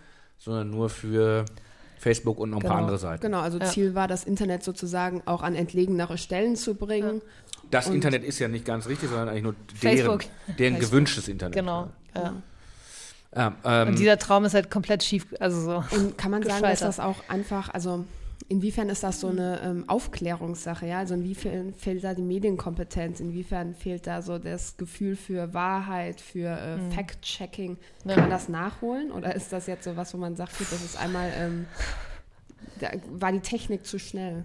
[0.45, 1.45] sondern nur für
[1.99, 2.83] Facebook und noch ein paar Genau.
[2.83, 3.23] andere Seiten.
[3.23, 3.65] Genau, also Ja.
[3.67, 7.23] Ziel war, das Internet sozusagen auch an entlegenere Stellen zu bringen.
[7.71, 10.19] Das Und- Internet ist ja nicht ganz richtig, sondern eigentlich nur deren,
[10.59, 11.55] deren gewünschtes Internet.
[11.55, 11.89] Genau.
[12.15, 12.35] Ja.
[13.37, 15.85] Ja, ähm, Und dieser Traum ist halt komplett schief, also so.
[15.97, 18.05] Und kann man sagen, dass das auch einfach, also
[18.49, 20.99] inwiefern ist das so eine ähm, Aufklärungssache, ja?
[20.99, 26.49] Also inwiefern fehlt da die Medienkompetenz, inwiefern fehlt da so das Gefühl für Wahrheit, für
[26.49, 26.91] äh, Mhm.
[26.93, 27.77] Fact-Checking?
[28.07, 30.85] Kann man das nachholen oder ist das jetzt so was, wo man sagt, gut, das
[30.85, 31.67] ist einmal ähm,
[32.81, 34.45] da war die Technik zu schnell?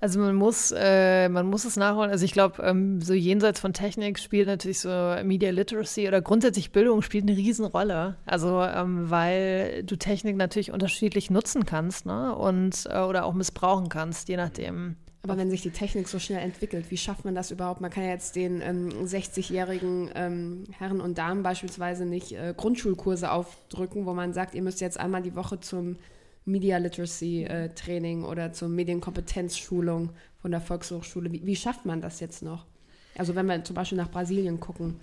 [0.00, 2.10] Also man muss, äh, man muss es nachholen.
[2.10, 4.88] Also ich glaube, ähm, so jenseits von Technik spielt natürlich so
[5.22, 8.16] Media Literacy oder grundsätzlich Bildung spielt eine Riesenrolle.
[8.24, 12.34] Also ähm, weil du Technik natürlich unterschiedlich nutzen kannst, ne?
[12.34, 14.96] Und äh, oder auch missbrauchen kannst, je nachdem.
[15.22, 17.82] Aber wenn sich die Technik so schnell entwickelt, wie schafft man das überhaupt?
[17.82, 23.30] Man kann ja jetzt den ähm, 60-jährigen ähm, Herren und Damen beispielsweise nicht äh, Grundschulkurse
[23.30, 25.96] aufdrücken, wo man sagt, ihr müsst jetzt einmal die Woche zum
[26.44, 30.10] Media Literacy äh, Training oder zur Medienkompetenzschulung
[30.40, 31.32] von der Volkshochschule.
[31.32, 32.66] Wie, wie schafft man das jetzt noch?
[33.16, 35.00] Also wenn wir zum Beispiel nach Brasilien gucken.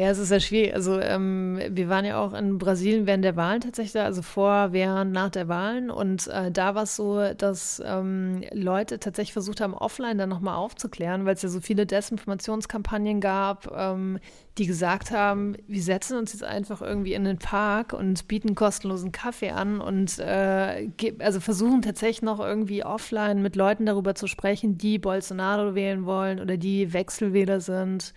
[0.00, 0.74] Ja, es ist sehr schwierig.
[0.74, 5.12] Also ähm, wir waren ja auch in Brasilien während der Wahlen tatsächlich, also vor, während,
[5.12, 5.90] nach der Wahlen.
[5.90, 10.56] Und äh, da war es so, dass ähm, Leute tatsächlich versucht haben, offline dann nochmal
[10.56, 14.20] aufzuklären, weil es ja so viele Desinformationskampagnen gab, ähm,
[14.56, 19.12] die gesagt haben, wir setzen uns jetzt einfach irgendwie in den Park und bieten kostenlosen
[19.12, 24.78] Kaffee an und äh, also versuchen tatsächlich noch irgendwie offline mit Leuten darüber zu sprechen,
[24.78, 28.14] die Bolsonaro wählen wollen oder die Wechselwähler sind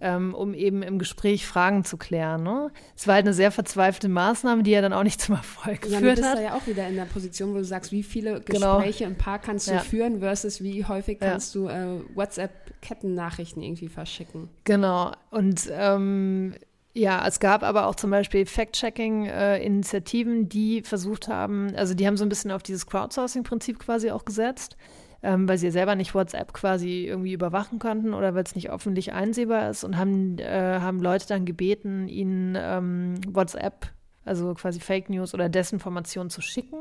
[0.00, 2.42] ähm, um eben im Gespräch Fragen zu klären.
[2.42, 2.70] Ne?
[2.96, 6.00] Es war halt eine sehr verzweifelte Maßnahme, die ja dann auch nicht zum Erfolg ja,
[6.00, 6.18] geführt hat.
[6.18, 8.76] Du bist da ja auch wieder in der Position, wo du sagst, wie viele genau.
[8.76, 9.10] Gespräche genau.
[9.10, 9.80] im Paar kannst du ja.
[9.80, 11.60] führen versus wie häufig kannst ja.
[11.60, 14.48] du äh, WhatsApp-Kettennachrichten irgendwie verschicken.
[14.64, 15.12] Genau.
[15.30, 16.54] Und ähm,
[16.96, 22.16] ja, es gab aber auch zum Beispiel Fact-Checking-Initiativen, äh, die versucht haben, also die haben
[22.16, 24.76] so ein bisschen auf dieses Crowdsourcing-Prinzip quasi auch gesetzt
[25.24, 29.14] ähm, weil sie selber nicht WhatsApp quasi irgendwie überwachen konnten oder weil es nicht öffentlich
[29.14, 33.86] einsehbar ist und haben, äh, haben Leute dann gebeten, ihnen ähm, WhatsApp,
[34.26, 36.78] also quasi Fake News oder Desinformation zu schicken.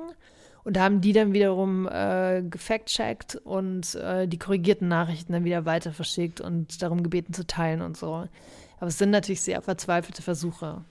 [0.66, 5.92] Und haben die dann wiederum äh, gefact-checkt und äh, die korrigierten Nachrichten dann wieder weiter
[5.92, 8.30] verschickt und darum gebeten zu teilen und so.
[8.78, 10.86] Aber es sind natürlich sehr verzweifelte Versuche.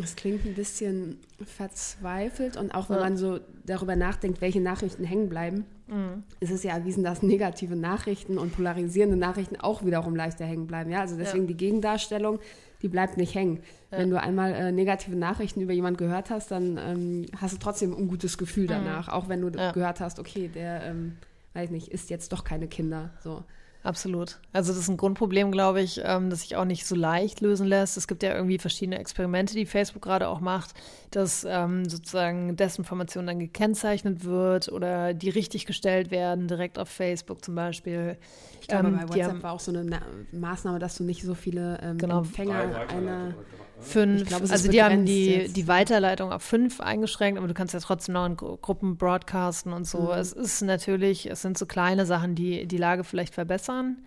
[0.00, 3.02] Es klingt ein bisschen verzweifelt und auch wenn ja.
[3.02, 6.22] man so darüber nachdenkt, welche Nachrichten hängen bleiben, mhm.
[6.40, 10.90] ist es ja erwiesen, dass negative Nachrichten und polarisierende Nachrichten auch wiederum leichter hängen bleiben.
[10.90, 11.48] Ja, also deswegen ja.
[11.48, 12.38] die Gegendarstellung,
[12.82, 13.60] die bleibt nicht hängen.
[13.90, 13.98] Ja.
[13.98, 17.92] Wenn du einmal äh, negative Nachrichten über jemanden gehört hast, dann ähm, hast du trotzdem
[17.94, 18.68] ein gutes Gefühl mhm.
[18.68, 19.12] danach, mhm.
[19.12, 21.16] auch wenn du gehört hast, okay, der, ähm,
[21.54, 23.10] weiß nicht, isst jetzt doch keine Kinder.
[23.22, 23.42] So.
[23.88, 24.38] Absolut.
[24.52, 27.66] Also das ist ein Grundproblem, glaube ich, ähm, das sich auch nicht so leicht lösen
[27.66, 27.96] lässt.
[27.96, 30.74] Es gibt ja irgendwie verschiedene Experimente, die Facebook gerade auch macht,
[31.10, 37.42] dass ähm, sozusagen Desinformation dann gekennzeichnet wird oder die richtig gestellt werden, direkt auf Facebook
[37.42, 38.18] zum Beispiel.
[38.60, 40.02] Ich glaube, ähm, bei WhatsApp haben, war auch so eine Na
[40.32, 43.34] Maßnahme, dass du nicht so viele ähm, genau, Empfänger einer
[43.80, 47.80] Fünf, glaub, also die haben die, die Weiterleitung auf fünf eingeschränkt, aber du kannst ja
[47.80, 50.00] trotzdem noch in Gruppen broadcasten und so.
[50.00, 50.10] Mhm.
[50.10, 53.98] Es ist natürlich, es sind so kleine Sachen, die die Lage vielleicht verbessern.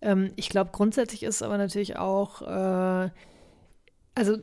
[0.00, 3.10] Ähm, ich glaube, grundsätzlich ist aber natürlich auch, äh,
[4.14, 4.38] also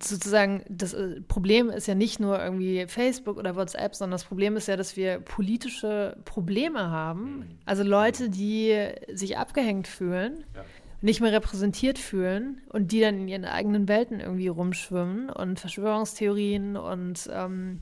[0.00, 4.56] sozusagen, das äh, Problem ist ja nicht nur irgendwie Facebook oder WhatsApp, sondern das Problem
[4.56, 7.38] ist ja, dass wir politische Probleme haben.
[7.38, 7.44] Mhm.
[7.64, 10.44] Also Leute, die sich abgehängt fühlen.
[10.54, 10.64] Ja
[11.00, 16.76] nicht mehr repräsentiert fühlen und die dann in ihren eigenen Welten irgendwie rumschwimmen und Verschwörungstheorien
[16.76, 17.80] und ähm,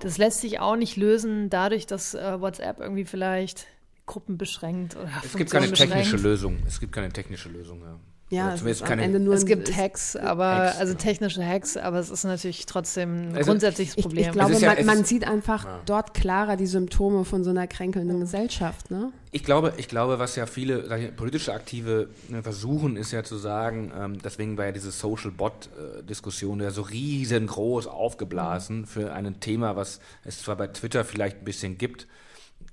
[0.00, 3.66] das lässt sich auch nicht lösen dadurch, dass äh, WhatsApp irgendwie vielleicht
[4.06, 6.58] Gruppen beschränkt oder Es gibt keine technische Lösung.
[6.66, 7.98] Es gibt keine technische Lösung, ja.
[8.32, 12.24] Ja, es, ist keine, es gibt Hacks, aber Hacks, also technische Hacks, aber es ist
[12.24, 14.22] natürlich trotzdem ein also grundsätzliches Problem.
[14.22, 15.80] Ich, ich glaube, ja, man, man, sieht einfach ja.
[15.84, 18.90] dort klarer die Symptome von so einer kränkelnden Gesellschaft.
[18.90, 19.12] Ne?
[19.32, 23.36] Ich glaube, ich glaube, was ja viele ich, politische Aktive ne, versuchen, ist ja zu
[23.36, 28.86] sagen, ähm, deswegen war ja diese Social Bot-Diskussion ja so riesengroß aufgeblasen mhm.
[28.86, 32.06] für ein Thema, was es zwar bei Twitter vielleicht ein bisschen gibt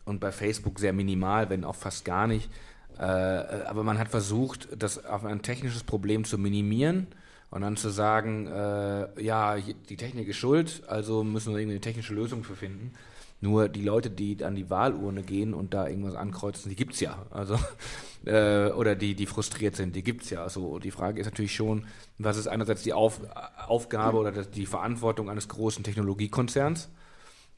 [0.06, 2.69] und bei Facebook sehr minimal, wenn auch fast gar nicht äh,
[3.04, 7.08] aber man hat versucht, das auf ein technisches Problem zu minimieren
[7.52, 11.82] und dann zu sagen, äh, ja, die Technik ist schuld, also müssen wir irgendwie eine
[11.82, 12.94] technische Lösung für finden.
[13.42, 17.00] Nur die Leute, die an die Wahlurne gehen und da irgendwas ankreuzen, die gibt es
[17.00, 17.26] ja.
[17.32, 17.58] Also,
[18.26, 20.44] äh, oder die, die frustriert sind, die gibt es ja.
[20.44, 21.86] Also die Frage ist natürlich schon,
[22.18, 23.22] was ist einerseits die Auf,
[23.66, 26.90] Aufgabe oder die Verantwortung eines großen Technologiekonzerns?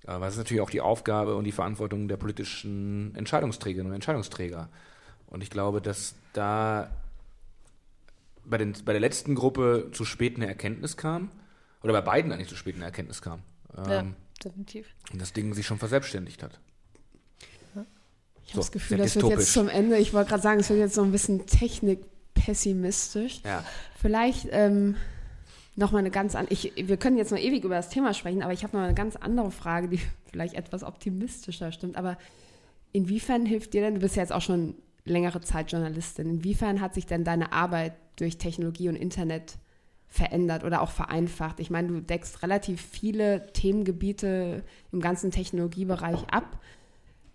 [0.05, 4.69] Aber was ist natürlich auch die Aufgabe und die Verantwortung der politischen Entscheidungsträgerinnen und Entscheidungsträger?
[5.31, 6.91] Und ich glaube, dass da
[8.45, 11.31] bei, den, bei der letzten Gruppe zu spät eine Erkenntnis kam,
[11.83, 13.41] oder bei beiden eigentlich zu spät eine Erkenntnis kam.
[13.75, 14.05] Ähm, ja,
[14.43, 14.87] definitiv.
[15.11, 16.59] Und das Ding sich schon verselbstständigt hat.
[18.45, 19.29] Ich habe so, das Gefühl, das dystopisch.
[19.29, 23.41] wird jetzt zum Ende, ich wollte gerade sagen, es wird jetzt so ein bisschen technikpessimistisch.
[23.45, 23.63] Ja.
[23.95, 24.97] Vielleicht ähm,
[25.75, 28.51] noch mal eine ganz andere, wir können jetzt noch ewig über das Thema sprechen, aber
[28.51, 30.01] ich habe noch eine ganz andere Frage, die
[30.31, 31.95] vielleicht etwas optimistischer stimmt.
[31.95, 32.17] Aber
[32.91, 34.75] inwiefern hilft dir denn, du bist ja jetzt auch schon
[35.05, 36.29] längere Zeit Journalistin.
[36.29, 39.57] Inwiefern hat sich denn deine Arbeit durch Technologie und Internet
[40.07, 41.59] verändert oder auch vereinfacht?
[41.59, 46.59] Ich meine, du deckst relativ viele Themengebiete im ganzen Technologiebereich ab.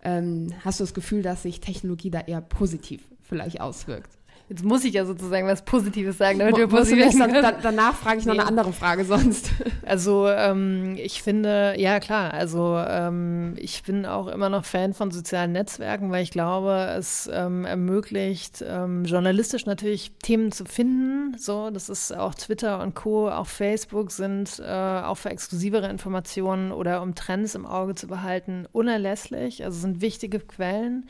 [0.02, 4.16] Ähm, hast du das Gefühl, dass sich Technologie da eher positiv vielleicht auswirkt?
[4.48, 8.20] Jetzt muss ich ja sozusagen was Positives sagen, damit wir positiv dann, dann, Danach frage
[8.20, 8.40] ich noch nee.
[8.40, 9.51] eine andere Frage sonst.
[9.85, 15.12] Also ähm, ich finde, ja klar, also ähm, ich bin auch immer noch Fan von
[15.12, 21.39] sozialen Netzwerken, weil ich glaube, es ähm, ermöglicht, ähm, journalistisch natürlich Themen zu finden.
[21.39, 26.73] So, das ist auch Twitter und Co., auch Facebook sind äh, auch für exklusivere Informationen
[26.73, 29.64] oder um Trends im Auge zu behalten unerlässlich.
[29.64, 31.06] Also sind wichtige Quellen.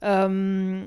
[0.00, 0.84] Ähm,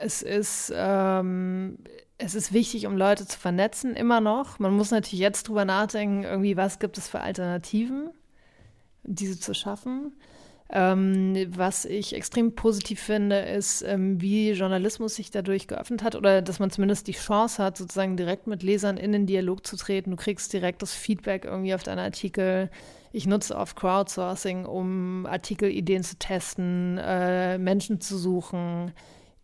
[0.00, 1.78] es ist, ähm,
[2.18, 4.58] es ist wichtig, um Leute zu vernetzen, immer noch.
[4.58, 8.10] Man muss natürlich jetzt drüber nachdenken, irgendwie, was gibt es für Alternativen,
[9.04, 10.12] diese zu schaffen.
[10.70, 16.42] Ähm, was ich extrem positiv finde, ist, ähm, wie Journalismus sich dadurch geöffnet hat oder
[16.42, 20.10] dass man zumindest die Chance hat, sozusagen direkt mit Lesern in den Dialog zu treten.
[20.10, 22.68] Du kriegst direkt das Feedback irgendwie auf deinen Artikel.
[23.12, 28.92] Ich nutze oft Crowdsourcing, um Artikelideen zu testen, äh, Menschen zu suchen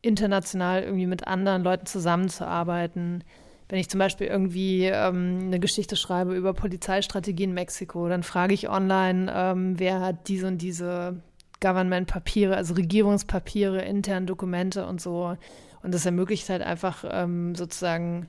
[0.04, 3.24] international irgendwie mit anderen Leuten zusammenzuarbeiten.
[3.68, 8.54] Wenn ich zum Beispiel irgendwie ähm, eine Geschichte schreibe über Polizeistrategie in Mexiko, dann frage
[8.54, 11.22] ich online, ähm, wer hat diese und diese
[11.60, 15.36] Government-Papiere, also Regierungspapiere, interne Dokumente und so.
[15.82, 18.28] Und das ermöglicht halt einfach ähm, sozusagen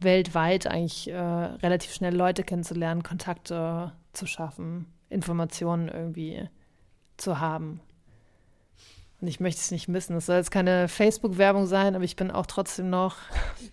[0.00, 6.48] weltweit eigentlich äh, relativ schnell Leute kennenzulernen, Kontakte zu schaffen, Informationen irgendwie
[7.16, 7.80] zu haben.
[9.22, 10.16] Und ich möchte es nicht missen.
[10.16, 13.16] Es soll jetzt keine Facebook-Werbung sein, aber ich bin auch trotzdem noch.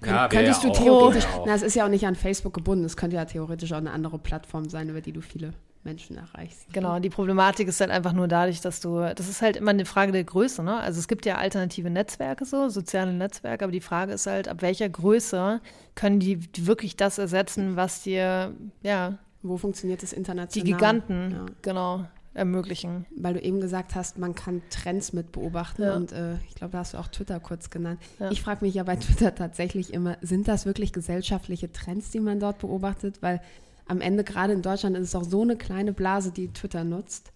[0.06, 1.26] Ja, könntest ja du theoretisch.
[1.46, 2.86] Na, es ist ja auch nicht an Facebook gebunden.
[2.86, 5.54] Es könnte ja theoretisch auch eine andere Plattform sein, über die du viele
[5.84, 6.72] Menschen erreichst.
[6.72, 9.86] Genau, die Problematik ist halt einfach nur dadurch, dass du, das ist halt immer eine
[9.86, 10.80] Frage der Größe, ne?
[10.80, 14.62] Also es gibt ja alternative Netzwerke so, soziale Netzwerke, aber die Frage ist halt, ab
[14.62, 15.60] welcher Größe
[15.96, 18.54] können die wirklich das ersetzen, was dir,
[18.84, 19.18] ja.
[19.42, 20.66] Wo funktioniert das international?
[20.66, 21.46] Die Giganten, ja.
[21.62, 22.06] genau
[22.40, 23.06] ermöglichen.
[23.16, 25.96] Weil du eben gesagt hast, man kann Trends mit beobachten ja.
[25.96, 28.02] und äh, ich glaube, da hast du auch Twitter kurz genannt.
[28.20, 28.32] Ja.
[28.32, 32.40] Ich frage mich ja bei Twitter tatsächlich immer, sind das wirklich gesellschaftliche Trends, die man
[32.40, 33.22] dort beobachtet?
[33.22, 33.42] Weil
[33.86, 37.32] am Ende, gerade in Deutschland, ist es auch so eine kleine Blase, die Twitter nutzt.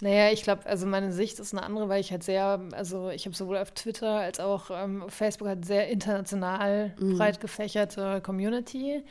[0.00, 3.26] Naja, ich glaube, also meine Sicht ist eine andere, weil ich halt sehr, also ich
[3.26, 7.16] habe sowohl auf Twitter als auch ähm, auf Facebook halt sehr international mhm.
[7.16, 9.02] breit gefächerte Community.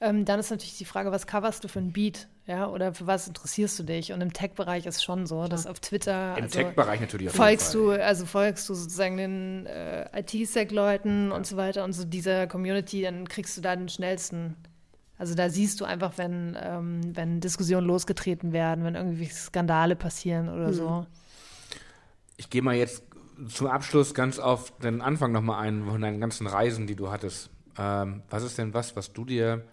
[0.00, 2.28] Ähm, dann ist natürlich die Frage, was coverst du für ein Beat?
[2.46, 4.12] Ja, oder für was interessierst du dich?
[4.12, 6.36] Und im Tech-Bereich ist schon so, dass auf Twitter.
[6.36, 7.34] Im also, Tech-Bereich natürlich auch.
[7.34, 11.36] Folgst du, also folgst du sozusagen den äh, IT-Sec-Leuten ja.
[11.36, 14.56] und so weiter und so dieser Community, dann kriegst du da den schnellsten.
[15.16, 20.50] Also da siehst du einfach, wenn, ähm, wenn Diskussionen losgetreten werden, wenn irgendwie Skandale passieren
[20.50, 20.72] oder mhm.
[20.74, 21.06] so.
[22.36, 23.04] Ich gehe mal jetzt
[23.48, 27.48] zum Abschluss ganz auf den Anfang nochmal ein, von deinen ganzen Reisen, die du hattest.
[27.78, 29.64] Ähm, was ist denn was, was du dir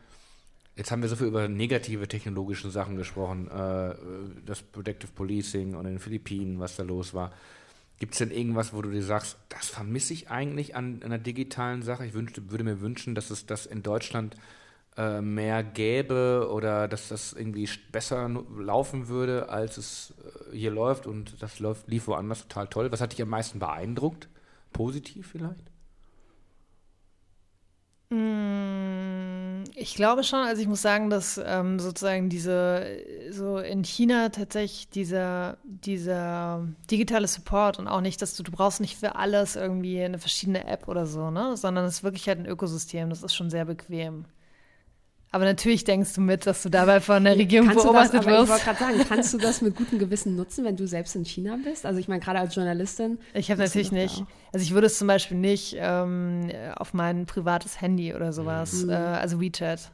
[0.82, 3.94] Jetzt haben wir so viel über negative technologische Sachen gesprochen, äh,
[4.48, 7.32] das Protective Policing und in den Philippinen, was da los war.
[8.00, 11.84] Gibt es denn irgendwas, wo du dir sagst, das vermisse ich eigentlich an, einer digitalen
[11.84, 12.08] Sache?
[12.08, 14.36] Ich wünschte, würde mir wünschen, dass es das in Deutschland
[14.98, 18.28] äh, mehr gäbe oder dass das irgendwie besser
[18.58, 20.16] laufen würde, als es
[20.52, 22.92] äh, hier läuft und das läuft, lief woanders total toll.
[22.92, 24.30] Was hat dich am meisten beeindruckt?
[24.74, 25.71] Positiv vielleicht?
[28.12, 32.86] Mm, ich glaube schon, also ich muss sagen, dass ähm, sozusagen diese,
[33.32, 38.82] so in China tatsächlich dieser, dieser digitale Support und auch nicht, dass du, du brauchst
[38.82, 42.40] nicht für alles irgendwie eine verschiedene App oder so, ne, sondern es ist wirklich halt
[42.40, 44.26] ein Ökosystem, das ist schon sehr bequem.
[45.34, 48.44] Aber natürlich denkst du mit, dass du dabei von der Regierung kannst beobachtet das, wirst.
[48.44, 51.24] Ich wollte gerade sagen, kannst du das mit gutem Gewissen nutzen, wenn du selbst in
[51.24, 51.86] China bist?
[51.86, 53.18] Also ich meine, gerade als Journalistin.
[53.34, 54.24] Ich habe natürlich nicht.
[54.52, 58.90] Also ich würde es zum Beispiel nicht ähm, auf mein privates Handy oder sowas, mhm.
[58.90, 59.92] äh, also WeChat.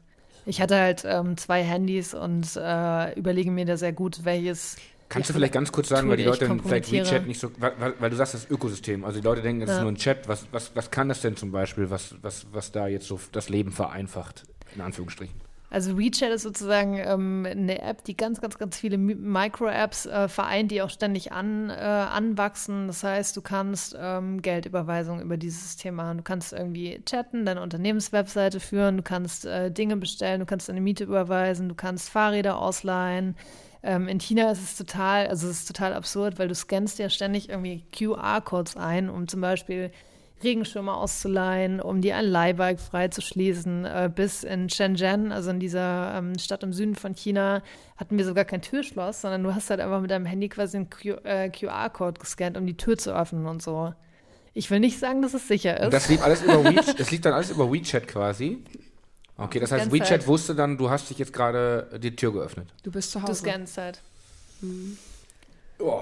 [0.48, 4.78] Ich hatte halt ähm, zwei Handys und äh, überlege mir da sehr gut, welches
[5.10, 8.10] Kannst du vielleicht ganz kurz sagen, weil die Leute vielleicht WeChat nicht so, weil, weil,
[8.10, 9.76] du sagst das Ökosystem, also die Leute denken, es ja.
[9.78, 10.28] ist nur ein Chat.
[10.28, 13.48] Was, was, was kann das denn zum Beispiel, was, was, was da jetzt so das
[13.48, 14.44] Leben vereinfacht?
[14.76, 15.48] In Anführungsstrichen.
[15.70, 20.72] Also WeChat ist sozusagen ähm, eine App, die ganz, ganz, ganz viele Micro-Apps äh, vereint,
[20.72, 22.88] die auch ständig an, äh, anwachsen.
[22.88, 26.20] Das heißt, du kannst ähm, Geldüberweisungen über dieses System machen.
[26.20, 30.80] Du kannst irgendwie chatten, deine Unternehmenswebseite führen, du kannst äh, Dinge bestellen, du kannst deine
[30.80, 33.36] Miete überweisen, du kannst Fahrräder ausleihen.
[33.84, 37.10] Ähm, in China ist es total, also es ist total absurd, weil du scannst ja
[37.10, 39.92] ständig irgendwie QR-Codes ein, um zum Beispiel
[40.44, 43.86] Regenschirme auszuleihen, um dir ein Leihbike freizuschließen.
[43.86, 47.64] Äh, bis in Shenzhen, also in dieser ähm, Stadt im Süden von China,
[47.98, 50.90] hatten wir sogar kein Türschloss, sondern du hast halt einfach mit deinem Handy quasi einen
[51.24, 53.94] äh, QR-Code gescannt, um die Tür zu öffnen und so.
[54.54, 55.94] Ich will nicht sagen, dass es sicher ist.
[55.94, 58.64] Das lief alles über WeChat, das lief dann alles über WeChat quasi.
[59.38, 60.28] Okay, das heißt, WeChat halt.
[60.28, 62.68] wusste dann, du hast dich jetzt gerade die Tür geöffnet.
[62.84, 63.34] Du bist zu Hause.
[63.34, 64.02] Du scannst halt.
[64.62, 64.98] Mhm.
[65.80, 66.02] Oh.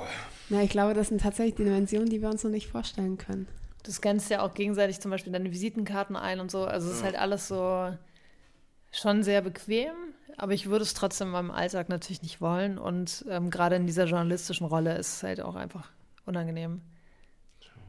[0.49, 3.47] Na, ich glaube, das sind tatsächlich Dimensionen, die wir uns noch nicht vorstellen können.
[3.85, 6.65] Du scannst ja auch gegenseitig zum Beispiel deine Visitenkarten ein und so.
[6.65, 7.93] Also es ist halt alles so
[8.91, 9.93] schon sehr bequem,
[10.37, 12.79] aber ich würde es trotzdem in meinem Alltag natürlich nicht wollen.
[12.79, 15.91] Und ähm, gerade in dieser journalistischen Rolle ist es halt auch einfach
[16.25, 16.81] unangenehm.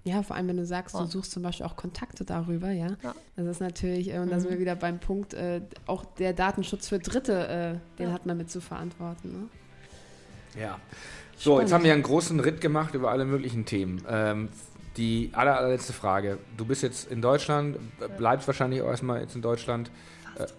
[0.05, 2.97] Ja, vor allem, wenn du sagst, du suchst zum Beispiel auch Kontakte darüber, ja.
[3.03, 3.15] ja.
[3.35, 4.61] Das ist natürlich, äh, und da sind wir mhm.
[4.61, 8.15] wieder beim Punkt, äh, auch der Datenschutz für Dritte, äh, den ja.
[8.15, 9.33] hat man mit zu verantworten.
[9.33, 10.63] Ne?
[10.63, 10.79] Ja.
[11.37, 11.63] So, Spannend.
[11.63, 14.05] jetzt haben wir einen großen Ritt gemacht über alle möglichen Themen.
[14.09, 14.49] Ähm,
[14.97, 16.39] die aller, allerletzte Frage.
[16.57, 17.79] Du bist jetzt in Deutschland,
[18.17, 19.91] bleibst wahrscheinlich auch erstmal jetzt in Deutschland.
[20.37, 20.55] Fast.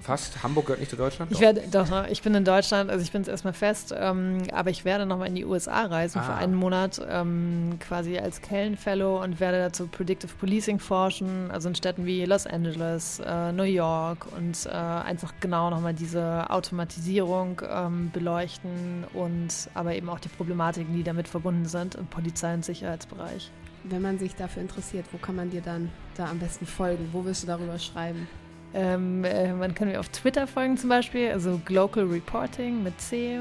[0.00, 0.42] Fast.
[0.42, 1.30] Hamburg gehört nicht zu Deutschland?
[1.30, 4.70] Ich werde, doch, ich bin in Deutschland, also ich bin jetzt erstmal fest, ähm, aber
[4.70, 6.22] ich werde nochmal in die USA reisen ah.
[6.22, 11.74] für einen Monat, ähm, quasi als Kellen-Fellow und werde dazu Predictive Policing forschen, also in
[11.74, 18.10] Städten wie Los Angeles, äh, New York und äh, einfach genau nochmal diese Automatisierung ähm,
[18.12, 23.50] beleuchten und aber eben auch die Problematiken, die damit verbunden sind im Polizei- und Sicherheitsbereich.
[23.84, 27.08] Wenn man sich dafür interessiert, wo kann man dir dann da am besten folgen?
[27.12, 28.28] Wo wirst du darüber schreiben?
[28.74, 33.40] Ähm, äh, man kann mir auf Twitter folgen zum Beispiel, also Global Reporting mit C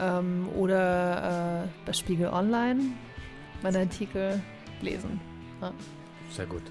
[0.00, 2.80] ähm, oder äh, bei Spiegel Online
[3.62, 4.40] meine Artikel
[4.82, 5.20] lesen.
[5.60, 5.72] Ja.
[6.30, 6.62] Sehr gut.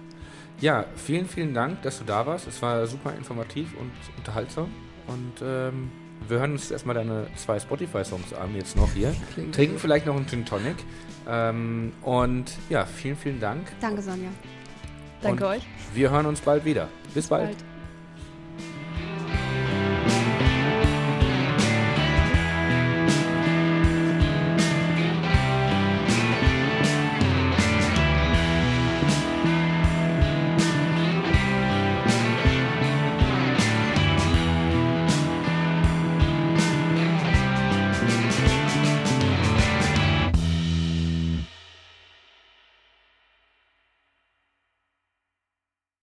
[0.62, 2.48] Ja, vielen, vielen Dank, dass du da warst.
[2.48, 4.72] Es war super informativ und unterhaltsam.
[5.08, 5.92] Und ähm,
[6.28, 9.14] wir hören uns erstmal deine zwei Spotify-Songs an, jetzt noch hier.
[9.34, 9.82] Klingt Trinken gut.
[9.82, 10.78] vielleicht noch einen Gin Tonic.
[11.28, 13.68] Ähm, und ja, vielen, vielen Dank.
[13.82, 14.30] Danke, Sonja.
[15.22, 15.64] Danke und euch.
[15.94, 16.88] Wir hören uns bald wieder.
[17.06, 17.46] Bis, Bis bald.
[17.46, 17.75] bald.